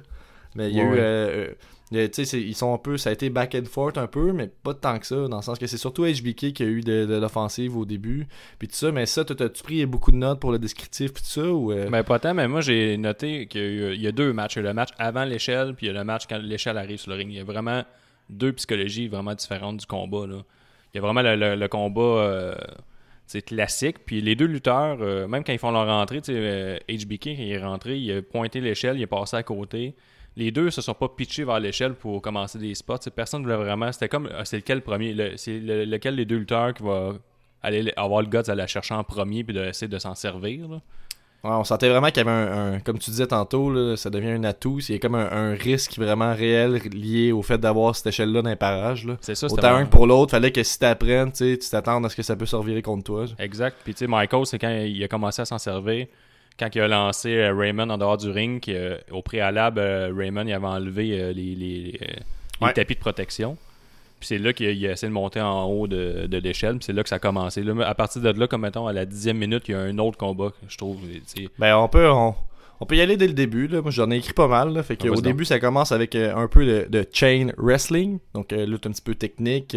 Mais 0.55 0.69
il 0.69 0.77
y 0.77 0.81
a 0.81 0.83
Ouais, 0.85 0.95
eu. 0.95 0.99
euh, 0.99 1.47
euh, 1.93 2.07
tu 2.07 2.13
sais, 2.13 2.25
c'est- 2.25 2.41
ils 2.41 2.55
sont 2.55 2.73
un 2.73 2.77
peu. 2.77 2.97
Ça 2.97 3.09
a 3.09 3.13
été 3.13 3.29
back 3.29 3.55
and 3.55 3.65
forth 3.65 3.97
un 3.97 4.07
peu, 4.07 4.31
mais 4.31 4.47
pas 4.63 4.73
tant 4.73 4.97
que 4.99 5.05
ça. 5.05 5.27
Dans 5.27 5.37
le 5.37 5.41
sens 5.43 5.59
que 5.59 5.67
c'est 5.67 5.77
surtout 5.77 6.05
HBK 6.05 6.53
qui 6.53 6.63
a 6.63 6.65
eu 6.65 6.81
de, 6.81 7.05
de 7.05 7.15
l'offensive 7.15 7.75
au 7.77 7.85
début. 7.85 8.25
Puis 8.57 8.67
tout 8.69 8.75
ça, 8.75 8.91
mais 8.91 9.05
ça, 9.05 9.23
t'as-tu 9.25 9.61
pris 9.63 9.85
beaucoup 9.85 10.11
de 10.11 10.17
notes 10.17 10.39
pour 10.39 10.51
le 10.51 10.59
descriptif, 10.59 11.13
puis 11.13 11.21
tout 11.23 11.29
ça 11.29 11.47
ou, 11.51 11.71
euh, 11.71 11.89
Ben, 11.89 12.03
pas 12.03 12.19
tant, 12.19 12.33
mais 12.33 12.47
moi, 12.47 12.61
j'ai 12.61 12.97
noté 12.97 13.47
qu'il 13.47 13.93
y 13.95 14.01
y 14.01 14.07
a 14.07 14.11
deux 14.11 14.33
matchs. 14.33 14.55
Il 14.55 14.59
y 14.63 14.65
a 14.65 14.69
le 14.69 14.73
match 14.73 14.89
avant 14.97 15.25
l'échelle, 15.25 15.75
puis 15.75 15.87
il 15.87 15.89
y 15.93 15.95
a 15.95 15.99
le 15.99 16.03
match 16.05 16.23
quand 16.27 16.37
l'échelle 16.41 16.77
arrive 16.77 16.97
sur 16.97 17.11
le 17.11 17.17
ring. 17.17 17.29
Il 17.31 17.37
y 17.37 17.41
a 17.41 17.43
vraiment 17.43 17.83
deux 18.29 18.53
psychologies 18.53 19.07
vraiment 19.07 19.35
différentes 19.35 19.77
du 19.77 19.85
combat. 19.85 20.25
Là. 20.25 20.37
Il 20.93 20.97
y 20.97 20.99
a 20.99 21.01
vraiment 21.01 21.21
le, 21.21 21.35
le- 21.35 21.55
le 21.55 21.67
combat 21.67 22.55
classique, 23.45 23.97
puis 24.05 24.21
les 24.21 24.35
deux 24.35 24.45
lutteurs, 24.45 24.97
euh, 25.01 25.27
même 25.27 25.43
quand 25.43 25.51
ils 25.53 25.59
font 25.59 25.71
leur 25.71 25.87
entrée, 25.89 26.21
tu 26.21 26.31
sais, 26.31 26.37
euh, 26.37 26.77
HBK, 26.89 27.23
quand 27.35 27.43
il 27.43 27.51
est 27.51 27.57
rentré, 27.63 27.97
il 27.97 28.11
a 28.11 28.21
pointé 28.21 28.61
l'échelle, 28.61 28.97
il 28.97 29.01
est 29.01 29.07
passé 29.07 29.35
à 29.35 29.43
côté. 29.43 29.93
Les 30.37 30.51
deux 30.51 30.69
se 30.69 30.81
sont 30.81 30.93
pas 30.93 31.07
pitchés 31.07 31.45
vers 31.45 31.59
l'échelle 31.59 31.93
pour 31.93 32.21
commencer 32.21 32.59
des 32.59 32.75
spots. 32.75 32.97
Personne 33.15 33.41
ne 33.41 33.45
voulait 33.45 33.57
vraiment. 33.57 33.91
C'était 33.91 34.09
comme. 34.09 34.29
ah, 34.37 34.43
C'est 34.45 34.57
lequel 34.57 34.79
le 34.79 34.83
premier 34.83 35.13
le- 35.13 35.37
C'est 35.37 35.59
le- 35.59 35.85
lequel 35.85 36.15
des 36.17 36.25
deux 36.25 36.37
lutteurs 36.37 36.73
qui 36.73 36.83
va 36.83 37.13
aller 37.63 37.91
avoir 37.95 38.21
le 38.21 38.27
guts 38.27 38.43
d'aller 38.45 38.61
la 38.61 38.67
chercher 38.67 38.93
en 38.95 39.03
premier 39.03 39.43
puis 39.43 39.53
d'essayer 39.53 39.87
de 39.87 39.97
s'en 39.97 40.13
servir. 40.13 40.67
là? 40.67 40.81
Ouais, 41.43 41.51
on 41.51 41.63
sentait 41.63 41.89
vraiment 41.89 42.07
qu'il 42.07 42.17
y 42.17 42.19
avait 42.21 42.31
un, 42.31 42.73
un- 42.73 42.79
comme 42.79 42.97
tu 42.97 43.11
disais 43.11 43.27
tantôt, 43.27 43.71
là, 43.71 43.95
ça 43.95 44.09
devient 44.09 44.31
un 44.31 44.43
atout. 44.45 44.79
Il 44.89 44.93
y 44.93 44.95
a 44.95 44.99
comme 44.99 45.13
un, 45.13 45.31
un 45.31 45.53
risque 45.53 45.95
vraiment 45.97 46.33
réel 46.33 46.81
lié 46.91 47.31
au 47.31 47.43
fait 47.43 47.59
d'avoir 47.59 47.95
cette 47.95 48.07
échelle-là 48.07 48.41
dans 48.41 48.49
les 48.49 48.55
parages. 48.55 49.05
Là. 49.05 49.17
C'est 49.21 49.35
ça, 49.35 49.45
Autant 49.47 49.75
un 49.75 49.85
que 49.85 49.91
pour 49.91 50.07
l'autre, 50.07 50.31
fallait 50.31 50.51
que 50.51 50.63
si 50.63 50.79
t'apprennes, 50.79 51.31
tu 51.31 51.57
t'attendes 51.59 52.03
à 52.05 52.09
ce 52.09 52.15
que 52.15 52.23
ça 52.23 52.35
peut 52.35 52.47
se 52.47 52.55
revirer 52.55 52.81
contre 52.81 53.03
toi. 53.03 53.25
Exact. 53.37 53.77
Puis 53.83 53.93
tu 53.93 53.99
sais, 53.99 54.07
Michael, 54.07 54.45
c'est 54.47 54.57
quand 54.57 54.69
il 54.71 55.01
a 55.03 55.07
commencé 55.07 55.41
à 55.43 55.45
s'en 55.45 55.59
servir, 55.59 56.07
quand 56.59 56.73
il 56.73 56.81
a 56.81 56.87
lancé 56.87 57.35
euh, 57.35 57.53
Raymond 57.53 57.89
en 57.89 57.97
dehors 57.97 58.17
du 58.17 58.29
ring, 58.29 58.63
euh, 58.69 58.97
au 59.11 59.21
préalable, 59.21 59.79
euh, 59.79 60.13
Raymond 60.15 60.45
il 60.47 60.53
avait 60.53 60.65
enlevé 60.65 61.33
les, 61.33 61.55
les, 61.55 61.99
les 62.61 62.73
tapis 62.73 62.95
de 62.95 62.99
protection. 62.99 63.57
Puis 64.19 64.27
c'est 64.27 64.37
là 64.37 64.53
qu'il 64.53 64.67
a, 64.67 64.91
essayé 64.91 65.09
de 65.09 65.13
monter 65.13 65.41
en 65.41 65.65
haut 65.65 65.87
de, 65.87 66.27
de 66.27 66.37
l'échelle, 66.37 66.77
puis 66.77 66.85
c'est 66.85 66.93
là 66.93 67.03
que 67.03 67.09
ça 67.09 67.17
a 67.17 67.19
commencé. 67.19 67.63
Là, 67.63 67.73
à 67.85 67.93
partir 67.93 68.21
de 68.21 68.29
là, 68.29 68.47
comme 68.47 68.61
mettons, 68.61 68.87
à 68.87 68.93
la 68.93 69.05
dixième 69.05 69.37
minute, 69.37 69.67
il 69.67 69.71
y 69.71 69.75
a 69.75 69.79
un 69.79 69.97
autre 69.97 70.17
combat, 70.17 70.49
que 70.49 70.55
je 70.69 70.77
trouve. 70.77 70.99
Ben, 71.59 71.75
on 71.75 71.89
peut, 71.89 72.09
on, 72.09 72.33
on 72.79 72.85
peut 72.85 72.95
y 72.95 73.01
aller 73.01 73.17
dès 73.17 73.27
le 73.27 73.33
début. 73.33 73.67
Là. 73.67 73.81
Moi, 73.81 73.91
j'en 73.91 74.09
ai 74.11 74.17
écrit 74.17 74.33
pas 74.33 74.47
mal. 74.47 74.73
Là. 74.73 74.83
Fait 74.83 74.95
que, 74.97 75.07
Ah, 75.07 75.11
au 75.11 75.15
vas-y 75.15 75.21
début, 75.21 75.45
ça 75.45 75.59
commence 75.59 75.91
avec 75.91 76.15
euh, 76.15 76.35
un 76.35 76.47
peu 76.47 76.65
de, 76.65 76.87
de 76.89 77.05
chain 77.11 77.47
wrestling. 77.57 78.19
Donc, 78.33 78.51
euh, 78.51 78.65
lutte 78.65 78.85
un 78.87 78.91
petit 78.91 79.01
peu 79.01 79.15
technique. 79.15 79.75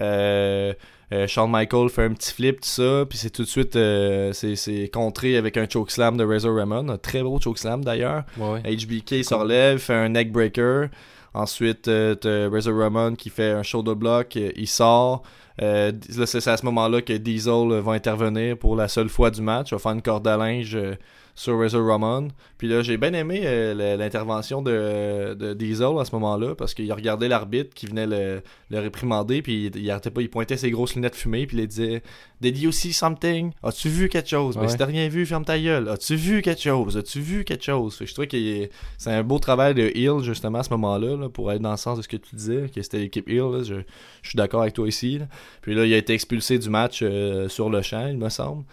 Euh, 0.00 0.74
euh, 1.12 1.26
Shawn 1.26 1.50
Michael 1.50 1.88
fait 1.88 2.04
un 2.04 2.12
petit 2.12 2.32
flip, 2.32 2.60
tout 2.60 2.68
ça. 2.68 3.04
Puis 3.08 3.18
c'est 3.18 3.30
tout 3.30 3.42
de 3.42 3.48
suite, 3.48 3.76
euh, 3.76 4.32
c'est, 4.32 4.56
c'est 4.56 4.88
contré 4.88 5.36
avec 5.36 5.56
un 5.56 5.66
chokeslam 5.68 6.16
de 6.16 6.24
Razor 6.24 6.54
Ramon. 6.56 6.88
Un 6.88 6.98
très 6.98 7.22
beau 7.22 7.40
chokeslam 7.40 7.84
d'ailleurs. 7.84 8.24
HBK 8.64 9.24
se 9.24 9.34
relève, 9.34 9.78
fait 9.78 9.94
un 9.94 10.10
neckbreaker. 10.10 10.88
Ensuite, 11.34 11.88
euh, 11.88 12.14
t'as 12.14 12.48
Razor 12.50 12.76
Ramon 12.76 13.14
qui 13.14 13.30
fait 13.30 13.50
un 13.50 13.62
shoulder 13.62 13.94
block, 13.94 14.36
euh, 14.36 14.50
il 14.56 14.66
sort. 14.66 15.22
Euh, 15.60 15.92
c'est 16.26 16.46
à 16.46 16.56
ce 16.56 16.64
moment-là 16.66 17.02
que 17.02 17.12
Diesel 17.12 17.80
va 17.80 17.92
intervenir 17.92 18.56
pour 18.56 18.76
la 18.76 18.88
seule 18.88 19.08
fois 19.08 19.30
du 19.30 19.42
match. 19.42 19.70
Il 19.70 19.74
va 19.74 19.78
faire 19.78 19.92
une 19.92 20.02
corde 20.02 20.26
à 20.28 20.36
linge 20.36 20.76
euh, 20.76 20.94
sur 21.38 21.56
Razor 21.56 21.86
Ramon. 21.86 22.28
Puis 22.58 22.66
là, 22.66 22.82
j'ai 22.82 22.96
bien 22.96 23.12
aimé 23.12 23.42
euh, 23.44 23.96
l'intervention 23.96 24.60
de, 24.60 25.34
de 25.34 25.54
Diesel 25.54 25.96
à 26.00 26.04
ce 26.04 26.12
moment-là 26.16 26.56
parce 26.56 26.74
qu'il 26.74 26.90
a 26.90 26.94
regardé 26.96 27.28
l'arbitre 27.28 27.72
qui 27.74 27.86
venait 27.86 28.08
le, 28.08 28.42
le 28.70 28.80
réprimander. 28.80 29.40
Puis 29.40 29.66
il, 29.66 29.76
il 29.76 29.88
arrêtait 29.92 30.10
pas, 30.10 30.20
il 30.20 30.28
pointait 30.30 30.56
ses 30.56 30.72
grosses 30.72 30.96
lunettes 30.96 31.14
fumées. 31.14 31.46
Puis 31.46 31.56
il 31.56 31.66
disait 31.68 32.02
Did 32.40 32.58
you 32.58 32.72
see 32.72 32.92
something? 32.92 33.52
As-tu 33.62 33.88
vu 33.88 34.08
quelque 34.08 34.28
chose? 34.28 34.56
Mais 34.56 34.62
Ouais. 34.62 34.68
si 34.68 34.76
t'as 34.76 34.86
rien 34.86 35.08
vu, 35.08 35.24
ferme 35.26 35.44
ta 35.44 35.58
gueule. 35.60 35.88
As-tu 35.88 36.16
vu 36.16 36.42
quelque 36.42 36.60
chose? 36.60 36.96
As-tu 36.96 37.20
vu 37.20 37.44
quelque 37.44 37.64
chose 37.64 37.94
Fait 37.96 38.04
que 38.04 38.10
Je 38.10 38.14
trouve 38.14 38.26
que 38.26 38.68
c'est 38.96 39.10
un 39.12 39.22
beau 39.22 39.38
travail 39.38 39.74
de 39.74 39.92
Hill 39.94 40.22
justement 40.22 40.58
à 40.58 40.62
ce 40.64 40.70
moment-là 40.70 41.16
là, 41.16 41.28
pour 41.28 41.50
aller 41.50 41.60
dans 41.60 41.70
le 41.70 41.76
sens 41.76 41.98
de 41.98 42.02
ce 42.02 42.08
que 42.08 42.16
tu 42.16 42.34
disais, 42.34 42.68
que 42.74 42.82
c'était 42.82 42.98
l'équipe 42.98 43.28
Hill. 43.28 43.38
là. 43.52 43.62
Je, 43.62 43.74
je 44.22 44.28
suis 44.30 44.36
d'accord 44.36 44.62
avec 44.62 44.74
toi 44.74 44.88
ici. 44.88 45.18
là. 45.18 45.26
Puis 45.62 45.76
là, 45.76 45.84
il 45.84 45.94
a 45.94 45.96
été 45.98 46.14
expulsé 46.14 46.58
du 46.58 46.68
match 46.68 47.00
euh, 47.02 47.48
sur 47.48 47.70
le 47.70 47.80
champ, 47.82 48.08
il 48.08 48.18
me 48.18 48.28
semble. 48.28 48.64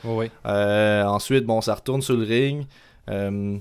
Euh, 0.47 1.03
ensuite, 1.03 1.45
bon, 1.45 1.61
ça 1.61 1.75
retourne 1.75 2.01
sur 2.01 2.15
le 2.17 2.23
ring. 2.23 2.54
Euh, 3.09 3.57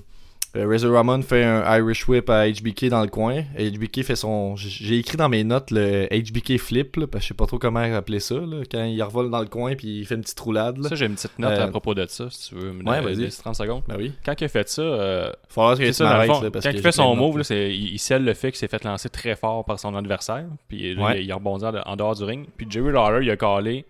euh, 0.57 0.65
Razor 0.69 0.93
Ramon 0.93 1.21
fait 1.21 1.43
un 1.43 1.77
Irish 1.79 2.07
Whip 2.07 2.29
à 2.29 2.47
HBK 2.49 2.85
dans 2.85 3.01
le 3.01 3.09
coin. 3.09 3.43
HBK 3.59 4.03
fait 4.03 4.15
son. 4.15 4.55
J'ai 4.55 4.99
écrit 4.99 5.17
dans 5.17 5.27
mes 5.27 5.43
notes 5.43 5.69
le 5.69 6.07
HBK 6.09 6.57
flip, 6.57 6.95
là, 6.95 7.07
parce 7.07 7.23
que 7.23 7.23
je 7.23 7.27
sais 7.29 7.33
pas 7.33 7.45
trop 7.45 7.59
comment 7.59 7.81
appeler 7.81 8.21
ça. 8.21 8.35
là, 8.35 8.61
quand 8.71 8.85
il 8.85 9.03
revole 9.03 9.29
dans 9.29 9.41
le 9.41 9.47
coin 9.47 9.75
puis 9.75 9.99
il 9.99 10.05
fait 10.05 10.15
une 10.15 10.21
petite 10.21 10.39
roulade. 10.39 10.77
Là. 10.77 10.87
Ça, 10.87 10.95
j'ai 10.95 11.07
une 11.07 11.15
petite 11.15 11.37
note 11.39 11.51
Euh, 11.51 11.65
à 11.65 11.67
propos 11.67 11.93
de 11.93 12.05
ça, 12.07 12.29
si 12.29 12.49
tu 12.49 12.55
veux. 12.55 12.71
Ouais, 12.85 13.01
vas-y. 13.01 13.15
de 13.17 13.29
30 13.29 13.53
secondes. 13.55 13.83
Ben 13.89 13.95
oui. 13.97 14.13
Quand 14.25 14.39
il 14.39 14.45
a 14.45 14.47
fait 14.47 14.69
ça, 14.69 14.81
euh, 14.81 15.29
Faut 15.49 15.59
voir 15.61 15.77
que 15.77 15.91
ça, 15.91 16.25
fond, 16.25 16.49
parce 16.49 16.63
quand 16.65 16.71
que 16.71 16.77
il 16.77 16.81
fait 16.81 16.91
son 16.93 17.09
notes, 17.17 17.17
move, 17.35 17.37
là. 17.39 17.43
il, 17.67 17.93
il 17.95 17.99
scelle 17.99 18.23
le 18.23 18.33
fait 18.33 18.51
qu'il 18.51 18.59
s'est 18.59 18.69
fait 18.69 18.85
lancer 18.85 19.09
très 19.09 19.35
fort 19.35 19.65
par 19.65 19.77
son 19.77 19.93
adversaire. 19.93 20.45
Puis 20.69 20.95
Ouais. 20.95 21.19
il, 21.19 21.25
il 21.25 21.31
a 21.33 21.35
rebondi 21.35 21.65
en, 21.65 21.95
dehors 21.97 22.15
du 22.15 22.23
ring. 22.23 22.47
Puis 22.55 22.65
Jerry 22.69 22.93
Lawler, 22.93 23.25
il 23.25 23.29
a 23.29 23.35
callé 23.35 23.83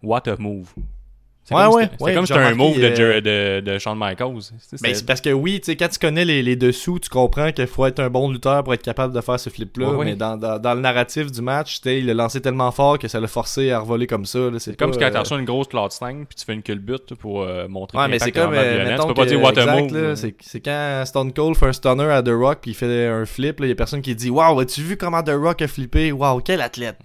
What 0.00 0.28
a 0.28 0.36
move. 0.38 0.72
C'est 1.46 1.54
Ouais, 1.54 1.64
comme 1.64 1.74
ouais, 1.74 1.82
c'était- 1.84 2.02
ouais, 2.04 2.14
comme 2.14 2.26
c'était 2.26 2.40
un 2.40 2.54
move 2.54 2.78
de, 2.80 2.84
euh, 3.00 3.20
de, 3.60 3.72
de 3.72 3.78
Shawn 3.78 3.98
Michaels. 3.98 4.32
Ben, 4.82 4.94
c'est 4.94 5.04
parce 5.04 5.20
que 5.20 5.28
oui, 5.30 5.60
tu 5.60 5.66
sais, 5.66 5.76
quand 5.76 5.88
tu 5.88 5.98
connais 5.98 6.24
les, 6.24 6.42
les 6.42 6.56
dessous, 6.56 6.98
tu 6.98 7.10
comprends 7.10 7.52
qu'il 7.52 7.66
faut 7.66 7.84
être 7.84 8.00
un 8.00 8.08
bon 8.08 8.30
lutteur 8.30 8.64
pour 8.64 8.72
être 8.72 8.82
capable 8.82 9.12
de 9.14 9.20
faire 9.20 9.38
ce 9.38 9.50
flip-là. 9.50 9.90
Ouais, 9.90 9.96
ouais. 9.96 10.04
Mais 10.06 10.14
dans, 10.16 10.38
dans, 10.38 10.58
dans 10.58 10.74
le 10.74 10.80
narratif 10.80 11.30
du 11.30 11.42
match, 11.42 11.82
tu 11.82 11.88
sais, 11.90 11.98
il 11.98 12.06
l'a 12.06 12.14
lancé 12.14 12.40
tellement 12.40 12.70
fort 12.70 12.98
que 12.98 13.08
ça 13.08 13.20
l'a 13.20 13.26
forcé 13.26 13.70
à 13.72 13.80
revoler 13.80 14.06
comme 14.06 14.24
ça. 14.24 14.38
C'est 14.58 14.74
comme 14.78 14.92
si 14.94 14.98
quand 14.98 15.04
euh, 15.04 15.10
tu 15.10 15.18
reçois 15.18 15.38
une 15.38 15.44
grosse 15.44 15.68
cloud 15.68 15.92
sting 15.92 16.24
puis 16.24 16.34
tu 16.36 16.44
fais 16.46 16.54
une 16.54 16.62
culbute 16.62 17.14
pour 17.16 17.42
euh, 17.42 17.68
montrer 17.68 17.98
Ouais, 17.98 18.06
que 18.06 18.10
mais 18.12 18.18
c'est 18.18 18.32
comme, 18.32 18.54
euh, 18.54 18.96
Tu 18.98 19.06
peux 19.06 19.12
pas 19.14 19.24
que- 19.24 19.28
dire 19.28 19.42
What 19.42 19.58
a 19.58 20.16
c'est, 20.16 20.60
quand 20.60 21.02
Stone 21.04 21.32
Cold 21.34 21.56
fait 21.56 21.66
un 21.66 21.72
stunner 21.74 22.04
à 22.10 22.22
The 22.22 22.30
Rock 22.32 22.60
puis 22.62 22.70
il 22.70 22.74
fait 22.74 23.06
un 23.06 23.26
flip, 23.26 23.58
il 23.60 23.68
y 23.68 23.72
a 23.72 23.74
personne 23.74 24.00
qui 24.00 24.14
dit 24.14 24.30
Waouh, 24.30 24.60
as-tu 24.60 24.80
vu 24.80 24.96
comment 24.96 25.22
The 25.22 25.32
Rock 25.34 25.60
a 25.60 25.68
flippé? 25.68 26.10
Waouh, 26.10 26.40
quel 26.40 26.62
athlète 26.62 26.96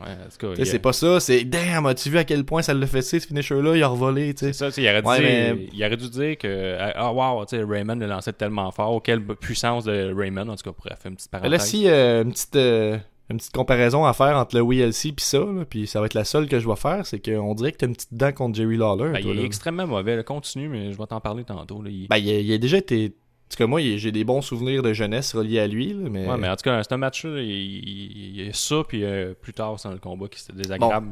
C'est 0.63 0.79
pas 0.79 0.93
ça, 0.93 1.19
c'est 1.19 1.43
Damn, 1.43 1.85
as-tu 1.87 2.09
vu 2.09 2.17
à 2.17 2.23
quel 2.23 2.45
point 2.45 2.61
ça 2.61 2.73
l'a 2.73 2.87
fait, 2.87 3.01
ce 3.01 3.19
finisher-là? 3.19 3.75
Il 3.75 3.83
a 3.83 3.87
revolé, 3.87 4.28
C'est 4.35 4.53
ça, 4.53 4.69
il 4.77 4.87
aurait, 4.87 5.05
Ouais, 5.05 5.17
dit, 5.17 5.23
mais- 5.23 5.67
il 5.73 5.85
aurait 5.85 5.97
dû 5.97 6.09
dire 6.09 6.37
que 6.37 6.77
ah 6.95 7.11
wow, 7.13 7.45
sais, 7.47 7.63
Raymond 7.63 7.95
le 7.95 8.07
lançait 8.07 8.33
tellement 8.33 8.71
fort, 8.71 9.01
quelle 9.03 9.21
puissance 9.21 9.85
de 9.85 10.13
Raymond 10.15 10.47
en 10.49 10.55
tout 10.55 10.63
cas 10.63 10.71
pour 10.71 10.83
faire 10.85 10.97
une 11.05 11.15
petite 11.15 11.31
parenthèse. 11.31 11.51
Là, 11.51 11.59
si 11.59 11.87
euh, 11.87 12.23
une 12.23 12.31
petite. 12.31 12.55
euh, 12.55 12.97
une 13.31 13.37
petite 13.37 13.53
comparaison 13.53 14.05
à 14.05 14.13
faire 14.13 14.35
entre 14.37 14.55
le 14.55 14.63
WLC 14.63 15.11
puis 15.11 15.23
ça, 15.23 15.37
là, 15.37 15.63
puis 15.69 15.85
ça 15.85 15.99
va 15.99 16.07
être 16.07 16.15
la 16.15 16.23
seule 16.23 16.47
que 16.47 16.59
je 16.59 16.67
vais 16.67 16.75
faire, 16.75 17.05
c'est 17.05 17.19
qu'on 17.23 17.53
dirait 17.53 17.71
que 17.71 17.77
t'as 17.77 17.85
une 17.85 17.93
petite 17.93 18.11
dent 18.15 18.31
contre 18.31 18.55
Jerry 18.57 18.75
Lawler. 18.75 19.11
Ben, 19.13 19.21
toi, 19.21 19.31
il 19.31 19.37
là. 19.37 19.43
est 19.43 19.45
extrêmement 19.45 19.85
mauvais. 19.85 20.15
là. 20.15 20.23
Continue, 20.23 20.67
mais 20.67 20.91
je 20.91 20.97
vais 20.97 21.05
t'en 21.05 21.19
parler 21.21 21.43
tantôt. 21.43 21.83
Là. 21.83 21.91
Il- 21.91 22.07
Ben, 22.07 22.17
il 22.17 22.27
a, 22.27 22.39
il 22.39 22.51
a 22.51 22.57
déjà 22.57 22.77
été. 22.77 23.05
En 23.05 23.49
tout 23.51 23.57
cas, 23.57 23.67
moi, 23.67 23.81
j'ai 23.97 24.11
des 24.11 24.23
bons 24.23 24.41
souvenirs 24.41 24.81
de 24.81 24.93
jeunesse 24.93 25.35
reliés 25.35 25.59
à 25.59 25.67
lui, 25.67 25.93
là, 25.93 26.09
mais. 26.09 26.25
Ouais, 26.27 26.37
mais 26.37 26.49
en 26.49 26.55
tout 26.55 26.63
cas, 26.63 26.81
c'est 26.81 26.91
un 26.93 26.97
match-là, 26.97 27.39
il, 27.39 28.39
il- 28.39 28.49
a 28.49 28.53
ça, 28.53 28.77
puis 28.87 29.03
euh, 29.03 29.35
plus 29.39 29.53
tard, 29.53 29.79
c'est 29.79 29.89
le 29.89 29.97
combat 29.99 30.27
qui 30.27 30.39
c'était 30.39 30.53
désagréable. 30.53 31.09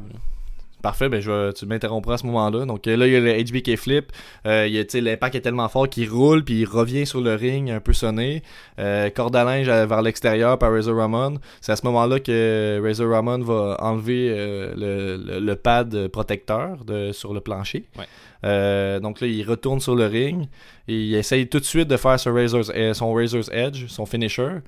Parfait, 0.82 1.08
ben 1.08 1.20
je 1.20 1.30
vais, 1.30 1.52
tu 1.54 1.66
m'interrompras 1.66 2.14
à 2.14 2.18
ce 2.18 2.26
moment-là. 2.26 2.64
Donc 2.64 2.86
euh, 2.86 2.96
là, 2.96 3.06
il 3.08 3.12
y 3.12 3.16
a 3.16 3.20
le 3.20 3.32
HBK 3.42 3.76
flip. 3.76 4.12
Euh, 4.46 4.66
il 4.68 4.74
y 4.74 4.78
a, 4.78 4.84
tu 4.84 4.92
sais, 4.92 5.00
l'impact 5.00 5.34
est 5.34 5.40
tellement 5.40 5.68
fort 5.68 5.88
qu'il 5.88 6.08
roule 6.08 6.44
puis 6.44 6.60
il 6.60 6.66
revient 6.66 7.04
sur 7.04 7.20
le 7.20 7.34
ring 7.34 7.70
un 7.70 7.80
peu 7.80 7.92
sonné. 7.92 8.42
Euh, 8.78 9.10
corde 9.10 9.34
à 9.34 9.42
linge 9.42 9.68
euh, 9.68 9.86
vers 9.86 10.02
l'extérieur 10.02 10.56
par 10.56 10.72
Razor 10.72 10.96
Ramon. 10.96 11.38
C'est 11.60 11.72
à 11.72 11.76
ce 11.76 11.84
moment-là 11.86 12.20
que 12.20 12.80
Razor 12.82 13.10
Ramon 13.10 13.38
va 13.38 13.76
enlever 13.80 14.30
euh, 14.30 14.72
le, 14.76 15.16
le, 15.16 15.40
le 15.40 15.56
pad 15.56 16.08
protecteur 16.08 16.84
de, 16.84 17.10
sur 17.10 17.34
le 17.34 17.40
plancher. 17.40 17.84
Ouais. 17.98 19.00
Donc 19.00 19.20
là, 19.20 19.26
il 19.26 19.42
retourne 19.42 19.80
sur 19.80 19.96
le 19.96 20.06
ring 20.06 20.46
et 20.86 20.94
il 20.94 21.14
essaye 21.16 21.48
tout 21.48 21.58
de 21.58 21.64
suite 21.64 21.88
de 21.88 21.96
faire 21.96 22.20
son 22.20 22.32
Razor's, 22.32 22.70
son 22.92 23.12
Razor's 23.12 23.50
Edge, 23.52 23.86
son 23.88 24.06
finisher. 24.06 24.58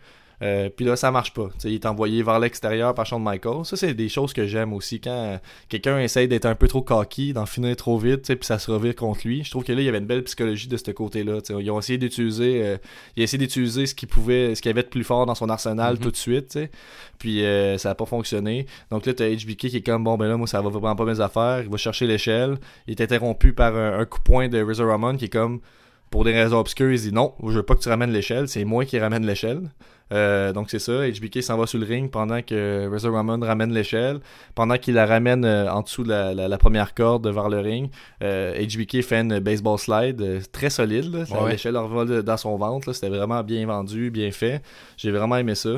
Euh, 0.43 0.71
puis 0.75 0.87
là, 0.87 0.97
ça 0.97 1.11
marche 1.11 1.35
pas. 1.35 1.49
Tu 1.53 1.61
sais, 1.61 1.69
il 1.71 1.75
est 1.75 1.87
envoyé 1.87 2.23
vers 2.23 2.39
l'extérieur 2.39 2.95
par 2.95 3.05
Shawn 3.05 3.23
Michaels. 3.23 3.65
Ça, 3.65 3.77
c'est 3.77 3.93
des 3.93 4.09
choses 4.09 4.33
que 4.33 4.47
j'aime 4.47 4.73
aussi. 4.73 4.99
Quand 5.01 5.39
quelqu'un 5.69 5.99
essaye 6.01 6.29
d'être 6.29 6.47
un 6.47 6.55
peu 6.55 6.67
trop 6.67 6.81
cocky, 6.81 7.33
d'en 7.35 7.45
finir 7.45 7.77
trop 7.77 7.99
vite, 7.99 8.23
tu 8.23 8.37
puis 8.37 8.47
ça 8.47 8.59
se 8.59 8.71
revire 8.71 8.95
contre 8.97 9.21
lui. 9.27 9.45
Je 9.45 9.51
trouve 9.51 9.65
que 9.65 9.73
là, 9.73 9.81
il 9.81 9.85
y 9.85 9.89
avait 9.89 9.99
une 9.99 10.07
belle 10.07 10.25
psychologie 10.25 10.67
de 10.69 10.77
ce 10.79 10.91
côté-là. 10.93 11.43
tu. 11.43 11.53
Ils 11.61 11.71
ont 11.71 11.79
essayé 11.79 11.99
d'utiliser, 11.99 12.63
euh, 12.65 12.77
il 13.17 13.21
a 13.21 13.25
essayé 13.25 13.39
d'utiliser 13.39 13.85
ce 13.87 13.95
qu'il 13.95 14.09
pouvait, 14.09 14.55
ce 14.55 14.63
qu'il 14.63 14.71
avait 14.71 14.83
de 14.83 14.89
plus 14.89 15.05
fort 15.05 15.27
dans 15.27 15.35
son 15.35 15.49
arsenal 15.51 15.95
Mhm. 15.97 16.01
tout 16.01 16.11
de 16.11 16.17
suite. 16.17 16.49
tu. 16.53 16.71
Puis 17.19 17.45
euh, 17.45 17.77
ça 17.77 17.91
a 17.91 17.95
pas 17.95 18.07
fonctionné. 18.07 18.65
Donc 18.91 19.05
là, 19.07 19.13
t'as 19.13 19.29
HBK 19.29 19.69
qui 19.69 19.77
est 19.77 19.83
comme 19.87 20.05
bon 20.05 20.17
ben 20.17 20.27
là, 20.29 20.37
moi 20.39 20.47
ça 20.47 20.63
va 20.63 20.71
vraiment 20.71 20.97
pas 20.97 21.05
mes 21.05 21.21
affaires. 21.21 21.61
Il 21.63 21.69
va 21.69 21.77
chercher 21.77 22.07
l'échelle. 22.07 22.57
Il 22.87 22.93
est 22.93 23.03
interrompu 23.03 23.53
par 23.53 23.77
un, 23.77 23.99
un 23.99 24.05
coup 24.07 24.19
de 24.19 24.25
poing 24.25 24.49
de 24.49 24.63
Razor 24.63 24.89
Ramon 24.89 25.17
qui 25.17 25.27
est 25.27 25.29
comme 25.29 25.61
pour 26.11 26.25
des 26.25 26.33
raisons 26.33 26.59
obscures, 26.59 26.91
il 26.91 26.99
dit 27.01 27.13
non, 27.13 27.35
je 27.45 27.51
veux 27.53 27.63
pas 27.63 27.77
que 27.77 27.81
tu 27.83 27.89
ramènes 27.89 28.11
l'échelle, 28.11 28.49
c'est 28.49 28.65
moi 28.65 28.85
qui 28.85 28.99
ramène 28.99 29.25
l'échelle. 29.25 29.71
Euh, 30.13 30.53
donc 30.53 30.71
c'est 30.71 30.79
ça, 30.79 31.07
HBK 31.09 31.43
s'en 31.43 31.57
va 31.57 31.67
sur 31.67 31.79
le 31.79 31.87
ring 31.87 32.11
pendant 32.11 32.43
que 32.43 32.89
Razor 32.91 33.15
Ramon 33.15 33.39
ramène 33.41 33.73
l'échelle, 33.73 34.19
pendant 34.55 34.77
qu'il 34.77 34.95
la 34.95 35.07
ramène 35.07 35.45
euh, 35.45 35.71
en 35.71 35.83
dessous 35.83 36.03
de 36.03 36.09
la, 36.09 36.35
la- 36.35 36.49
la 36.49 36.59
première 36.59 36.95
corde 36.95 37.29
vers 37.29 37.49
le 37.49 37.59
ring. 37.61 37.91
Euh, 38.23 38.55
HBK 38.55 39.03
fait 39.03 39.21
une 39.21 39.39
baseball 39.39 39.79
slide 39.79 40.21
euh, 40.21 40.41
très 40.53 40.71
solide. 40.71 41.25
Ça- 41.27 41.43
Ouais. 41.43 41.53
l'échelle 41.53 41.77
revole 41.77 42.23
dans 42.23 42.37
son 42.37 42.57
ventre, 42.57 42.93
c'était 42.93 43.09
vraiment 43.09 43.43
bien 43.43 43.65
vendu, 43.67 44.11
bien 44.11 44.31
fait. 44.33 44.63
J'ai 44.97 45.11
vraiment 45.13 45.37
aimé 45.37 45.55
ça. 45.55 45.71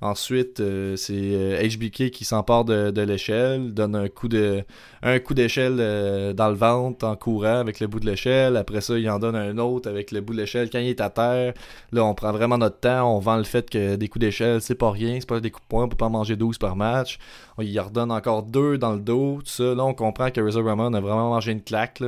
Ensuite, 0.00 0.60
euh, 0.60 0.94
c'est 0.94 1.12
euh, 1.14 1.60
HBK 1.60 2.10
qui 2.10 2.24
s'empare 2.24 2.64
de, 2.64 3.00
l'échelle, 3.02 3.74
donne 3.74 3.96
un 3.96 4.08
coup 4.08 4.28
de 4.28 4.62
un 5.02 5.18
coup 5.18 5.34
d'échelle 5.34 5.78
euh, 5.80 6.32
dans 6.32 6.48
le 6.48 6.54
ventre 6.54 7.04
en 7.04 7.16
courant 7.16 7.58
avec 7.58 7.80
le 7.80 7.88
bout 7.88 7.98
de 7.98 8.06
l'échelle. 8.06 8.56
Après 8.56 8.80
ça, 8.80 8.96
il 8.96 9.10
en 9.10 9.18
donne 9.18 9.34
un 9.34 9.58
autre 9.58 9.88
avec 9.90 10.12
le 10.12 10.20
bout 10.20 10.34
de 10.34 10.38
l'échelle 10.38 10.70
quand 10.70 10.78
il 10.78 10.88
est 10.88 11.00
à 11.00 11.10
terre. 11.10 11.52
Là, 11.90 12.04
on 12.04 12.14
prend 12.14 12.30
vraiment 12.30 12.58
notre 12.58 12.78
temps. 12.78 13.12
On 13.16 13.18
vend 13.18 13.36
le 13.38 13.42
fait 13.44 13.68
que 13.68 13.96
des 13.96 14.06
coups 14.08 14.20
d'échelle, 14.20 14.60
c'est 14.60 14.76
pas 14.76 14.90
rien. 14.92 15.16
C'est 15.18 15.28
pas 15.28 15.40
des 15.40 15.50
coups 15.50 15.64
de 15.64 15.68
poing. 15.68 15.84
On 15.84 15.88
peut 15.88 15.96
pas 15.96 16.08
manger 16.08 16.36
12 16.36 16.58
par 16.58 16.76
match. 16.76 17.18
On 17.56 17.62
y 17.62 17.78
redonne 17.80 18.12
encore 18.12 18.44
deux 18.44 18.78
dans 18.78 18.92
le 18.92 19.00
dos. 19.00 19.38
Tout 19.40 19.50
ça. 19.50 19.74
Là, 19.74 19.84
on 19.84 19.94
comprend 19.94 20.30
que 20.30 20.40
Razor 20.40 20.64
Ramon 20.64 20.94
a 20.94 21.00
vraiment 21.00 21.30
mangé 21.30 21.50
une 21.50 21.62
claque. 21.62 22.02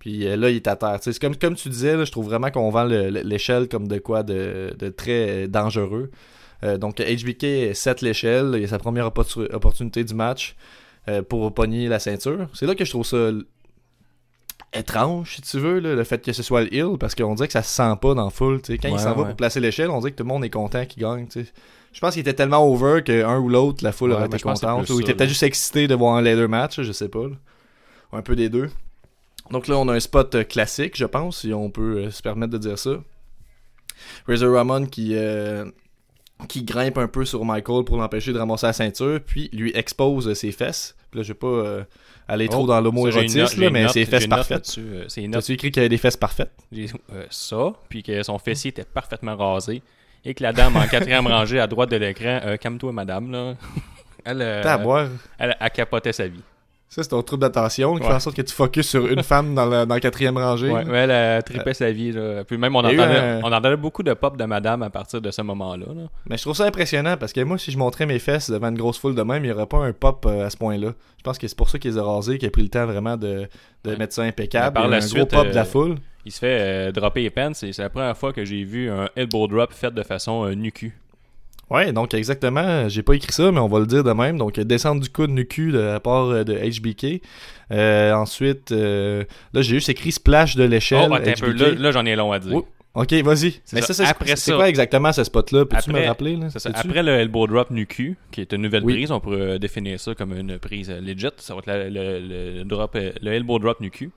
Puis 0.00 0.26
euh, 0.26 0.34
là, 0.36 0.50
il 0.50 0.56
est 0.56 0.66
à 0.66 0.74
terre. 0.76 0.98
C'est 1.00 1.16
comme, 1.20 1.36
comme 1.36 1.54
tu 1.54 1.68
disais, 1.68 2.04
je 2.04 2.10
trouve 2.10 2.24
vraiment 2.26 2.50
qu'on 2.50 2.70
vend 2.70 2.84
le- 2.84 3.10
le- 3.10 3.20
l'échelle 3.22 3.68
comme 3.68 3.86
de 3.86 3.98
quoi 3.98 4.22
de, 4.24 4.74
très 4.96 5.44
euh, 5.44 5.46
dangereux. 5.46 6.10
Euh, 6.62 6.76
donc 6.78 6.96
HBK 7.00 7.74
set 7.74 8.00
l'échelle, 8.02 8.54
il 8.58 8.64
a 8.64 8.68
sa 8.68 8.78
première 8.78 9.06
opportu- 9.06 9.50
opportunité 9.52 10.04
du 10.04 10.14
match 10.14 10.56
euh, 11.08 11.22
pour 11.22 11.52
pogner 11.54 11.88
la 11.88 11.98
ceinture. 11.98 12.48
C'est 12.54 12.66
là 12.66 12.74
que 12.74 12.84
je 12.84 12.90
trouve 12.90 13.06
ça 13.06 13.30
étrange, 14.72 15.34
si 15.36 15.42
tu 15.42 15.58
veux, 15.58 15.80
là, 15.80 15.94
le 15.94 16.04
fait 16.04 16.22
que 16.24 16.32
ce 16.32 16.42
soit 16.42 16.62
le 16.62 16.72
heel, 16.72 16.96
parce 16.98 17.14
qu'on 17.16 17.34
dirait 17.34 17.48
que 17.48 17.52
ça 17.52 17.62
se 17.62 17.74
sent 17.74 17.92
pas 18.00 18.14
dans 18.14 18.24
la 18.24 18.30
foule. 18.30 18.60
tu 18.62 18.72
sais. 18.72 18.78
Quand 18.78 18.88
il 18.88 18.92
Ouais, 18.94 18.98
s'en 19.00 19.14
va 19.14 19.24
pour 19.24 19.34
placer 19.36 19.58
l'échelle, 19.58 19.90
on 19.90 19.98
dirait 19.98 20.12
que 20.12 20.16
tout 20.16 20.22
le 20.22 20.28
monde 20.28 20.44
est 20.44 20.50
content 20.50 20.84
qu'il 20.86 21.02
gagne. 21.02 21.26
Je 21.92 21.98
pense 22.00 22.12
qu'il 22.12 22.20
était 22.20 22.34
tellement 22.34 22.64
over 22.68 23.02
qu'un 23.02 23.38
ou 23.38 23.48
l'autre, 23.48 23.82
la 23.82 23.90
foule 23.90 24.10
Ouais, 24.10 24.16
aurait 24.16 24.26
été 24.26 24.38
contente. 24.38 24.88
Ou 24.90 25.00
il 25.00 25.02
était 25.02 25.14
peut-être 25.14 25.28
juste 25.28 25.42
excité 25.42 25.88
de 25.88 25.94
voir 25.96 26.14
un 26.14 26.22
leather 26.22 26.48
match, 26.48 26.80
je 26.80 26.92
sais 26.92 27.08
pas. 27.08 27.24
là. 27.26 27.34
Ou 28.12 28.16
un 28.16 28.22
peu 28.22 28.36
des 28.36 28.48
deux. 28.48 28.70
Donc 29.50 29.66
là, 29.66 29.76
on 29.76 29.88
a 29.88 29.94
un 29.94 29.98
spot 30.00 30.32
euh, 30.36 30.44
classique, 30.44 30.96
je 30.96 31.04
pense, 31.06 31.38
si 31.40 31.52
on 31.52 31.70
peut 31.70 32.08
se 32.12 32.22
permettre 32.22 32.52
de 32.52 32.58
dire 32.58 32.78
ça. 32.78 32.92
Razor 34.28 34.54
Ramon 34.54 34.86
qui, 34.86 35.16
euh, 35.16 35.64
qui 36.48 36.62
grimpe 36.62 36.98
un 36.98 37.08
peu 37.08 37.24
sur 37.24 37.44
Michael 37.44 37.84
pour 37.84 37.96
l'empêcher 37.96 38.32
de 38.32 38.38
ramasser 38.38 38.66
la 38.66 38.72
ceinture, 38.72 39.20
puis 39.24 39.48
lui 39.52 39.70
expose 39.74 40.28
euh, 40.28 40.34
ses 40.34 40.52
fesses. 40.52 40.96
Puis 41.10 41.18
là, 41.20 41.22
je 41.24 41.28
vais 41.28 41.38
pas 41.38 41.46
euh, 41.46 41.82
aller 42.28 42.48
trop 42.48 42.62
Oh, 42.62 42.66
dans 42.66 42.80
l'homo-érotisme, 42.80 43.68
mais 43.70 43.88
ses 43.88 44.04
fesses 44.06 44.26
parfaites. 44.26 44.76
euh, 44.78 45.04
T'as-tu 45.32 45.52
écrit 45.52 45.70
qu'il 45.72 45.80
avait 45.80 45.88
des 45.88 45.98
fesses 45.98 46.16
parfaites? 46.16 46.52
Euh, 47.12 47.24
ça, 47.30 47.72
puis 47.88 48.02
que 48.02 48.22
son 48.22 48.38
fessier 48.38 48.70
était 48.70 48.84
parfaitement 48.84 49.36
rasé, 49.36 49.82
et 50.24 50.34
que 50.34 50.42
la 50.42 50.52
dame 50.52 50.76
en 50.76 50.86
quatrième 50.86 51.26
rangée 51.28 51.58
à 51.58 51.66
droite 51.66 51.90
de 51.90 51.96
l'écran, 51.96 52.40
euh, 52.44 52.56
calme-toi 52.56 52.92
madame, 52.92 53.30
là. 53.32 53.54
Elle, 54.24 54.42
euh, 54.42 54.62
à 54.62 54.76
boire. 54.76 55.08
elle, 55.38 55.56
elle 55.58 55.70
capotait 55.70 56.12
sa 56.12 56.28
vie. 56.28 56.42
Ça, 56.92 57.04
c'est 57.04 57.10
ton 57.10 57.22
trouble 57.22 57.42
d'attention 57.42 57.94
qui 57.94 58.02
Ouais. 58.02 58.08
fait 58.08 58.14
en 58.14 58.18
sorte 58.18 58.34
que 58.36 58.42
tu 58.42 58.52
focuses 58.52 58.88
sur 58.88 59.06
une 59.06 59.22
femme 59.22 59.54
dans 59.54 59.64
la, 59.64 59.86
dans 59.86 59.94
la 59.94 60.00
quatrième 60.00 60.36
rangée. 60.36 60.70
Ouais, 60.72 60.84
ouais, 60.84 60.98
elle 60.98 61.10
euh, 61.12 61.40
tripait 61.40 61.72
sa 61.72 61.92
vie. 61.92 62.10
Là. 62.10 62.42
Puis 62.42 62.58
même, 62.58 62.74
on 62.74 62.80
a 62.80 62.88
entendait, 62.88 63.16
un- 63.16 63.40
on 63.44 63.52
entendait 63.52 63.76
beaucoup 63.76 64.02
de 64.02 64.12
pop 64.12 64.36
de 64.36 64.44
madame 64.44 64.82
à 64.82 64.90
partir 64.90 65.20
de 65.20 65.30
ce 65.30 65.40
moment-là. 65.42 65.86
là. 65.86 66.02
Mais 66.28 66.36
je 66.36 66.42
trouve 66.42 66.56
ça 66.56 66.64
impressionnant 66.64 67.16
parce 67.16 67.32
que 67.32 67.40
moi, 67.44 67.58
si 67.58 67.70
je 67.70 67.78
montrais 67.78 68.06
mes 68.06 68.18
fesses 68.18 68.50
devant 68.50 68.70
une 68.70 68.76
grosse 68.76 68.98
foule 68.98 69.14
de 69.14 69.22
même, 69.22 69.44
il 69.44 69.46
n'y 69.46 69.52
aurait 69.54 69.66
pas 69.68 69.78
un 69.78 69.92
pop 69.92 70.26
euh, 70.26 70.46
à 70.46 70.50
ce 70.50 70.56
point-là. 70.56 70.94
Je 71.18 71.22
pense 71.22 71.38
que 71.38 71.46
c'est 71.46 71.56
pour 71.56 71.70
ça 71.70 71.78
qu'ils 71.78 71.92
les 71.92 71.98
ont 72.00 72.12
rasés, 72.12 72.38
qu'il 72.38 72.48
a 72.48 72.50
pris 72.50 72.62
le 72.62 72.68
temps 72.68 72.86
vraiment 72.86 73.16
de, 73.16 73.46
de 73.84 73.90
Ouais. 73.90 73.96
mettre 73.96 74.12
ça 74.14 74.22
impeccable. 74.22 74.66
Mais 74.74 74.80
par 74.80 74.84
a 74.86 74.88
la 74.88 74.96
un 74.96 75.00
suite, 75.00 75.30
gros 75.30 75.42
pop 75.42 75.48
de 75.48 75.54
la 75.54 75.60
euh, 75.60 75.64
foule. 75.64 75.94
Il 76.26 76.32
se 76.32 76.40
fait 76.40 76.58
euh, 76.60 76.90
dropper 76.92 77.22
les 77.22 77.30
pants. 77.30 77.50
et 77.52 77.72
C'est 77.72 77.78
la 77.78 77.88
première 77.88 78.16
fois 78.16 78.32
que 78.32 78.44
j'ai 78.44 78.64
vu 78.64 78.90
un 78.90 79.08
elbow 79.14 79.46
drop 79.46 79.72
fait 79.72 79.94
de 79.94 80.02
façon 80.02 80.48
nu-cul. 80.56 80.98
Ouais, 81.70 81.92
donc 81.92 82.14
exactement, 82.14 82.88
j'ai 82.88 83.02
pas 83.04 83.14
écrit 83.14 83.32
ça, 83.32 83.52
mais 83.52 83.60
on 83.60 83.68
va 83.68 83.78
le 83.78 83.86
dire 83.86 84.02
de 84.02 84.12
même. 84.12 84.36
Donc, 84.38 84.58
descendre 84.58 85.00
du 85.00 85.08
coude 85.08 85.30
nu 85.30 85.46
cul 85.46 85.70
de 85.70 85.78
la 85.78 86.00
part 86.00 86.26
euh, 86.30 86.42
de 86.44 86.54
HBK. 86.54 87.22
Euh, 87.70 88.12
ensuite, 88.12 88.72
euh, 88.72 89.22
là, 89.52 89.62
j'ai 89.62 89.76
juste 89.76 89.88
écrit 89.88 90.10
splash 90.10 90.56
de 90.56 90.64
Oh, 90.64 90.68
l'échelle. 90.68 91.12
attends 91.12 91.14
un 91.14 91.32
peu. 91.34 91.52
HBK. 91.52 91.60
Là, 91.60 91.70
là, 91.78 91.90
j'en 91.92 92.04
ai 92.06 92.16
long 92.16 92.32
à 92.32 92.38
dire. 92.40 92.54
Oh, 92.56 92.66
Ok, 92.92 93.12
vas-y. 93.22 93.60
Mais 93.72 93.82
ça. 93.82 93.94
ça, 93.94 94.12
c'est 94.34 94.52
quoi 94.52 94.68
exactement 94.68 95.12
ce 95.12 95.22
spot-là? 95.22 95.64
Peux-tu 95.64 95.92
me 95.92 96.04
rappeler? 96.04 96.34
Là? 96.34 96.50
Ça. 96.50 96.70
Après 96.74 97.04
le 97.04 97.12
elbow 97.12 97.46
drop 97.46 97.70
nu 97.70 97.86
cul, 97.86 98.16
qui 98.32 98.40
est 98.40 98.52
une 98.52 98.62
nouvelle 98.62 98.82
Oui. 98.84 98.94
prise, 98.94 99.12
on 99.12 99.20
pourrait 99.20 99.60
définir 99.60 100.00
ça 100.00 100.12
comme 100.16 100.36
une 100.36 100.58
prise 100.58 100.90
legit. 100.90 101.28
Ça 101.36 101.54
va 101.54 101.60
être 101.60 101.66
la- 101.68 101.88
le, 101.88 102.18
le 102.58 102.64
drop, 102.64 102.96
le 102.96 103.30
elbow 103.32 103.60
drop 103.60 103.80
nu 103.80 103.90
cul. 103.92 104.10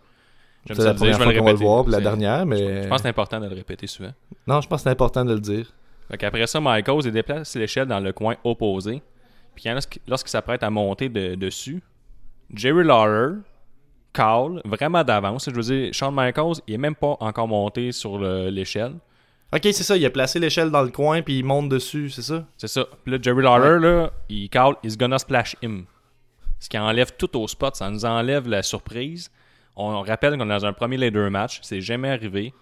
J'aime 0.66 0.76
C'est 0.78 0.84
la 0.86 0.94
dire, 0.94 0.96
première 0.96 1.14
je 1.14 1.20
vais 1.20 1.24
fois 1.26 1.34
le 1.34 1.40
qu'on 1.40 1.46
va 1.46 1.52
le 1.52 1.58
voir, 1.58 1.88
la 1.88 2.02
dernière, 2.02 2.46
mais... 2.48 2.84
Je 2.84 2.88
pense 2.88 2.98
que 2.98 3.02
c'est 3.04 3.10
important 3.10 3.40
de 3.40 3.48
le 3.48 3.54
répéter 3.56 3.86
souvent. 3.86 4.14
Non, 4.48 4.60
je 4.60 4.68
pense 4.68 4.80
que 4.80 4.84
c'est 4.86 4.90
important 4.90 5.24
de 5.24 5.34
le 5.36 5.40
dire. 5.40 5.72
Fait 6.20 6.26
après 6.26 6.48
ça, 6.48 6.60
Michaels 6.62 7.02
il 7.06 7.12
déplace 7.12 7.56
l'échelle 7.56 7.88
dans 7.88 8.00
le 8.00 8.14
coin 8.14 8.36
opposé. 8.44 9.02
Puis 9.56 9.66
lorsqu'- 9.66 10.00
lorsqu'il 10.08 10.30
s'apprête 10.32 10.64
à 10.64 10.70
monter 10.70 11.10
de- 11.10 11.36
dessus, 11.36 11.82
Jerry 12.54 12.84
Lawler 12.84 13.40
call 14.14 14.62
vraiment 14.66 15.04
d'avance. 15.04 15.50
Je 15.50 15.56
veux 15.56 15.62
dire, 15.64 15.94
Shawn 15.94 16.14
Michaels, 16.14 16.62
il 16.68 16.76
est 16.76 16.78
même 16.78 16.96
pas 16.96 17.16
encore 17.20 17.48
monté 17.48 17.92
sur 17.92 18.18
le- 18.20 18.50
l'échelle. 18.50 18.94
Ok, 19.54 19.62
c'est 19.64 19.84
ça, 19.84 19.96
il 19.98 20.06
a 20.06 20.10
placé 20.10 20.40
l'échelle 20.40 20.72
dans 20.72 20.82
le 20.82 20.90
coin, 20.90 21.22
puis 21.22 21.38
il 21.40 21.46
monte 21.46 21.70
dessus, 21.70 22.10
c'est 22.10 22.24
ça? 22.24 22.46
C'est 22.58 22.68
ça. 22.68 22.86
Puis 23.04 23.12
là, 23.12 23.20
Jerry 23.22 23.44
Lawler, 23.44 23.80
là, 23.80 24.12
il 24.30 24.50
call 24.50 24.76
He's 24.84 24.98
gonna 24.98 25.20
splash 25.20 25.56
him. 25.62 25.86
Ce 26.60 26.70
qui 26.70 26.78
enlève 26.78 27.12
tout 27.18 27.38
au 27.40 27.48
spot. 27.48 27.76
Ça 27.76 27.90
nous 27.90 28.06
enlève 28.06 28.48
la 28.48 28.64
surprise. 28.64 29.30
On 29.76 30.02
rappelle 30.02 30.38
qu'on 30.38 30.46
est 30.46 30.60
dans 30.60 30.66
un 30.66 30.74
premier 30.74 30.98
leader 30.98 31.30
match. 31.30 31.60
C'est 31.62 31.82
jamais 31.82 32.10
arrivé. 32.10 32.54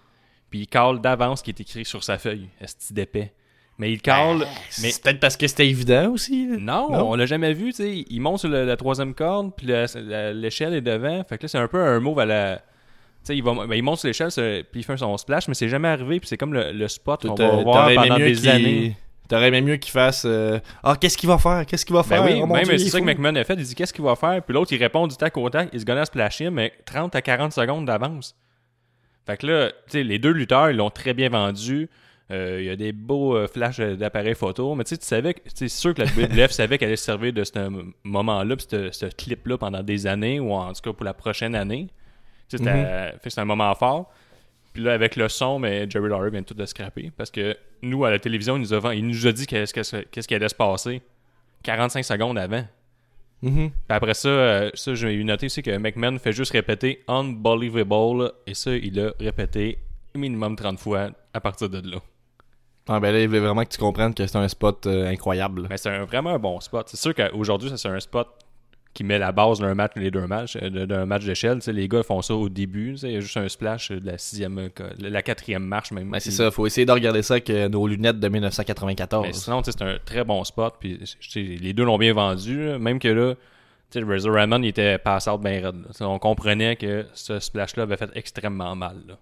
Puis 0.49 0.61
il 0.61 0.67
call 0.67 0.99
d'avance 0.99 1.39
ce 1.39 1.43
qui 1.43 1.51
est 1.51 1.59
écrit 1.61 1.85
sur 1.85 2.03
sa 2.03 2.17
feuille. 2.17 2.49
Est-ce 2.59 2.91
d'épais? 2.93 3.31
Mais 3.81 3.93
il 3.93 4.01
call. 4.01 4.37
mais 4.81 4.91
C'est 4.91 5.01
peut-être 5.03 5.19
parce 5.19 5.35
que 5.35 5.47
c'était 5.47 5.67
évident 5.67 6.11
aussi. 6.11 6.45
non, 6.45 6.91
Non? 6.91 7.09
on 7.11 7.15
l'a 7.15 7.25
jamais 7.25 7.51
vu. 7.53 7.67
tu 7.73 7.83
sais. 7.83 8.05
Il 8.09 8.19
monte 8.21 8.39
sur 8.39 8.49
le- 8.49 8.63
la 8.63 8.77
troisième 8.77 9.15
corde, 9.15 9.51
puis 9.57 9.65
l'échelle 9.65 10.75
est 10.75 10.81
devant. 10.81 11.23
Fait 11.27 11.37
que 11.39 11.43
là, 11.43 11.47
c'est 11.47 11.57
un 11.57 11.67
peu 11.67 11.81
un 11.81 11.99
move 11.99 12.19
à 12.19 12.25
la. 12.25 12.55
Tu 12.57 12.61
sais, 13.23 13.37
il, 13.37 13.43
va, 13.43 13.53
ben, 13.53 13.73
il 13.73 13.81
monte 13.83 13.97
sur 13.99 14.07
l'échelle, 14.07 14.29
puis 14.71 14.81
il 14.81 14.83
fait 14.83 14.97
son 14.97 15.17
splash, 15.17 15.47
mais 15.47 15.53
c'est 15.55 15.67
jamais 15.69 15.87
arrivé. 15.87 16.19
Puis 16.19 16.29
c'est 16.29 16.37
comme 16.37 16.53
le, 16.53 16.71
le 16.71 16.87
spot 16.87 17.27
qu'on 17.27 17.33
va 17.35 17.49
voir 17.63 17.89
pendant 17.93 18.17
des 18.17 18.47
années. 18.47 18.95
T'aurais 19.27 19.47
aimé 19.47 19.61
mieux 19.61 19.77
qu'il 19.77 19.91
fasse 19.91 20.23
euh, 20.25 20.59
Ah, 20.83 20.95
qu'est-ce 20.99 21.17
qu'il 21.17 21.29
va 21.29 21.37
faire? 21.37 21.65
Qu'est-ce 21.65 21.85
qu'il 21.85 21.95
va 21.95 22.01
Ben 22.03 22.07
faire? 22.09 22.23
oui, 22.25 22.39
Oh 22.43 22.45
même 22.47 22.65
c'est 22.65 22.73
est 22.75 22.79
ça 22.89 22.99
que. 22.99 23.05
McMahon 23.05 23.35
a 23.35 23.43
fait. 23.45 23.53
Il 23.53 23.63
dit 23.63 23.73
qu'est-ce 23.75 23.93
qu'il 23.93 24.03
va 24.03 24.15
faire, 24.15 24.43
puis 24.43 24.53
l'autre 24.53 24.73
il 24.73 24.77
répond 24.77 25.07
du 25.07 25.15
tac 25.15 25.35
au 25.37 25.49
tac. 25.49 25.69
Il 25.73 25.79
se 25.79 25.85
gonna 25.85 26.05
splash 26.05 26.39
him, 26.41 26.51
mais 26.51 26.73
30 26.85 27.15
à 27.15 27.21
40 27.21 27.53
secondes 27.53 27.85
d'avance. 27.85 28.35
Fait 29.25 29.37
que 29.37 29.47
là, 29.47 29.69
tu 29.69 29.75
sais, 29.87 30.03
les 30.03 30.19
deux 30.19 30.31
lutteurs, 30.31 30.69
ils 30.71 30.77
l'ont 30.77 30.89
très 30.89 31.13
bien 31.13 31.29
vendu. 31.29 31.89
Euh, 32.31 32.57
Il 32.61 32.65
y 32.65 32.69
a 32.69 32.75
des 32.75 32.91
beaux 32.93 33.35
euh, 33.35 33.47
flashs 33.47 33.79
d'appareils 33.79 34.35
photo, 34.35 34.73
mais 34.75 34.83
tu 34.85 34.89
sais, 34.91 34.97
tu 34.97 35.05
savais, 35.05 35.35
c'est 35.53 35.67
sûr 35.67 35.93
que 35.93 36.01
la 36.01 36.07
WWF 36.07 36.51
savait 36.51 36.77
qu'elle 36.77 36.87
allait 36.87 36.95
se 36.95 37.03
servir 37.05 37.33
de 37.33 37.43
ce 37.43 37.51
moment-là, 38.03 38.55
ce 38.57 38.91
ce 38.91 39.05
clip-là 39.07 39.57
pendant 39.57 39.83
des 39.83 40.07
années, 40.07 40.39
ou 40.39 40.53
en 40.53 40.71
tout 40.73 40.81
cas 40.81 40.93
pour 40.93 41.03
la 41.05 41.13
prochaine 41.13 41.55
année. 41.55 41.87
Que 42.49 43.29
c'est 43.29 43.39
un 43.41 43.45
moment 43.45 43.73
fort. 43.75 44.11
Puis 44.73 44.83
là, 44.83 44.93
avec 44.93 45.15
le 45.17 45.27
son, 45.29 45.59
mais 45.59 45.89
Jerry 45.89 46.09
Lawler 46.09 46.31
vient 46.31 46.43
tout 46.43 46.53
de 46.53 46.65
scraper. 46.65 47.11
Parce 47.17 47.29
que 47.31 47.57
nous, 47.81 48.05
à 48.05 48.11
la 48.11 48.19
télévision, 48.19 48.55
il 48.55 48.61
nous 48.61 48.73
a, 48.73 48.95
il 48.95 49.05
nous 49.05 49.27
a 49.27 49.31
dit 49.33 49.45
qu'est-ce 49.45 49.73
que- 49.73 50.03
qu'est-ce 50.05 50.27
qui 50.27 50.35
allait 50.35 50.47
se 50.49 50.55
passer 50.55 51.01
45 51.63 52.03
secondes 52.05 52.37
avant. 52.37 52.63
Mhm. 53.41 53.69
Puis 53.71 53.79
après 53.89 54.13
ça, 54.13 54.29
euh, 54.29 54.71
ça 54.73 54.93
j'ai 54.93 55.13
eu 55.13 55.23
noté 55.23 55.47
aussi 55.47 55.61
que 55.63 55.75
McMahon 55.77 56.17
fait 56.19 56.31
juste 56.31 56.51
répéter 56.51 57.03
Unbelievable. 57.07 58.31
Et 58.47 58.53
ça, 58.53 58.75
il 58.75 58.95
l'a 58.95 59.11
répété 59.19 59.77
minimum 60.15 60.55
30 60.55 60.79
fois 60.79 61.09
à 61.33 61.39
partir 61.41 61.69
de 61.69 61.89
là. 61.89 61.97
Ah, 62.87 62.99
ben 62.99 63.11
là, 63.11 63.21
il 63.21 63.27
veut 63.29 63.39
vraiment 63.39 63.63
que 63.63 63.69
tu 63.69 63.77
comprennes 63.77 64.13
que 64.13 64.25
c'est 64.25 64.37
un 64.37 64.47
spot 64.47 64.85
euh, 64.87 65.07
incroyable. 65.07 65.67
Mais 65.69 65.77
c'est 65.77 65.89
un- 65.89 66.05
vraiment 66.05 66.31
un 66.31 66.39
bon 66.39 66.59
spot. 66.59 66.87
C'est 66.89 66.97
sûr 66.97 67.13
qu'aujourd'hui, 67.13 67.69
ça 67.69 67.77
c'est 67.77 67.87
un 67.89 67.99
spot 67.99 68.27
qui 68.93 69.05
met 69.05 69.17
la 69.19 69.31
base 69.31 69.59
d'un 69.59 69.73
match, 69.73 69.93
les 69.95 70.11
deux 70.11 70.27
matchs, 70.27 70.57
euh, 70.61 70.85
d'un 70.85 71.05
match 71.05 71.23
d'échelle. 71.23 71.59
Les 71.67 71.87
gars 71.87 72.03
font 72.03 72.21
ça 72.21 72.33
au 72.35 72.49
début. 72.49 72.95
Il 73.03 73.11
y 73.11 73.15
a 73.15 73.19
juste 73.21 73.37
un 73.37 73.47
splash 73.47 73.89
de 73.91 74.05
la 74.05 74.17
sixième, 74.17 74.57
euh, 74.59 74.69
la 74.99 75.21
quatrième 75.21 75.63
marche 75.63 75.91
même. 75.91 76.09
Ben, 76.11 76.19
c'est 76.19 76.31
ça, 76.31 76.51
faut 76.51 76.65
essayer 76.67 76.85
de 76.85 76.91
regarder 76.91 77.21
ça 77.21 77.35
avec 77.35 77.49
nos 77.49 77.87
lunettes 77.87 78.19
de 78.19 78.27
1994. 78.27 79.25
Mais 79.25 79.31
sinon, 79.33 79.61
c'est 79.63 79.81
un 79.81 79.97
très 80.03 80.23
bon 80.25 80.43
spot. 80.43 80.73
Puis, 80.79 80.99
les 81.35 81.71
deux 81.73 81.85
l'ont 81.85 81.97
bien 81.97 82.13
vendu. 82.13 82.57
Même 82.79 82.99
que 82.99 83.07
là, 83.07 83.35
Razor 83.95 84.33
Ramon, 84.33 84.61
il 84.63 84.67
était 84.69 84.97
pass 84.97 85.27
out 85.27 85.39
bien 85.39 85.61
raide. 85.61 85.85
On 86.01 86.19
comprenait 86.19 86.75
que 86.75 87.05
ce 87.13 87.39
splash-là 87.39 87.83
avait 87.83 87.97
fait 87.97 88.09
extrêmement 88.15 88.75
mal. 88.75 88.97
là. 89.07 89.17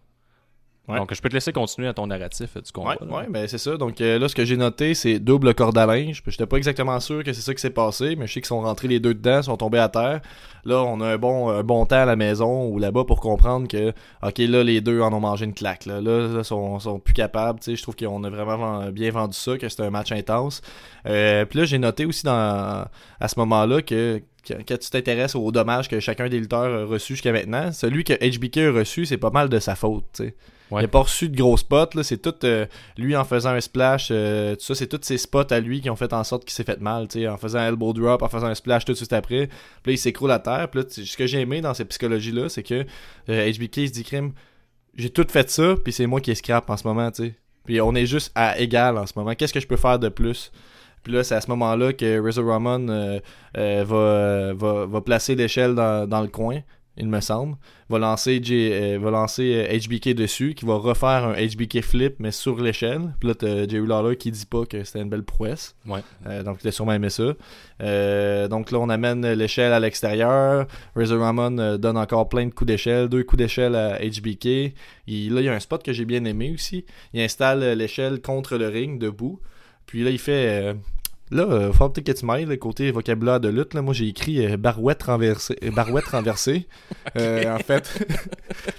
Ouais. 0.90 0.98
Donc, 0.98 1.14
je 1.14 1.22
peux 1.22 1.30
te 1.30 1.36
laisser 1.36 1.54
continuer 1.54 1.88
à 1.88 1.94
ton 1.94 2.08
narratif 2.08 2.58
euh, 2.58 2.62
du 2.62 2.72
combat. 2.72 2.98
Ouais, 3.00 3.08
là. 3.08 3.18
ouais, 3.18 3.28
ben 3.30 3.48
c'est 3.48 3.60
ça. 3.60 3.78
Donc 3.78 4.02
euh, 4.02 4.18
là, 4.18 4.28
ce 4.28 4.34
que 4.34 4.44
j'ai 4.44 4.58
noté, 4.58 4.96
c'est 4.96 5.20
double 5.20 5.54
corde 5.54 5.78
à 5.78 5.86
linge. 5.86 6.24
Puis 6.24 6.32
J'étais 6.32 6.48
pas 6.48 6.58
exactement 6.58 7.00
sûr 7.00 7.24
que 7.24 7.32
c'est 7.32 7.42
ça 7.42 7.54
qui 7.54 7.62
s'est 7.62 7.70
passé, 7.70 8.16
mais 8.16 8.26
je 8.26 8.34
sais 8.34 8.42
qu'ils 8.42 8.48
sont 8.48 8.62
rentrés 8.62 8.88
les 8.88 9.00
deux 9.00 9.14
dedans, 9.14 9.44
sont 9.44 9.58
tombés 9.58 9.78
à 9.78 9.88
terre. 9.88 10.22
Là, 10.66 10.84
on 10.84 11.00
a 11.02 11.08
un 11.14 11.18
bon, 11.18 11.50
un 11.50 11.64
bon 11.64 11.86
temps 11.86 12.02
à 12.02 12.06
la 12.06 12.16
maison 12.16 12.68
ou 12.68 12.80
là-bas 12.80 13.04
pour 13.04 13.22
comprendre 13.22 13.68
que, 13.68 13.94
ok, 14.24 14.38
là, 14.40 14.64
les 14.64 14.82
deux 14.82 15.02
en 15.02 15.14
ont 15.14 15.20
mangé 15.20 15.46
une 15.46 15.54
claque. 15.54 15.86
Là, 15.86 16.02
là, 16.02 16.28
là, 16.28 16.44
sont, 16.44 16.80
sont 16.80 17.00
plus 17.00 17.14
capables. 17.14 17.60
Je 17.66 17.82
trouve 17.82 17.96
qu'on 17.96 18.24
a 18.24 18.30
vraiment 18.30 18.90
bien 18.90 19.12
vendu 19.12 19.38
ça, 19.38 19.58
que 19.58 19.70
c'était 19.70 19.84
un 19.84 19.92
match 19.92 20.12
intense. 20.12 20.62
Euh, 21.06 21.46
puis 21.46 21.60
là, 21.60 21.66
j'ai 21.66 21.78
noté 21.78 22.06
aussi 22.06 22.26
dans, 22.26 22.86
à 23.20 23.28
ce 23.28 23.40
moment-là 23.40 23.82
que 23.82 24.22
quand 24.68 24.78
tu 24.78 24.90
t'intéresses 24.90 25.36
aux 25.36 25.52
dommages 25.52 25.90
que 25.90 26.00
chacun 26.00 26.30
des 26.30 26.40
lutteurs 26.40 26.84
a 26.84 26.86
reçus 26.86 27.14
jusqu'à 27.14 27.32
maintenant, 27.32 27.72
celui 27.72 28.04
que 28.04 28.14
HBK 28.14 28.58
a 28.58 28.72
reçu, 28.72 29.06
c'est 29.06 29.18
pas 29.18 29.30
mal 29.30 29.50
de 29.50 29.60
sa 29.60 29.76
faute. 29.76 30.22
Ouais. 30.72 30.84
Il 30.84 30.86
a 30.86 30.88
pas 30.88 31.00
reçu 31.00 31.30
de 31.30 31.36
gros 31.36 31.58
spots, 31.58 31.96
là. 31.96 32.04
C'est 32.04 32.18
tout 32.18 32.36
euh, 32.44 32.66
lui 32.98 33.16
en 33.16 33.24
faisant 33.24 33.50
un 33.52 33.62
splash, 33.62 34.10
euh, 34.12 34.56
tout 34.56 34.62
ça, 34.62 34.76
c'est 34.76 34.88
tous 34.88 35.00
ces 35.02 35.18
spots 35.18 35.52
à 35.52 35.60
lui 35.60 35.82
qui 35.82 35.90
ont 35.90 35.96
fait 35.96 36.14
en 36.14 36.24
sorte 36.24 36.46
qu'il 36.46 36.54
s'est 36.54 36.64
fait 36.64 36.80
mal, 36.80 37.08
en 37.28 37.38
faisant 37.38 37.60
un 37.60 37.70
elbow 37.70 37.94
drop, 37.94 38.22
en 38.22 38.30
faisant 38.30 38.48
un 38.48 38.56
splash 38.56 38.86
tout 38.86 38.92
de 38.92 38.98
suite 38.98 39.14
après. 39.14 39.48
Puis 39.48 39.92
là, 39.92 39.94
il 39.94 39.98
s'écroule 39.98 40.32
à 40.32 40.40
terre. 40.40 40.70
Puis 40.70 40.82
là, 40.82 40.86
ce 40.90 41.18
que 41.18 41.26
j'ai 41.26 41.40
aimé 41.40 41.62
dans 41.62 41.74
cette 41.74 41.90
psychologie-là, 41.90 42.50
c'est 42.50 42.64
que 42.64 42.86
euh, 43.30 43.52
HBK 43.52 43.78
il 43.78 43.88
se 43.88 43.94
dit 43.94 44.04
crime, 44.04 44.34
j'ai 44.96 45.10
tout 45.10 45.26
fait 45.28 45.50
ça, 45.50 45.76
puis 45.84 45.92
c'est 45.92 46.06
moi 46.06 46.22
qui 46.22 46.32
est 46.32 46.36
scrap 46.36 46.70
en 46.70 46.78
ce 46.78 46.88
moment. 46.88 47.10
Puis 47.66 47.82
on 47.82 47.96
est 47.96 48.06
juste 48.06 48.32
à 48.36 48.60
égal 48.60 48.98
en 48.98 49.08
ce 49.08 49.14
moment. 49.16 49.34
Qu'est-ce 49.34 49.54
que 49.54 49.60
je 49.60 49.68
peux 49.68 49.78
faire 49.78 49.98
de 49.98 50.10
plus? 50.10 50.52
Puis 51.04 51.14
là, 51.14 51.24
c'est 51.24 51.36
à 51.36 51.42
ce 51.42 51.50
moment-là 51.50 51.94
que 51.94 52.20
Razor 52.22 52.46
Ramon 52.46 52.88
euh, 52.90 53.20
euh, 53.58 53.84
va, 53.88 53.96
euh, 53.96 54.54
va, 54.56 54.86
va 54.86 55.02
placer 55.02 55.36
l'échelle 55.36 55.76
dans, 55.76 56.08
dans 56.08 56.22
le 56.22 56.28
coin, 56.28 56.60
il 56.98 57.08
me 57.08 57.22
semble. 57.22 57.56
Va 57.88 57.98
lancer, 57.98 58.42
J- 58.44 58.70
euh, 58.74 59.00
va 59.02 59.10
lancer 59.10 59.66
euh, 59.70 59.78
HBK 59.80 60.10
dessus, 60.14 60.54
qui 60.54 60.66
va 60.66 60.76
refaire 60.76 61.24
un 61.24 61.34
HBK 61.34 61.82
flip, 61.82 62.16
mais 62.20 62.32
sur 62.32 62.62
l'échelle. 62.62 63.14
Puis 63.22 63.30
là, 63.30 63.36
t'as 63.36 63.68
Jerry 63.68 63.88
Lawler 63.88 64.18
qui 64.18 64.32
dit 64.32 64.46
pas 64.46 64.66
que 64.66 64.84
c'était 64.84 65.00
une 65.02 65.10
belle 65.10 65.24
prouesse. 65.24 65.76
Ouais. 65.88 66.02
Euh, 66.28 66.44
donc, 66.44 66.58
il 66.62 66.68
a 66.68 66.72
sûrement 66.72 66.92
aimé 66.92 67.10
ça. 67.10 67.24
Euh, 67.82 68.48
donc 68.48 68.72
là, 68.72 68.80
on 68.80 68.90
amène 68.90 69.26
l'échelle 69.32 69.72
à 69.72 69.80
l'extérieur. 69.80 70.68
Razor 70.96 71.20
Ramon 71.22 71.58
euh, 71.58 71.78
donne 71.78 71.98
encore 71.98 72.28
plein 72.28 72.46
de 72.46 72.52
coups 72.54 72.68
d'échelle, 72.68 73.08
deux 73.08 73.24
coups 73.24 73.38
d'échelle 73.40 73.76
à 73.76 74.00
HBK. 74.00 74.74
Il, 75.08 75.34
là, 75.34 75.42
il 75.42 75.46
y 75.46 75.50
a 75.50 75.54
un 75.54 75.60
spot 75.60 75.82
que 75.82 75.94
j'ai 75.94 76.06
bien 76.06 76.26
aimé 76.26 76.52
aussi. 76.54 76.86
Il 77.14 77.22
installe 77.22 77.64
euh, 77.64 77.76
l'échelle 77.76 78.22
contre 78.22 78.58
le 78.58 78.68
ring, 78.68 79.00
debout. 79.00 79.40
Puis 79.90 80.04
là, 80.04 80.10
il 80.12 80.20
fait... 80.20 80.64
euh, 80.64 80.74
Là, 81.32 81.44
euh, 81.44 81.72
faut 81.72 81.88
peut-être 81.90 82.08
que 82.08 82.12
tu 82.20 82.26
m'ailles, 82.26 82.46
le 82.46 82.58
côté 82.58 82.90
vocabulaire 82.90 83.40
de 83.40 83.50
lutte. 83.50 83.76
Là, 83.76 83.84
moi, 83.84 83.94
j'ai 83.94 84.08
écrit 84.08 84.44
euh, 84.44 84.58
barouette 84.58 85.04
renversée. 85.04 85.56
barouette 85.76 86.06
renversée. 86.12 86.68
En 87.16 87.60
fait. 87.60 88.04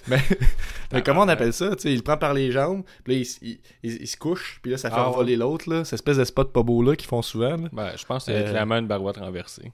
mais, 0.09 0.19
mais 0.93 1.01
comment 1.03 1.21
on 1.23 1.29
appelle 1.29 1.53
ça? 1.53 1.71
Il 1.85 1.95
le 1.99 2.03
prend 2.03 2.17
par 2.17 2.35
les 2.35 2.51
jambes, 2.51 2.83
puis 3.05 3.15
là, 3.15 3.21
il, 3.21 3.49
il- 3.49 3.61
il- 3.85 4.03
il 4.03 4.07
se 4.09 4.17
couche, 4.17 4.59
puis 4.63 4.73
là, 4.73 4.79
ça 4.79 4.91
fait 4.91 4.97
Ah, 4.99 5.11
ouais. 5.11 5.15
voler 5.15 5.37
l'autre. 5.37 5.71
là. 5.71 5.85
Cette 5.85 5.93
espèce 5.95 6.17
de 6.17 6.25
spot 6.25 6.53
pas 6.53 6.65
beau 6.65 6.83
là 6.83 6.97
qu'ils 6.97 7.07
font 7.09 7.23
souvent. 7.23 7.57
là. 7.57 7.69
Ben, 7.73 7.93
je 7.97 8.05
pense 8.05 8.25
que 8.25 8.33
c'est 8.33 8.51
clairement 8.51 8.79
une 8.79 8.89
barouette 8.89 9.19
renversée. 9.19 9.71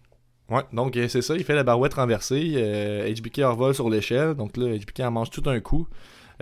Ouais, 0.51 0.62
donc 0.74 0.99
c'est 1.09 1.22
ça, 1.22 1.34
il 1.34 1.45
fait 1.45 1.55
la 1.55 1.64
barouette 1.64 1.95
renversée. 1.95 2.53
Euh, 2.57 3.11
HBK 3.11 3.39
en 3.39 3.53
revole 3.53 3.74
sur 3.74 3.89
l'échelle, 3.89 4.34
donc 4.34 4.57
là, 4.59 4.66
HBK 4.76 5.01
en 5.01 5.11
mange 5.12 5.30
tout 5.30 5.43
un 5.47 5.61
coup. 5.61 5.89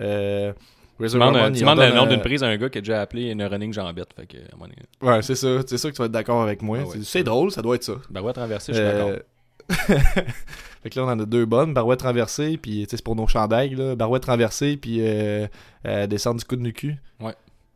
Euh, 0.01 0.51
Tu 0.97 1.03
demandes, 1.13 1.53
tu 1.53 1.63
le 1.65 1.93
nom 1.93 2.05
euh, 2.05 2.07
d'une 2.07 2.21
prise 2.21 2.41
à 2.43 2.47
un 2.47 2.55
gars 2.57 2.69
qui 2.69 2.77
a 2.77 2.81
déjà 2.81 3.01
appelé 3.01 3.29
une 3.31 3.43
running 3.43 3.73
jambette. 3.73 4.13
Fait 4.15 4.25
que, 4.25 4.37
à 4.37 4.55
moment 4.55 4.65
donné, 4.69 4.75
Ouais, 5.15 5.21
c'est 5.21 5.35
ça, 5.35 5.47
c'est 5.67 5.77
ça 5.77 5.89
que 5.89 5.95
tu 5.95 5.99
vas 6.01 6.05
être 6.05 6.11
d'accord 6.11 6.41
avec 6.41 6.61
moi. 6.61 6.79
Ah 6.81 6.85
ouais, 6.87 6.97
C'est- 7.03 7.23
drôle, 7.23 7.51
ça 7.51 7.61
doit 7.61 7.75
être 7.75 7.83
ça. 7.83 7.95
barouette 8.09 8.37
renversée, 8.37 8.71
je 8.73 8.77
suis 8.77 8.85
Euh, 8.87 9.05
d'accord. 9.07 9.19
fait 10.83 10.89
que 10.89 10.99
là, 10.99 11.05
on 11.05 11.09
en 11.09 11.19
a 11.19 11.25
deux 11.25 11.45
bonnes. 11.45 11.73
Barouette 11.73 12.03
renversée, 12.03 12.57
puis 12.57 12.85
c'est 12.89 13.01
pour 13.03 13.15
nos 13.15 13.27
chandails, 13.27 13.75
là. 13.75 13.95
Barouette 13.95 14.25
renversée, 14.25 14.77
puis 14.77 14.97
euh, 15.01 15.47
euh, 15.85 16.07
descendre 16.07 16.39
du 16.39 16.45
coup 16.45 16.55
de 16.55 16.61
nu 16.61 16.71
cul. 16.73 16.95
Ouais. 17.19 17.33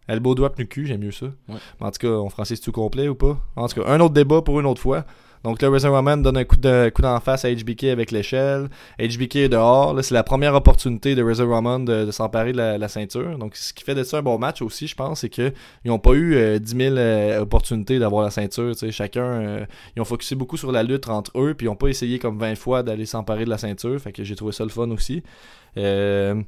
Elbow 0.08 0.34
drop 0.36 0.58
nu 0.58 0.66
cul, 0.68 0.86
j'aime 0.86 1.02
mieux 1.02 1.12
ça. 1.12 1.26
Ouais. 1.48 1.56
Mais 1.80 1.88
en 1.88 1.92
tout 1.92 2.00
cas, 2.00 2.08
on 2.14 2.30
francise 2.30 2.62
tout 2.62 2.72
complet 2.72 3.08
ou 3.08 3.16
pas? 3.16 3.38
En 3.56 3.68
tout 3.68 3.82
cas, 3.82 3.90
un 3.90 4.00
autre 4.00 4.14
débat 4.14 4.42
pour 4.42 4.60
une 4.60 4.66
autre 4.66 4.82
fois. 4.82 5.06
Donc 5.44 5.62
là, 5.62 5.70
Razor 5.70 5.94
Ramon 5.94 6.18
donne 6.18 6.38
un 6.38 6.44
coup 6.44 6.58
de 6.58 6.90
coup 6.90 7.02
d'en 7.02 7.20
face 7.22 7.46
à 7.46 7.54
HBK 7.54 7.86
avec 7.86 8.12
l'échelle. 8.12 8.68
HBK 9.00 9.36
est 9.38 9.50
dehors. 9.50 9.98
C'est 10.04 10.14
la 10.14 10.24
première 10.24 10.54
opportunité 10.54 11.16
de 11.16 11.24
Razor 11.24 11.50
Ramon 11.50 11.80
de, 11.80 12.12
s'emparer 12.12 12.52
de 12.52 12.58
la, 12.58 12.88
ceinture. 12.90 13.38
Donc 13.38 13.56
ce 13.56 13.74
qui 13.74 13.84
fait 13.84 13.96
de 13.96 14.04
ça 14.04 14.18
un 14.18 14.22
bon 14.22 14.38
match 14.38 14.62
aussi, 14.62 14.88
je 14.88 14.96
pense, 14.96 15.22
c'est 15.22 15.30
que 15.30 15.54
ils 15.86 15.92
ont 15.92 16.00
pas 16.00 16.12
eu 16.12 16.36
euh, 16.36 16.60
10 16.60 16.76
000 16.76 16.96
euh, 16.98 17.40
opportunités 17.40 18.00
d'avoir 18.00 18.24
la 18.24 18.32
ceinture. 18.32 18.74
Chacun, 18.92 19.24
euh, 19.24 19.66
ils 19.96 20.02
ont 20.02 20.06
focusé 20.06 20.36
beaucoup 20.36 20.58
sur 20.58 20.72
la 20.74 20.84
lutte 20.84 21.08
entre 21.08 21.40
eux, 21.40 21.54
puis 21.54 21.68
ils 21.68 21.70
ont 21.70 21.76
pas 21.76 21.88
essayé 21.88 22.20
comme 22.20 22.38
20 22.38 22.56
fois 22.56 22.84
d'aller 22.84 23.06
s'emparer 23.06 23.46
de 23.46 23.50
la 23.50 23.58
ceinture. 23.58 24.00
Fait 24.00 24.12
que 24.12 24.26
j'ai 24.26 24.36
trouvé 24.36 24.52
ça 24.52 24.64
le 24.64 24.70
fun 24.70 24.90
aussi. 24.92 25.24
Euh, 25.78 26.42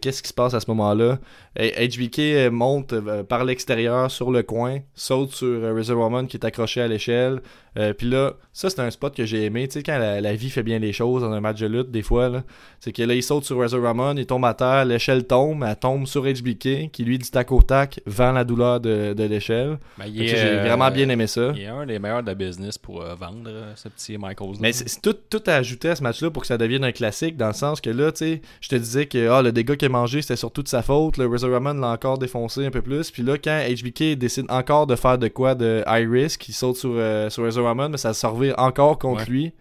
qu'est-ce 0.00 0.22
qui 0.22 0.28
se 0.28 0.34
passe 0.34 0.54
à 0.54 0.60
ce 0.60 0.70
moment-là? 0.70 1.18
HBK 1.58 2.18
euh, 2.18 2.50
monte 2.50 2.92
euh, 2.92 3.22
par 3.22 3.44
l'extérieur 3.44 4.10
sur 4.10 4.30
le 4.30 4.42
coin, 4.42 4.80
saute 4.94 5.32
sur 5.32 5.46
euh, 5.46 5.72
Razor 5.74 5.98
Ramon 6.02 6.26
qui 6.26 6.36
est 6.36 6.44
accroché 6.44 6.82
à 6.82 6.88
l'échelle. 6.88 7.40
Euh, 7.78 7.92
Puis 7.92 8.08
là, 8.08 8.34
ça 8.52 8.68
c'est 8.70 8.80
un 8.80 8.90
spot 8.90 9.14
que 9.14 9.24
j'ai 9.24 9.44
aimé. 9.44 9.68
Tu 9.68 9.74
sais, 9.74 9.82
quand 9.82 9.98
la, 9.98 10.20
la 10.20 10.34
vie 10.34 10.50
fait 10.50 10.62
bien 10.62 10.78
les 10.78 10.92
choses 10.92 11.22
dans 11.22 11.30
un 11.32 11.40
match 11.40 11.60
de 11.60 11.66
lutte, 11.66 11.90
des 11.90 12.02
fois, 12.02 12.42
c'est 12.80 12.92
que 12.92 13.02
là, 13.02 13.14
il 13.14 13.22
saute 13.22 13.44
sur 13.44 13.58
Razor 13.58 13.82
Ramon, 13.82 14.14
il 14.16 14.26
tombe 14.26 14.44
à 14.44 14.54
terre, 14.54 14.84
l'échelle 14.84 15.26
tombe, 15.26 15.64
elle 15.66 15.76
tombe 15.76 16.06
sur 16.06 16.24
HBK, 16.24 16.90
qui 16.90 17.04
lui, 17.04 17.18
du 17.18 17.30
tac 17.30 17.52
au 17.52 17.62
tac, 17.62 18.00
vend 18.06 18.32
la 18.32 18.44
douleur 18.44 18.80
de, 18.80 19.12
de 19.14 19.24
l'échelle. 19.24 19.78
Ben, 19.98 20.06
J'ai 20.12 20.34
euh, 20.36 20.62
vraiment 20.62 20.90
bien 20.90 21.08
aimé 21.08 21.26
ça. 21.26 21.52
Il 21.54 21.62
est 21.62 21.66
un 21.66 21.86
des 21.86 21.98
meilleurs 21.98 22.22
de 22.22 22.28
la 22.28 22.34
business 22.34 22.76
pour 22.78 23.02
euh, 23.02 23.14
vendre 23.14 23.50
ce 23.76 23.88
petit 23.88 24.16
Michaels. 24.18 24.56
Mais 24.60 24.72
c'est 24.72 24.88
c'est 24.88 25.02
tout, 25.02 25.16
tout 25.28 25.42
à 25.46 25.54
ajouter 25.56 25.90
à 25.90 25.96
ce 25.96 26.02
match-là 26.02 26.30
pour 26.30 26.42
que 26.42 26.46
ça 26.48 26.56
devienne 26.58 26.84
un 26.84 26.92
classique, 26.92 27.36
dans 27.36 27.48
le 27.48 27.52
sens 27.52 27.80
que 27.82 27.90
là, 27.90 28.12
tu 28.12 28.18
sais, 28.18 28.40
je 28.60 28.68
te 28.68 28.76
disais 28.76 29.06
que 29.06 29.28
ah, 29.28 29.42
le 29.42 29.52
dégât 29.52 29.76
qu'il 29.76 29.86
a 29.86 29.88
mangé, 29.90 30.22
c'était 30.22 30.36
surtout 30.36 30.62
de 30.62 30.68
sa 30.68 30.82
faute. 30.82 31.16
Le 31.18 31.26
Razor 31.26 31.50
Ramon 31.50 31.74
l'a 31.74 31.88
encore 31.88 32.18
défoncé 32.18 32.64
un 32.66 32.70
peu 32.70 32.82
plus. 32.82 33.10
Puis 33.10 33.22
là, 33.22 33.36
quand 33.38 33.60
HBK 33.68 34.16
décide 34.18 34.46
encore 34.48 34.86
de 34.86 34.96
faire 34.96 35.18
de 35.18 35.28
quoi 35.28 35.54
de 35.54 35.82
high 35.86 36.08
risk, 36.10 36.48
il 36.48 36.52
saute 36.52 36.76
sur, 36.76 36.92
euh, 36.94 37.30
sur 37.30 37.44
Razor 37.44 37.64
Ramon, 37.66 37.88
mais 37.90 37.96
ça 37.98 38.14
se 38.14 38.26
revire 38.26 38.54
encore 38.58 38.98
contre 38.98 39.22
Ouais. 39.22 39.30
lui. 39.30 39.52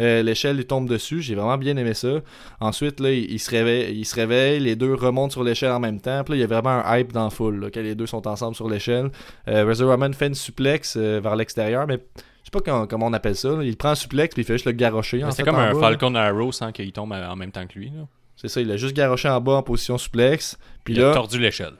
Euh, 0.00 0.22
L'échelle 0.24 0.56
lui 0.56 0.66
tombe 0.66 0.88
dessus, 0.88 1.22
j'ai 1.22 1.36
vraiment 1.36 1.56
bien 1.56 1.76
aimé 1.76 1.94
ça. 1.94 2.20
Ensuite, 2.58 2.98
là, 2.98 3.12
il, 3.12 3.30
il 3.30 3.38
se 3.38 3.48
réveille, 3.50 3.96
il 3.96 4.04
se 4.04 4.16
réveille, 4.16 4.58
les 4.58 4.74
deux 4.74 4.92
remontent 4.94 5.30
sur 5.30 5.44
l'échelle 5.44 5.70
en 5.70 5.78
même 5.78 6.00
temps. 6.00 6.24
Puis 6.24 6.32
là, 6.32 6.36
il 6.36 6.40
y 6.40 6.42
a 6.42 6.46
vraiment 6.48 6.84
un 6.84 6.98
hype 6.98 7.12
dans 7.12 7.22
la 7.24 7.30
foule, 7.30 7.60
là, 7.60 7.68
quand 7.72 7.80
les 7.80 7.94
deux 7.94 8.06
sont 8.06 8.26
ensemble 8.26 8.56
sur 8.56 8.68
l'échelle. 8.68 9.10
Euh, 9.46 9.64
Razor 9.64 9.88
Ramon 9.90 10.12
fait 10.12 10.26
une 10.26 10.34
suplex 10.34 10.96
euh, 10.96 11.20
vers 11.22 11.36
l'extérieur, 11.36 11.86
mais 11.86 11.98
je 12.16 12.20
sais 12.46 12.50
pas 12.52 12.58
comment, 12.60 12.86
comment 12.88 13.06
on 13.06 13.12
appelle 13.12 13.36
ça. 13.36 13.50
là. 13.50 13.62
Il 13.62 13.76
prend 13.76 13.90
un 13.90 13.94
suplex 13.94 14.34
puis 14.34 14.42
il 14.42 14.46
fait 14.46 14.54
juste 14.54 14.66
le 14.66 14.72
garrocher. 14.72 15.22
C'est 15.30 15.44
comme 15.44 15.54
un 15.54 15.72
là. 15.72 15.78
Falcon 15.78 16.14
Arrow 16.16 16.50
sans 16.50 16.72
qu'il 16.72 16.90
tombe 16.90 17.12
à- 17.12 17.30
en 17.30 17.36
même 17.36 17.52
temps 17.52 17.64
que 17.66 17.78
lui. 17.78 17.90
Là. 17.90 18.02
C'est 18.36 18.48
ça, 18.48 18.60
il 18.60 18.70
a 18.70 18.76
juste 18.76 18.94
garoché 18.94 19.28
en 19.28 19.40
bas 19.40 19.52
en 19.52 19.62
position 19.62 19.96
suplex. 19.98 20.58
Puis 20.84 20.94
il 20.94 21.02
a 21.02 21.12
tordu 21.12 21.38
l'échelle. 21.38 21.74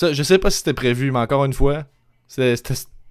je 0.00 0.22
sais 0.22 0.38
pas 0.38 0.50
si 0.50 0.58
c'était 0.58 0.74
prévu, 0.74 1.10
mais 1.12 1.18
encore 1.20 1.44
une 1.44 1.52
fois, 1.52 1.84
c'était- 2.26 2.54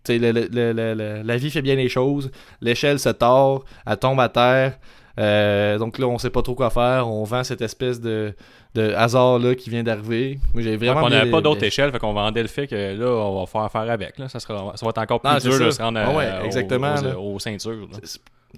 le- 0.08 0.32
le- 0.32 0.72
le- 0.74 1.22
la 1.24 1.38
vie 1.38 1.50
fait 1.52 1.62
bien 1.62 1.76
les 1.76 1.90
choses. 1.90 2.32
L'échelle 2.62 3.00
se 3.00 3.10
tord, 3.10 3.66
elle 3.86 3.98
tombe 3.98 4.20
à 4.20 4.30
terre. 4.30 4.78
Euh, 5.20 5.78
donc 5.78 5.98
là, 5.98 6.08
on 6.08 6.18
sait 6.18 6.30
pas 6.30 6.42
trop 6.42 6.56
quoi 6.56 6.70
faire. 6.70 7.08
On 7.10 7.24
vend 7.26 7.44
cette 7.44 7.62
espèce 7.62 8.00
de, 8.00 8.34
de 8.76 8.94
hasard 8.94 9.38
là 9.40 9.54
qui 9.54 9.70
vient 9.70 9.84
d'arriver. 9.84 10.40
Moi, 10.54 10.64
j'ai 10.64 10.78
on 10.90 11.10
n'avait 11.10 11.30
pas 11.30 11.42
d'autre 11.42 11.64
échelle, 11.64 11.92
fait 11.92 12.00
qu'on 12.00 12.14
vendait 12.14 12.42
le 12.42 12.48
fait 12.48 12.68
que 12.68 12.96
là, 12.98 13.08
on 13.08 13.40
va 13.42 13.46
faire 13.46 13.62
affaire 13.62 13.92
avec. 13.92 14.18
Là. 14.18 14.30
Ça, 14.30 14.40
sera, 14.40 14.72
ça 14.78 14.86
va 14.86 14.90
être 14.92 14.98
encore 15.00 15.20
plus 15.20 15.30
Ah, 15.30 15.40
dur 15.40 15.60
de 15.60 15.72
se 15.72 15.82
rendre 15.82 16.00
Ah 16.02 16.16
ouais, 16.16 16.26
à- 16.26 16.42
aux- 16.42 16.46
exactement, 16.46 16.96
aux, 17.18 17.36
aux 17.36 17.40
ceintures. 17.40 17.88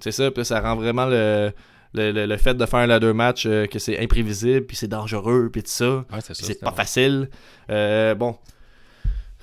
C'est 0.00 0.12
ça, 0.12 0.30
puis 0.30 0.44
ça 0.44 0.60
rend 0.60 0.76
vraiment 0.76 1.06
le, 1.06 1.50
le, 1.94 2.10
le- 2.12 2.26
le 2.26 2.36
fait 2.36 2.54
de 2.54 2.64
faire 2.66 2.80
un 2.80 2.86
ladder 2.86 3.12
match 3.12 3.44
euh, 3.46 3.66
que 3.66 3.78
c'est 3.78 3.98
imprévisible, 4.02 4.66
puis 4.66 4.76
c'est 4.76 4.88
dangereux, 4.88 5.48
puis 5.52 5.62
tout 5.62 5.70
ça. 5.70 6.04
Ouais, 6.12 6.20
c'est 6.22 6.60
pas 6.60 6.72
facile. 6.72 7.28
Euh, 7.70 8.14
bon. 8.14 8.36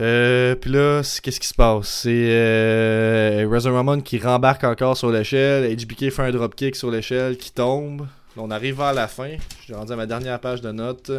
Euh, 0.02 0.56
puis 0.56 0.72
là, 0.72 1.02
qu'est-ce 1.22 1.40
qui 1.42 1.48
se 1.48 1.54
passe? 1.54 1.88
C'est 1.90 3.46
Razor 3.46 3.74
Ramon 3.76 4.00
qui 4.02 4.18
rembarque 4.18 4.64
encore 4.64 4.96
sur 4.98 5.12
l'échelle. 5.12 5.76
HBK 5.76 6.10
fait 6.10 6.22
un 6.24 6.32
dropkick 6.32 6.76
sur 6.76 6.90
l'échelle 6.90 7.38
qui 7.38 7.52
tombe. 7.52 8.02
Là, 8.38 8.44
on 8.44 8.50
arrive 8.52 8.78
vers 8.78 8.94
la 8.94 9.08
fin. 9.10 9.36
Je 9.60 9.64
suis 9.66 9.74
rendu 9.74 9.92
à 9.92 9.96
ma 9.98 10.06
dernière 10.06 10.40
page 10.40 10.62
de 10.62 10.72
notes. 10.72 11.12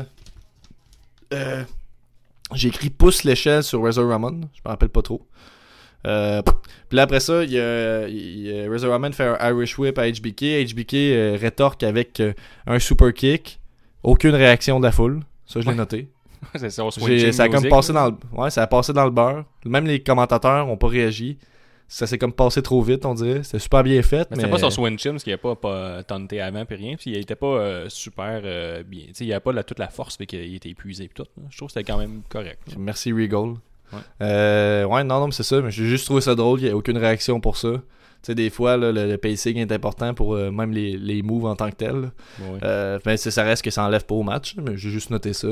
J'ai 2.54 2.68
écrit 2.68 2.90
pousse 2.90 3.22
l'échelle 3.24 3.62
sur 3.62 3.82
Razor 3.82 4.08
Ramon. 4.08 4.40
Je 4.54 4.60
me 4.64 4.70
rappelle 4.70 4.88
pas 4.88 5.02
trop. 5.02 5.26
Euh, 6.06 6.40
puis 6.88 6.96
là, 6.96 7.02
après 7.02 7.20
ça, 7.20 7.44
il 7.44 7.50
y 7.50 7.58
a, 7.60 8.08
il 8.08 8.64
a- 8.66 8.70
Razor 8.70 8.90
Ramon 8.90 9.12
fait 9.12 9.24
un 9.24 9.50
Irish 9.50 9.78
Whip 9.78 9.98
à 9.98 10.10
HBK. 10.10 10.42
HBK 10.72 10.94
euh, 10.94 11.36
rétorque 11.40 11.82
avec 11.82 12.20
euh, 12.20 12.32
un 12.66 12.78
super 12.78 13.12
kick. 13.12 13.60
Aucune 14.02 14.34
réaction 14.34 14.80
de 14.80 14.86
la 14.86 14.92
foule. 14.92 15.20
Ça, 15.46 15.60
je 15.60 15.66
l'ai 15.66 15.72
Ouais. 15.72 15.76
noté. 15.76 16.08
ça, 16.70 17.42
a 17.44 17.48
comme 17.50 17.68
passé 17.68 17.92
dans 17.92 18.06
le 18.06 18.14
ouais, 18.32 18.48
ça 18.50 18.62
a 18.62 18.66
passé 18.66 18.92
dans 18.94 19.04
le 19.04 19.10
beurre. 19.10 19.44
Même 19.66 19.84
les 19.86 20.00
commentateurs 20.02 20.66
ont 20.68 20.76
pas 20.78 20.88
réagi. 20.88 21.36
Ça 21.86 22.06
s'est 22.06 22.16
comme 22.18 22.32
passé 22.32 22.62
trop 22.62 22.80
vite, 22.82 23.04
on 23.04 23.14
dirait. 23.14 23.42
C'était 23.42 23.58
super 23.58 23.82
bien 23.82 24.00
fait, 24.00 24.18
Mais 24.30 24.36
mais, 24.36 24.36
c'était 24.44 24.50
pas 24.52 24.58
sur 24.58 24.72
Swin 24.72 24.96
Chims 24.96 25.16
qui 25.16 25.30
avait 25.32 25.36
pas, 25.42 25.56
pas 25.56 26.02
taunté 26.04 26.40
avant 26.40 26.64
puis 26.64 26.76
rien. 26.76 26.94
Puis 26.96 27.10
il 27.10 27.18
était 27.18 27.34
pas 27.34 27.90
super 27.90 28.40
bien. 28.86 29.06
Il 29.20 29.32
avait 29.32 29.40
pas 29.40 29.52
la- 29.52 29.64
toute 29.64 29.80
la 29.80 29.88
force, 29.88 30.16
fait 30.16 30.24
qu'il 30.26 30.54
était 30.54 30.68
épuisé 30.70 31.08
pis 31.08 31.14
tout. 31.14 31.26
Je 31.50 31.56
trouve 31.58 31.66
que 31.68 31.72
c'était 31.74 31.84
quand 31.92 31.98
même 31.98 32.22
correct. 32.28 32.62
merci 32.78 33.12
Regal. 33.12 33.54
Ouais. 33.92 33.98
Euh, 34.22 34.84
ouais, 34.84 35.04
non, 35.04 35.20
non, 35.20 35.26
mais 35.26 35.32
c'est 35.32 35.42
ça. 35.42 35.60
Mais 35.60 35.70
j'ai 35.70 35.86
juste 35.86 36.04
trouvé 36.06 36.20
ça 36.20 36.34
drôle. 36.34 36.60
Il 36.60 36.64
n'y 36.66 36.70
a 36.70 36.76
aucune 36.76 36.98
réaction 36.98 37.40
pour 37.40 37.56
ça. 37.56 37.70
Tu 38.22 38.26
sais, 38.26 38.34
des 38.34 38.50
fois, 38.50 38.76
là, 38.76 38.92
le, 38.92 39.06
le 39.06 39.16
pacing 39.16 39.56
est 39.56 39.72
important 39.72 40.12
pour 40.12 40.34
euh, 40.34 40.50
même 40.50 40.72
les, 40.72 40.96
les 40.98 41.22
moves 41.22 41.46
en 41.46 41.56
tant 41.56 41.70
que 41.70 41.76
tel. 41.76 41.92
là. 42.02 42.08
Ouais. 42.40 42.58
Euh, 42.64 42.98
mais 43.06 43.16
c'est- 43.16 43.30
ça 43.30 43.44
reste 43.44 43.64
que 43.64 43.70
ça 43.70 43.82
enlève 43.84 44.04
pas 44.04 44.14
au 44.14 44.22
match, 44.22 44.56
mais 44.62 44.76
j'ai 44.76 44.90
juste 44.90 45.10
noté 45.10 45.32
ça. 45.32 45.48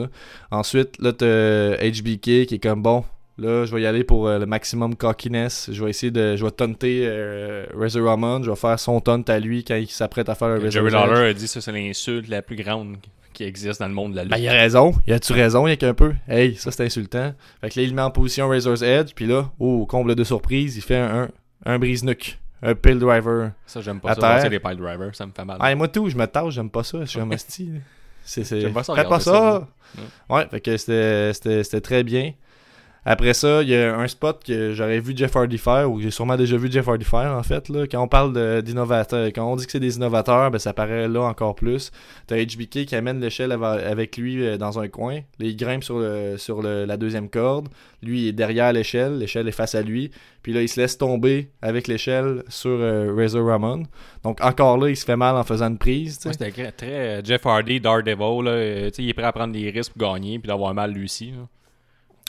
Ensuite, 0.51 0.97
là, 1.01 1.13
t'as 1.15 1.77
HBK 1.79 2.47
qui 2.47 2.55
est 2.57 2.63
comme 2.63 2.83
bon. 2.83 3.05
Là, 3.39 3.65
je 3.65 3.75
vais 3.75 3.83
y 3.83 3.87
aller 3.87 4.03
pour 4.05 4.27
euh, 4.29 4.39
le 4.41 4.47
maximum 4.47 4.97
cockiness. 4.97 5.71
Je 5.73 5.83
vais 5.85 5.91
essayer 5.91 6.11
de. 6.11 6.35
Je 6.37 6.45
vais 6.45 6.51
taunter 6.51 7.03
euh, 7.07 7.67
Razor 7.75 8.05
Ramon. 8.05 8.43
Je 8.43 8.51
vais 8.51 8.57
faire 8.57 8.79
son 8.81 9.01
taunt 9.01 9.23
à 9.29 9.39
lui 9.39 9.63
quand 9.65 9.77
il 9.77 9.89
s'apprête 9.89 10.29
à 10.29 10.35
faire 10.35 10.49
un 10.49 10.55
Razor 10.59 10.71
Jerry. 10.71 10.91
Lawler 10.91 11.31
a 11.31 11.33
dit 11.33 11.47
ça, 11.49 11.61
c'est 11.61 11.71
l'insulte 11.73 12.29
la 12.29 12.43
plus 12.43 12.57
grande 12.57 12.97
qui 13.39 13.45
existe 13.45 13.79
dans 13.79 13.87
le 13.87 13.95
monde 13.95 14.11
de 14.11 14.17
la 14.17 14.23
lutte. 14.25 14.33
Ben, 14.33 14.39
il 14.39 14.49
a 14.49 14.53
raison. 14.53 14.93
Il 15.07 15.13
a-tu 15.13 15.33
raison, 15.33 15.65
il 15.69 15.71
y 15.71 15.73
a 15.73 15.77
qu'un 15.77 15.95
peu? 15.95 16.13
Hey, 16.29 16.57
ça 16.57 16.73
c'est 16.73 16.85
insultant. 16.85 17.33
Fait 17.61 17.71
que 17.71 17.79
là, 17.79 17.87
il 17.87 17.95
met 17.95 18.03
en 18.03 18.11
position 18.11 18.49
Razor's 18.49 18.83
Edge. 18.83 19.13
Puis 19.15 19.27
là, 19.27 19.49
oh, 19.61 19.87
comble 19.87 20.17
de 20.17 20.25
surprise, 20.25 20.77
il 20.77 20.83
fait 20.83 20.97
un, 20.97 21.23
un, 21.23 21.29
un 21.65 21.79
brise-nuque. 21.79 22.37
Un 22.63 22.75
pill 22.75 22.99
driver. 22.99 23.53
ça, 23.65 23.81
j'aime 23.81 24.01
pas 24.01 24.17
ça. 24.17 24.41
C'est 24.41 24.51
des 24.51 24.59
pile 24.59 24.77
drivers, 24.77 25.15
ça 25.15 25.25
me 25.25 25.31
fait 25.31 25.45
mal. 25.45 25.57
Ah, 25.61 25.71
et 25.71 25.77
moi 25.77 25.87
tout, 25.87 26.09
je 26.09 26.17
me 26.17 26.27
tâche, 26.27 26.55
j'aime 26.55 26.69
pas 26.69 26.83
ça. 26.83 26.99
Je 27.03 27.05
suis 27.05 27.21
un 27.21 27.31
asti. 27.31 27.71
C'est, 28.25 28.43
c'est... 28.43 28.61
J'aime 28.61 28.73
pas 28.73 28.83
ça 28.83 28.95
Faites 28.97 29.09
pas 29.09 29.21
ça! 29.21 29.69
ça, 29.95 30.05
Ouais, 30.29 30.47
fait 30.51 30.61
que 30.61 30.77
c'était, 30.77 31.33
c'était, 31.33 31.63
c'était 31.63 31.81
très 31.81 32.03
bien. 32.03 32.33
Après 33.05 33.33
ça, 33.33 33.63
il 33.63 33.69
y 33.69 33.75
a 33.75 33.97
un 33.97 34.07
spot 34.07 34.43
que 34.45 34.73
j'aurais 34.73 35.01
vu 35.01 35.17
Jeff 35.17 35.35
Hardy 35.35 35.57
faire, 35.57 35.91
ou 35.91 36.01
j'ai 36.01 36.11
sûrement 36.11 36.37
déjà 36.37 36.57
vu 36.57 36.71
Jeff 36.71 36.87
Hardy 36.87 37.05
faire, 37.05 37.33
en 37.33 37.43
fait. 37.43 37.69
Là. 37.69 37.87
Quand 37.87 38.03
on 38.03 38.09
parle 38.09 38.63
d'innovateurs, 38.63 39.29
quand 39.29 39.51
on 39.51 39.57
dit 39.57 39.67
que 39.67 39.73
c'est 39.73 39.81
des 39.81 39.97
innovateurs, 39.97 40.51
ben, 40.51 40.59
ça 40.59 40.73
paraît 40.73 41.09
là 41.09 41.23
encore 41.23 41.55
plus. 41.55 41.91
T'as 42.27 42.37
HBK 42.37 42.85
qui 42.87 42.97
amène 42.97 43.21
l'échelle 43.21 43.53
avec 43.53 44.17
lui 44.17 44.45
euh, 44.45 44.59
dans 44.59 44.79
un 44.79 44.89
coin. 44.89 45.21
Il 45.39 45.57
grimpe 45.57 45.85
sur, 45.85 45.99
le, 45.99 46.37
sur 46.37 46.63
la 46.63 46.97
deuxième 46.97 47.29
corde. 47.31 47.69
Lui, 48.03 48.23
il 48.23 48.29
est 48.29 48.33
derrière 48.33 48.73
l'échelle. 48.73 49.19
L'échelle 49.19 49.49
est 49.49 49.53
face 49.53 49.75
à 49.75 49.83
lui. 49.83 50.11
Puis 50.43 50.53
là, 50.53 50.63
il 50.63 50.69
se 50.69 50.81
laisse 50.81 50.99
tomber 50.99 51.51
avec 51.63 51.89
l'échelle 51.89 52.43
sur 52.49 52.71
euh, 52.71 53.15
Razor 53.17 53.47
Ramon. 53.47 53.85
Donc, 54.23 54.41
encore 54.41 54.77
là, 54.79 54.91
il 54.91 54.97
se 54.97 55.05
fait 55.05 55.17
mal 55.17 55.37
en 55.37 55.45
faisant 55.45 55.69
une 55.69 55.79
prise. 55.79 56.19
Moi, 56.25 56.33
c'était 56.33 56.73
très, 56.73 56.83
euh, 56.83 57.23
Jeff 57.25 57.45
Hardy, 57.47 57.81
Daredevil, 57.81 58.45
là, 58.45 58.91
il 58.99 59.09
est 59.09 59.15
prêt 59.15 59.25
à 59.25 59.33
prendre 59.33 59.53
des 59.53 59.71
risques 59.71 59.93
pour 59.93 60.13
gagner 60.13 60.39
puis 60.39 60.49
d'avoir 60.49 60.75
mal 60.75 60.93
lui 60.93 61.05
aussi. 61.05 61.33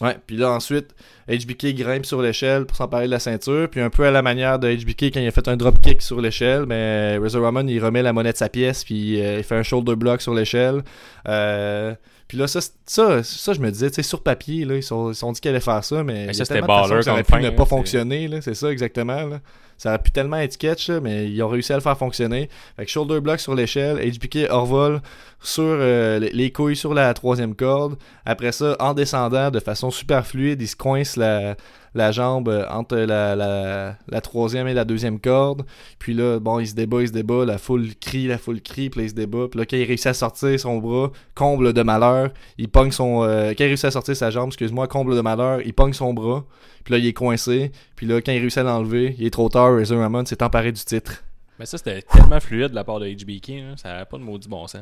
Ouais, 0.01 0.17
puis 0.25 0.37
là 0.37 0.51
ensuite, 0.51 0.95
HBK 1.27 1.75
grimpe 1.75 2.05
sur 2.05 2.21
l'échelle 2.21 2.65
pour 2.65 2.77
s'emparer 2.77 3.05
de 3.05 3.11
la 3.11 3.19
ceinture, 3.19 3.69
puis 3.69 3.81
un 3.81 3.89
peu 3.89 4.05
à 4.05 4.11
la 4.11 4.21
manière 4.21 4.57
de 4.57 4.73
HBK 4.73 5.13
quand 5.13 5.19
il 5.19 5.27
a 5.27 5.31
fait 5.31 5.47
un 5.49 5.57
dropkick 5.57 6.01
sur 6.01 6.21
l'échelle, 6.21 6.65
mais 6.65 7.17
Razor 7.17 7.43
Ramon 7.43 7.67
il 7.67 7.83
remet 7.83 8.01
la 8.01 8.13
monnaie 8.13 8.31
de 8.31 8.37
sa 8.37 8.47
pièce, 8.47 8.85
puis 8.85 9.21
euh, 9.21 9.39
il 9.39 9.43
fait 9.43 9.55
un 9.55 9.63
shoulder 9.63 9.95
block 9.95 10.21
sur 10.21 10.33
l'échelle. 10.33 10.83
Euh, 11.27 11.93
puis 12.29 12.37
là, 12.37 12.47
ça, 12.47 12.59
ça, 12.91 13.23
ça, 13.23 13.53
je 13.53 13.59
me 13.59 13.69
disais, 13.69 13.89
tu 13.89 13.95
sais, 13.95 14.03
sur 14.03 14.21
papier, 14.23 14.65
là, 14.65 14.75
ils 14.75 14.83
sont, 14.83 15.11
ils 15.11 15.15
sont 15.15 15.31
dit 15.31 15.39
qu'ils 15.39 15.49
allaient 15.49 15.59
faire 15.59 15.83
ça, 15.83 16.03
mais. 16.03 16.25
ça, 16.33 16.45
c'était 16.45 16.61
baller 16.67 16.87
Ça 17.03 17.11
aurait 17.13 17.23
pu 17.23 17.31
fin, 17.31 17.39
ne 17.39 17.49
pas 17.51 17.65
fonctionner, 17.65 18.27
là, 18.27 18.41
c'est 18.41 18.55
ça 18.55 18.71
exactement, 18.71 19.23
là. 19.25 19.39
Ça 19.77 19.89
aurait 19.89 19.99
pu 20.01 20.11
tellement 20.11 20.35
être 20.37 20.51
sketch, 20.53 20.89
là, 20.89 20.99
mais 20.99 21.29
ils 21.31 21.41
ont 21.41 21.47
réussi 21.47 21.71
à 21.71 21.75
le 21.75 21.81
faire 21.81 21.97
fonctionner. 21.97 22.49
Fait 22.75 22.83
que 22.85 22.91
shoulder 22.91 23.21
block 23.21 23.39
sur 23.39 23.55
l'échelle, 23.55 23.97
HBK 23.99 24.49
hors-vol 24.49 25.01
sur 25.39 25.63
euh, 25.65 26.19
les- 26.19 26.31
les 26.31 26.51
couilles 26.51 26.75
sur 26.75 26.93
la 26.93 27.13
troisième 27.13 27.55
corde. 27.55 27.95
Après 28.25 28.51
ça, 28.51 28.75
en 28.81 28.93
descendant 28.93 29.51
de 29.51 29.59
façon 29.61 29.89
super 29.89 30.27
fluide, 30.27 30.61
il 30.61 30.67
se 30.67 30.75
coince 30.75 31.15
la, 31.15 31.55
la 31.95 32.11
jambe 32.11 32.49
euh, 32.49 32.65
entre 32.69 32.97
la, 32.97 33.37
la, 33.37 33.95
la 34.09 34.19
troisième 34.21 34.67
et 34.67 34.73
la 34.73 34.83
deuxième 34.83 35.17
corde. 35.21 35.61
Puis 35.97 36.13
là, 36.13 36.39
bon, 36.41 36.59
il 36.59 36.67
se 36.67 36.75
débat, 36.75 36.99
il 37.01 37.07
se 37.07 37.13
débat, 37.13 37.45
la 37.45 37.57
foule 37.57 37.87
crie, 38.01 38.27
la 38.27 38.37
foule 38.37 38.59
crie, 38.61 38.89
puis 38.89 38.99
là, 38.99 39.05
il 39.05 39.09
se 39.11 39.15
débat. 39.15 39.47
Puis 39.49 39.61
là, 39.61 39.65
quand 39.65 39.77
il 39.77 39.85
réussit 39.85 40.07
à 40.07 40.13
sortir 40.13 40.59
son 40.59 40.79
bras, 40.79 41.09
comble 41.35 41.71
de 41.71 41.83
malheur, 41.83 42.31
il 42.57 42.67
euh, 42.79 43.53
quand 43.57 43.63
il 43.63 43.67
réussit 43.67 43.85
à 43.85 43.91
sortir 43.91 44.15
sa 44.15 44.29
jambe, 44.29 44.47
excuse-moi, 44.47 44.87
comble 44.87 45.15
de 45.15 45.21
malheur, 45.21 45.61
il 45.61 45.73
pogne 45.73 45.93
son 45.93 46.13
bras. 46.13 46.45
Puis 46.83 46.93
là, 46.93 46.97
il 46.97 47.05
est 47.07 47.13
coincé. 47.13 47.71
Puis 47.95 48.05
là, 48.05 48.21
quand 48.21 48.31
il 48.31 48.39
réussit 48.39 48.59
à 48.59 48.63
l'enlever, 48.63 49.15
il 49.17 49.25
est 49.25 49.31
trop 49.31 49.49
tard, 49.49 49.75
Razor 49.75 49.99
Ramon 49.99 50.25
s'est 50.25 50.41
emparé 50.41 50.71
du 50.71 50.83
titre. 50.83 51.23
Mais 51.59 51.65
ça, 51.65 51.77
c'était 51.77 52.01
tellement 52.01 52.39
fluide 52.39 52.69
de 52.69 52.75
la 52.75 52.83
part 52.83 52.99
de 52.99 53.07
HBK. 53.07 53.77
ça 53.77 53.89
n'avait 53.89 54.05
pas 54.05 54.17
de 54.17 54.23
maudit 54.23 54.47
bon 54.47 54.65
sens. 54.67 54.81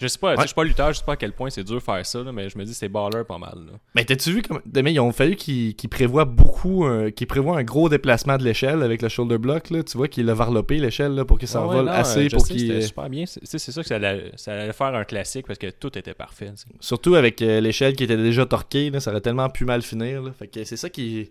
Je 0.00 0.08
sais 0.08 0.18
pas, 0.18 0.30
Ouais. 0.34 0.42
je 0.42 0.46
suis 0.46 0.54
pas 0.54 0.64
lutteur, 0.64 0.92
je 0.92 0.98
sais 0.98 1.04
pas 1.04 1.12
à 1.12 1.16
quel 1.16 1.32
point 1.32 1.50
c'est 1.50 1.62
dur 1.62 1.76
de 1.76 1.80
faire 1.80 2.04
ça, 2.04 2.22
là, 2.22 2.32
mais 2.32 2.48
je 2.48 2.58
me 2.58 2.64
dis 2.64 2.74
c'est 2.74 2.88
baller 2.88 3.22
pas 3.26 3.38
mal. 3.38 3.54
là. 3.54 3.72
Mais 3.94 4.04
t'as-tu 4.04 4.32
vu 4.32 4.42
comme. 4.42 4.60
Mais 4.74 4.92
ils 4.92 4.98
ont 5.00 5.12
fallu 5.12 5.36
qu'ils 5.36 5.74
qu'ils 5.76 5.88
prévoient 5.88 6.24
beaucoup. 6.24 6.84
euh, 6.86 7.10
qu'ils 7.10 7.26
prévoient 7.26 7.56
un 7.58 7.62
gros 7.62 7.88
déplacement 7.88 8.36
de 8.36 8.42
l'échelle 8.44 8.82
avec 8.82 9.02
le 9.02 9.08
shoulder 9.08 9.38
block, 9.38 9.70
là. 9.70 9.82
Tu 9.82 9.96
vois 9.96 10.08
qu'il 10.08 10.28
a 10.28 10.34
varlopé 10.34 10.78
l'échelle, 10.78 11.24
pour 11.26 11.38
qu'il 11.38 11.48
Ah 11.48 11.52
s'envole 11.52 11.76
ouais, 11.76 11.82
non, 11.84 11.90
assez 11.92 12.28
je 12.28 12.36
pour 12.36 12.46
qu'il. 12.46 12.60
C'était 12.60 12.82
super 12.82 13.08
bien. 13.08 13.24
C'est 13.26 13.58
ça 13.58 13.82
que 13.82 13.88
ça 13.88 13.96
allait, 13.96 14.32
ça 14.36 14.52
allait 14.52 14.72
faire 14.72 14.94
un 14.94 15.04
classique 15.04 15.46
parce 15.46 15.58
que 15.58 15.70
tout 15.70 15.96
était 15.96 16.14
parfait. 16.14 16.52
Surtout 16.80 17.14
avec 17.14 17.40
euh, 17.42 17.60
l'échelle 17.60 17.94
qui 17.94 18.04
était 18.04 18.16
déjà 18.16 18.46
torquée, 18.46 18.90
là, 18.90 19.00
ça 19.00 19.10
aurait 19.12 19.20
tellement 19.20 19.48
pu 19.48 19.64
mal 19.64 19.82
finir. 19.82 20.22
Fait 20.38 20.48
que 20.48 20.64
c'est 20.64 20.76
ça 20.76 20.90
qui. 20.90 21.30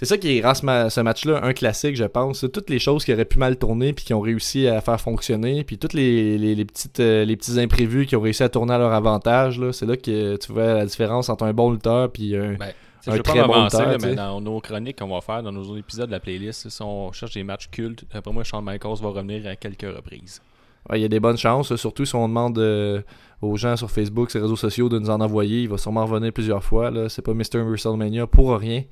C'est 0.00 0.06
ça 0.06 0.16
qui 0.16 0.40
rend 0.40 0.54
ce, 0.54 0.64
ma- 0.64 0.88
ce 0.88 1.02
match-là 1.02 1.44
un 1.44 1.52
classique, 1.52 1.94
je 1.94 2.04
pense. 2.04 2.46
Toutes 2.54 2.70
les 2.70 2.78
choses 2.78 3.04
qui 3.04 3.12
auraient 3.12 3.26
pu 3.26 3.36
mal 3.36 3.58
tourner 3.58 3.92
puis 3.92 4.02
qui 4.06 4.14
ont 4.14 4.22
réussi 4.22 4.66
à 4.66 4.80
faire 4.80 4.98
fonctionner, 4.98 5.62
puis 5.62 5.76
toutes 5.76 5.92
les, 5.92 6.38
les, 6.38 6.54
les 6.54 6.64
petites 6.64 7.00
euh, 7.00 7.26
les 7.26 7.36
petits 7.36 7.60
imprévus 7.60 8.06
qui 8.06 8.16
ont 8.16 8.22
réussi 8.22 8.42
à 8.42 8.48
tourner 8.48 8.72
à 8.72 8.78
leur 8.78 8.94
avantage. 8.94 9.60
C'est 9.72 9.84
là 9.84 9.98
que 9.98 10.36
tu 10.36 10.52
vois 10.52 10.72
la 10.72 10.86
différence 10.86 11.28
entre 11.28 11.44
un 11.44 11.52
bon 11.52 11.70
lutteur 11.72 12.10
puis 12.10 12.34
un. 12.34 12.54
Ben, 12.54 12.68
Un 12.68 12.72
je 13.08 13.10
vais 13.10 13.22
pas 13.22 13.32
très 13.32 13.46
bon 13.46 13.64
lutteur, 13.64 13.80
là, 13.88 13.98
mais 14.00 14.14
dans 14.14 14.40
nos 14.40 14.58
chroniques 14.60 14.98
qu'on 14.98 15.08
va 15.08 15.20
faire, 15.20 15.42
dans 15.42 15.52
nos 15.52 15.76
épisodes 15.76 16.06
de 16.06 16.12
la 16.12 16.20
playlist, 16.20 16.70
si 16.70 16.82
on 16.82 17.12
cherche 17.12 17.34
des 17.34 17.44
matchs 17.44 17.68
cultes, 17.70 18.04
après 18.14 18.32
moi, 18.32 18.42
Shawn 18.42 18.64
Michaels 18.64 19.02
va 19.02 19.08
revenir 19.10 19.46
à 19.46 19.56
quelques 19.56 19.82
reprises. 19.94 20.40
Ouais, 20.88 20.98
Il 20.98 21.02
y 21.02 21.04
a 21.04 21.08
des 21.08 21.20
bonnes 21.20 21.36
chances, 21.36 21.76
surtout 21.76 22.06
si 22.06 22.14
on 22.14 22.26
demande 22.26 22.58
euh, 22.58 23.02
aux 23.42 23.56
gens 23.58 23.76
sur 23.76 23.90
Facebook, 23.90 24.30
ses 24.30 24.38
réseaux 24.40 24.56
sociaux, 24.56 24.88
de 24.88 24.98
nous 24.98 25.10
en 25.10 25.20
envoyer. 25.20 25.60
Il 25.60 25.68
va 25.68 25.76
sûrement 25.76 26.06
revenir 26.06 26.32
plusieurs 26.32 26.64
fois. 26.64 26.90
C'est 27.10 27.20
pas 27.20 27.34
Mr. 27.34 27.58
WrestleMania 27.66 28.26
pour 28.26 28.56
rien. 28.56 28.84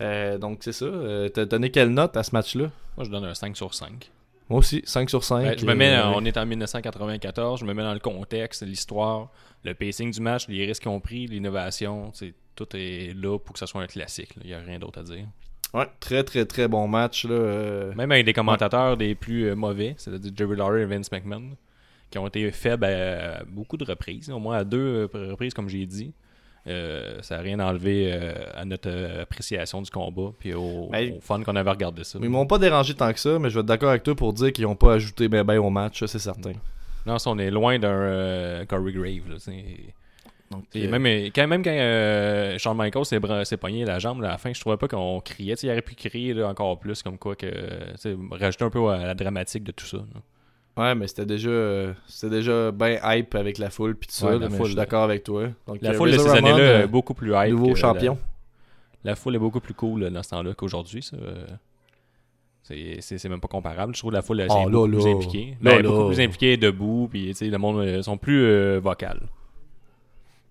Euh, 0.00 0.38
donc 0.38 0.58
c'est 0.62 0.72
ça. 0.72 0.84
Euh, 0.86 1.28
T'as 1.28 1.44
donné 1.44 1.70
quelle 1.70 1.90
note 1.90 2.16
à 2.16 2.22
ce 2.22 2.34
match-là? 2.34 2.70
Moi, 2.96 3.04
je 3.04 3.10
donne 3.10 3.24
un 3.24 3.34
5 3.34 3.56
sur 3.56 3.74
5. 3.74 4.10
Moi 4.48 4.58
aussi, 4.58 4.82
5 4.84 5.08
sur 5.10 5.22
5. 5.22 5.42
Ben, 5.44 5.58
je 5.58 5.64
me 5.66 5.74
mets, 5.74 5.96
Euh, 5.96 6.08
on 6.14 6.24
est 6.24 6.36
en 6.36 6.44
1994, 6.46 7.60
je 7.60 7.64
me 7.64 7.72
mets 7.74 7.82
dans 7.82 7.92
le 7.94 8.00
contexte, 8.00 8.62
l'histoire, 8.62 9.28
le 9.64 9.74
pacing 9.74 10.10
du 10.10 10.20
match, 10.20 10.48
les 10.48 10.66
risques 10.66 10.82
qu'ils 10.82 10.90
ont 10.90 11.00
pris, 11.00 11.26
l'innovation, 11.26 12.10
tout 12.56 12.66
est 12.74 13.14
là 13.14 13.38
pour 13.38 13.52
que 13.52 13.58
ça 13.58 13.66
soit 13.66 13.82
un 13.82 13.86
classique. 13.86 14.34
là. 14.36 14.42
Il 14.44 14.48
n'y 14.48 14.54
a 14.54 14.58
rien 14.60 14.78
d'autre 14.78 14.98
à 15.00 15.02
dire. 15.02 15.24
Ouais, 15.72 15.86
très 16.00 16.24
très 16.24 16.46
très 16.46 16.66
bon 16.66 16.88
match. 16.88 17.24
Là. 17.26 17.92
Même 17.94 18.10
avec 18.10 18.26
des 18.26 18.32
commentateurs 18.32 18.96
des 18.96 19.14
plus 19.14 19.54
mauvais, 19.54 19.94
c'est-à-dire 19.98 20.32
Jerry 20.36 20.56
Lawler 20.56 20.82
et 20.82 20.86
Vince 20.86 21.12
McMahon, 21.12 21.50
qui 22.10 22.18
ont 22.18 22.26
été 22.26 22.50
faibles 22.50 22.86
à, 22.86 23.36
à 23.38 23.44
beaucoup 23.44 23.76
de 23.76 23.84
reprises, 23.84 24.30
au 24.30 24.40
moins 24.40 24.56
à 24.56 24.64
deux 24.64 25.08
reprises, 25.12 25.54
comme 25.54 25.68
j'ai 25.68 25.86
dit. 25.86 26.12
Euh, 26.70 27.18
ça 27.22 27.36
n'a 27.36 27.42
rien 27.42 27.60
enlevé 27.60 28.10
euh, 28.12 28.32
à 28.54 28.64
notre 28.64 28.88
euh, 28.88 29.22
appréciation 29.22 29.82
du 29.82 29.90
combat 29.90 30.32
puis 30.38 30.54
au, 30.54 30.88
Ben, 30.90 31.14
au 31.16 31.20
fun 31.20 31.42
qu'on 31.42 31.56
avait 31.56 31.70
regardé 31.70 32.04
ça. 32.04 32.18
Ils 32.22 32.28
m'ont 32.28 32.46
pas 32.46 32.58
dérangé 32.58 32.94
tant 32.94 33.12
que 33.12 33.18
ça, 33.18 33.38
mais 33.38 33.50
je 33.50 33.54
vais 33.54 33.60
être 33.60 33.66
d'accord 33.66 33.90
avec 33.90 34.02
toi 34.02 34.14
pour 34.14 34.32
dire 34.32 34.52
qu'ils 34.52 34.66
ont 34.66 34.76
pas 34.76 34.94
ajouté 34.94 35.28
ben 35.28 35.44
ben 35.44 35.58
au 35.58 35.70
match, 35.70 36.04
c'est 36.06 36.18
certain. 36.18 36.52
Non, 37.06 37.18
ça, 37.18 37.30
on 37.30 37.38
est 37.38 37.50
loin 37.50 37.78
d'un 37.78 38.64
Corey 38.66 38.92
Grave. 38.92 39.28
Là. 39.28 39.36
Donc, 40.50 40.64
Et 40.74 40.86
même, 40.86 41.06
quand, 41.34 41.46
même 41.46 41.62
quand 41.62 42.58
Shawn 42.58 42.76
Michaels 42.76 43.04
s'est, 43.46 43.56
pogné 43.56 43.84
la 43.84 43.98
jambe 43.98 44.20
là, 44.20 44.28
à 44.28 44.32
la 44.32 44.38
fin, 44.38 44.52
je 44.52 44.60
trouvais 44.60 44.76
pas 44.76 44.88
qu'on 44.88 45.20
criait. 45.20 45.54
Il 45.54 45.70
aurait 45.70 45.82
pu 45.82 45.94
crier 45.94 46.34
là, 46.34 46.48
encore 46.48 46.78
plus, 46.78 47.02
comme 47.02 47.18
quoi 47.18 47.36
que. 47.36 47.46
rajouter 48.32 48.64
un 48.64 48.70
peu 48.70 48.86
à 48.88 49.06
la 49.06 49.14
dramatique 49.14 49.64
de 49.64 49.72
tout 49.72 49.86
ça. 49.86 49.98
là. 49.98 50.20
Ouais, 50.76 50.94
mais 50.94 51.06
c'était 51.08 51.26
déjà 51.26 51.50
euh, 51.50 51.92
c'était 52.06 52.36
déjà 52.36 52.70
bien 52.70 52.98
hype 53.02 53.34
avec 53.34 53.58
la 53.58 53.70
foule 53.70 53.96
puis 53.96 54.06
tout 54.08 54.14
ça, 54.14 54.26
Ouais, 54.26 54.32
là, 54.34 54.38
la 54.38 54.48
foule, 54.50 54.58
je 54.60 54.64
suis 54.70 54.76
d'accord 54.76 55.02
avec 55.02 55.24
toi. 55.24 55.48
Donc, 55.66 55.78
La 55.82 55.90
euh, 55.90 55.94
foule 55.94 56.12
de 56.12 56.18
ces 56.18 56.28
années-là 56.30 56.82
est 56.82 56.86
beaucoup 56.86 57.12
plus 57.14 57.32
hype. 57.34 57.50
nouveau 57.50 57.74
champion. 57.74 58.16
La, 59.04 59.10
la 59.12 59.16
foule 59.16 59.34
est 59.34 59.38
beaucoup 59.40 59.60
plus 59.60 59.74
cool 59.74 60.08
dans 60.10 60.22
ce 60.22 60.30
temps-là 60.30 60.54
qu'aujourd'hui. 60.54 61.02
ça, 61.02 61.16
euh. 61.16 61.44
C'est, 62.62 62.98
c'est, 63.00 63.18
c'est 63.18 63.28
même 63.28 63.40
pas 63.40 63.48
comparable. 63.48 63.94
Je 63.96 64.00
trouve 64.00 64.12
la 64.12 64.22
foule 64.22 64.40
elle, 64.40 64.46
Oh, 64.50 64.54
c'est 64.64 64.70
là, 64.70 64.70
beaucoup 64.70 64.88
plus 64.88 65.04
là. 65.04 65.10
impliquée. 65.10 65.46
Là, 65.50 65.56
Ben, 65.76 65.82
là. 65.82 65.88
beaucoup 65.88 66.06
plus 66.08 66.20
impliquée 66.20 66.56
debout. 66.56 67.08
Puis, 67.10 67.26
tu 67.28 67.34
sais, 67.34 67.46
le 67.46 67.58
monde 67.58 67.78
euh, 67.80 68.02
sont 68.02 68.16
plus 68.16 68.44
euh, 68.44 68.78
vocal. 68.80 69.20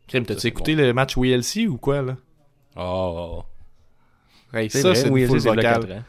Crime, 0.07 0.26
Ça, 0.26 0.34
t'as-tu 0.34 0.47
écouté 0.47 0.76
le 0.76 0.91
match 0.91 1.15
WLC 1.15 1.67
ou 1.67 1.78
quoi, 1.78 2.01
là? 2.01 2.17
Oh, 2.76 3.43
Hey, 4.53 4.70
c'est 4.70 4.82
ça, 4.82 4.89
vrai, 4.89 4.95
c'est 4.95 5.07
une 5.07 5.28
foule 5.28 5.39
vocale. 5.39 6.03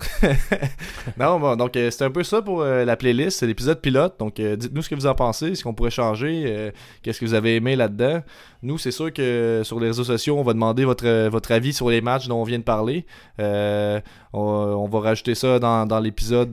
non, 1.18 1.40
bon, 1.40 1.56
donc 1.56 1.76
euh, 1.76 1.90
c'est 1.90 2.04
un 2.04 2.10
peu 2.10 2.22
ça 2.22 2.40
pour 2.40 2.62
euh, 2.62 2.84
la 2.84 2.96
playlist, 2.96 3.40
c'est 3.40 3.46
l'épisode 3.46 3.80
pilote. 3.80 4.14
Donc 4.18 4.38
euh, 4.38 4.54
dites-nous 4.54 4.82
ce 4.82 4.88
que 4.88 4.94
vous 4.94 5.06
en 5.06 5.14
pensez, 5.14 5.56
ce 5.56 5.64
qu'on 5.64 5.74
pourrait 5.74 5.90
changer, 5.90 6.44
euh, 6.46 6.70
qu'est-ce 7.02 7.18
que 7.18 7.24
vous 7.24 7.34
avez 7.34 7.56
aimé 7.56 7.74
là-dedans. 7.74 8.22
Nous, 8.62 8.78
c'est 8.78 8.92
sûr 8.92 9.12
que 9.12 9.62
sur 9.64 9.80
les 9.80 9.88
réseaux 9.88 10.04
sociaux, 10.04 10.38
on 10.38 10.42
va 10.42 10.52
demander 10.52 10.84
votre, 10.84 11.52
avis 11.52 11.72
sur 11.72 11.90
les 11.90 12.00
matchs 12.00 12.28
dont 12.28 12.40
on 12.40 12.44
vient 12.44 12.58
de 12.58 12.64
parler. 12.64 13.06
On, 13.38 14.88
va 14.90 15.00
rajouter 15.00 15.34
ça 15.34 15.58
dans, 15.58 16.00
l'épisode 16.00 16.50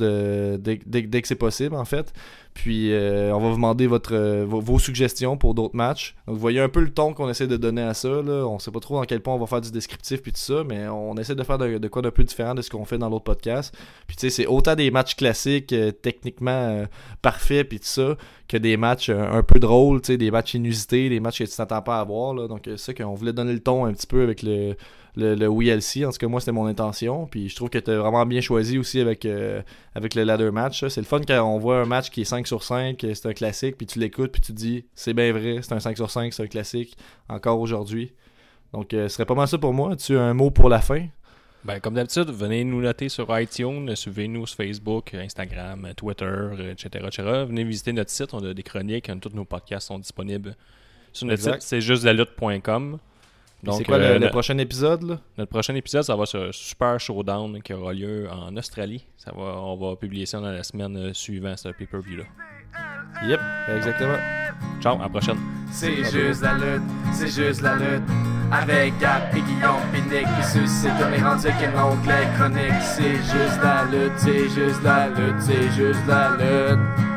dès- 0.62 0.80
dès 0.86 1.22
que 1.22 1.28
c'est 1.28 1.36
possible, 1.36 1.76
en 1.76 1.86
fait. 1.86 2.14
Puis 2.56 2.94
euh, 2.94 3.36
on 3.36 3.40
va 3.40 3.50
vous 3.50 3.56
demander 3.56 3.86
votre, 3.86 4.16
euh, 4.16 4.46
vos, 4.48 4.80
suggestions 4.80 5.38
pour 5.38 5.54
d'autres 5.54 5.76
matchs. 5.76 6.16
Donc 6.26 6.36
vous 6.36 6.42
voyez 6.42 6.62
un 6.62 6.70
peu 6.70 6.80
le 6.80 6.90
ton 6.90 7.14
qu'on 7.14 7.30
essaie 7.30 7.48
de 7.48 7.58
donner 7.58 7.84
à 7.84 7.94
ça. 7.94 8.08
Là. 8.08 8.48
On 8.48 8.60
sait 8.60 8.72
pas 8.72 8.80
trop 8.80 8.96
dans 8.96 9.04
quel 9.04 9.22
point 9.22 9.36
on 9.36 9.38
va 9.38 9.46
faire 9.46 9.62
du 9.62 9.72
descriptif 9.72 10.22
puis 10.22 10.32
tout 10.32 10.40
ça, 10.40 10.64
mais 10.64 10.88
on 10.88 11.16
essaie 11.18 11.36
de 11.36 11.44
faire 11.44 11.58
de, 11.58 11.88
quoi 11.90 12.02
d'un 12.02 12.12
peu 12.12 12.24
différent 12.24 12.56
de 12.56 12.62
ce 12.62 12.70
qu'on 12.70 12.86
fait 12.86 12.98
dans 12.98 13.10
l'autre 13.10 13.26
podcast. 13.26 13.76
Puis 14.08 14.16
tu 14.16 14.22
sais, 14.22 14.30
c'est 14.30 14.48
autant 14.48 14.74
des 14.74 14.90
matchs 14.90 15.16
classiques, 15.16 15.74
euh, 15.74 15.92
techniquement 15.92 16.52
euh, 16.52 16.86
parfaits 17.22 17.68
puis 17.68 17.80
tout 17.80 17.88
ça, 17.88 18.16
que 18.48 18.58
des 18.58 18.78
matchs 18.78 19.10
euh, 19.10 19.32
un 19.32 19.44
peu 19.44 19.60
drôles, 19.60 20.02
des 20.02 20.32
matchs 20.32 20.54
inusités, 20.54 21.10
des 21.10 21.20
matchs 21.20 21.40
que 21.40 21.44
tu 21.46 21.56
t'attends 21.56 21.82
pas 21.82 22.00
à 22.00 22.04
voir. 22.04 22.34
Là. 22.34 22.48
Donc 22.48 22.68
euh, 22.68 22.78
c'est 22.78 22.94
ça 22.94 23.04
qu'on 23.04 23.14
voulait 23.14 23.34
donner 23.34 23.54
le 23.54 23.60
ton 23.60 23.86
un 23.86 23.94
petit 23.94 24.08
peu 24.08 24.22
avec 24.22 24.44
le, 24.44 24.76
le, 25.16 25.36
le 25.36 25.48
WLC. 25.48 26.06
En 26.06 26.12
tout 26.12 26.18
cas, 26.18 26.28
moi, 26.28 26.40
c'était 26.40 26.52
mon 26.52 26.66
intention. 26.66 27.28
Puis 27.28 27.50
je 27.50 27.56
trouve 27.56 27.70
que 27.70 27.78
tu 27.78 27.92
as 27.92 27.98
vraiment 27.98 28.26
bien 28.26 28.42
choisi 28.42 28.78
aussi 28.78 29.00
avec, 29.00 29.26
euh, 29.26 29.62
avec 29.94 30.16
le 30.16 30.24
ladder 30.24 30.52
match. 30.52 30.86
C'est 30.88 31.02
le 31.02 31.06
fun 31.06 31.22
quand 31.28 31.42
on 31.44 31.58
voit 31.58 31.82
un 31.82 31.86
match 31.86 32.10
qui 32.10 32.22
est 32.22 32.26
5 32.26 32.48
sur 32.48 32.64
5, 32.64 33.04
euh, 33.04 33.14
c'est 33.14 33.28
un 33.28 33.34
classique, 33.34 33.78
puis 33.78 33.88
tu 33.88 34.00
l'écoutes, 34.00 34.32
puis 34.32 34.42
tu 34.42 34.54
te 34.54 34.58
dis, 34.58 34.86
c'est 34.94 35.14
bien 35.14 35.32
vrai, 35.32 35.60
c'est 35.62 35.74
un 35.74 35.80
5 35.80 35.96
sur 35.98 36.10
5, 36.10 36.34
c'est 36.34 36.44
un 36.44 36.48
classique, 36.48 36.98
encore 37.30 37.60
aujourd'hui. 37.60 38.14
Donc, 38.74 38.94
euh, 38.94 39.08
ce 39.08 39.16
serait 39.16 39.26
pas 39.26 39.36
mal 39.36 39.48
ça 39.48 39.58
pour 39.58 39.74
moi. 39.74 39.94
As-tu 39.94 40.18
un 40.18 40.34
mot 40.34 40.52
pour 40.52 40.70
la 40.70 40.82
fin? 40.82 41.08
Ben, 41.64 41.80
comme 41.80 41.96
d'habitude, 41.96 42.30
venez 42.30 42.64
nous 42.64 42.82
noter 42.82 43.10
sur 43.10 43.28
iTunes, 43.40 43.96
suivez-nous 43.96 44.46
sur 44.46 44.58
Facebook, 44.58 45.16
Instagram, 45.16 45.88
Twitter, 45.98 46.50
etc., 46.72 47.06
etc. 47.08 47.24
Venez 47.48 47.64
visiter 47.64 47.92
notre 47.92 48.12
site, 48.12 48.36
on 48.36 48.46
a 48.46 48.54
des 48.54 48.62
chroniques, 48.62 49.10
tous 49.20 49.34
nos 49.34 49.46
podcasts 49.46 49.88
sont 49.88 49.98
disponibles 49.98 50.56
sur 51.12 51.26
notre 51.26 51.40
Exact. 51.40 51.62
site, 51.62 51.70
c'est 51.70 51.82
juste 51.82 52.04
la 52.04 52.14
lutte.com. 52.14 53.00
Donc, 53.66 53.78
c'est 53.80 53.84
quoi 53.84 53.98
le, 53.98 54.04
euh, 54.06 54.14
le 54.20 54.26
no- 54.26 54.30
prochain 54.30 54.58
épisode? 54.58 55.04
Là? 55.04 55.20
notre 55.38 55.50
prochain 55.50 55.76
épisode, 55.76 56.04
ça 56.04 56.16
va 56.16 56.26
sur 56.26 56.54
Super 56.54 57.00
Showdown 57.00 57.62
qui 57.62 57.74
aura 57.74 57.94
lieu 57.94 58.28
en 58.32 58.56
Australie. 58.58 59.06
Ça 59.18 59.32
va, 59.36 59.42
on 59.62 59.76
va 59.78 59.96
publier 59.96 60.26
ça 60.26 60.40
dans 60.40 60.52
la 60.52 60.64
semaine 60.64 60.96
euh, 60.98 61.14
suivante, 61.14 61.58
ce 61.60 61.70
pay-per-view-là. 61.70 62.24
Yep, 63.28 63.40
exactement. 63.78 64.18
Ciao, 64.82 64.96
à 65.00 65.04
la 65.04 65.10
prochaine. 65.10 65.38
C'est 65.72 66.04
juste 66.04 66.42
la 66.42 66.54
lutte, 66.56 66.84
c'est 67.14 67.28
juste 67.28 67.62
la 67.62 67.76
lutte. 67.76 68.04
Avec 68.52 68.98
Gap 69.00 69.34
et 69.36 69.42
Guillaume 69.42 69.82
Pinique, 69.92 70.28
puis 70.28 70.44
ceux-ci 70.44 70.88
comme 71.00 71.12
les 71.12 71.22
rendus 71.22 71.48
avec 71.48 71.68
un 71.68 71.84
onglet 71.84 72.28
chronique. 72.38 72.82
C'est 72.82 73.16
juste 73.16 73.60
la 73.64 73.86
lutte, 73.86 74.14
c'est 74.18 74.50
juste 74.50 74.84
la 74.84 75.08
lutte, 75.10 75.42
c'est 75.42 75.72
juste 75.72 76.00
la 76.08 76.30
lutte. 76.38 77.15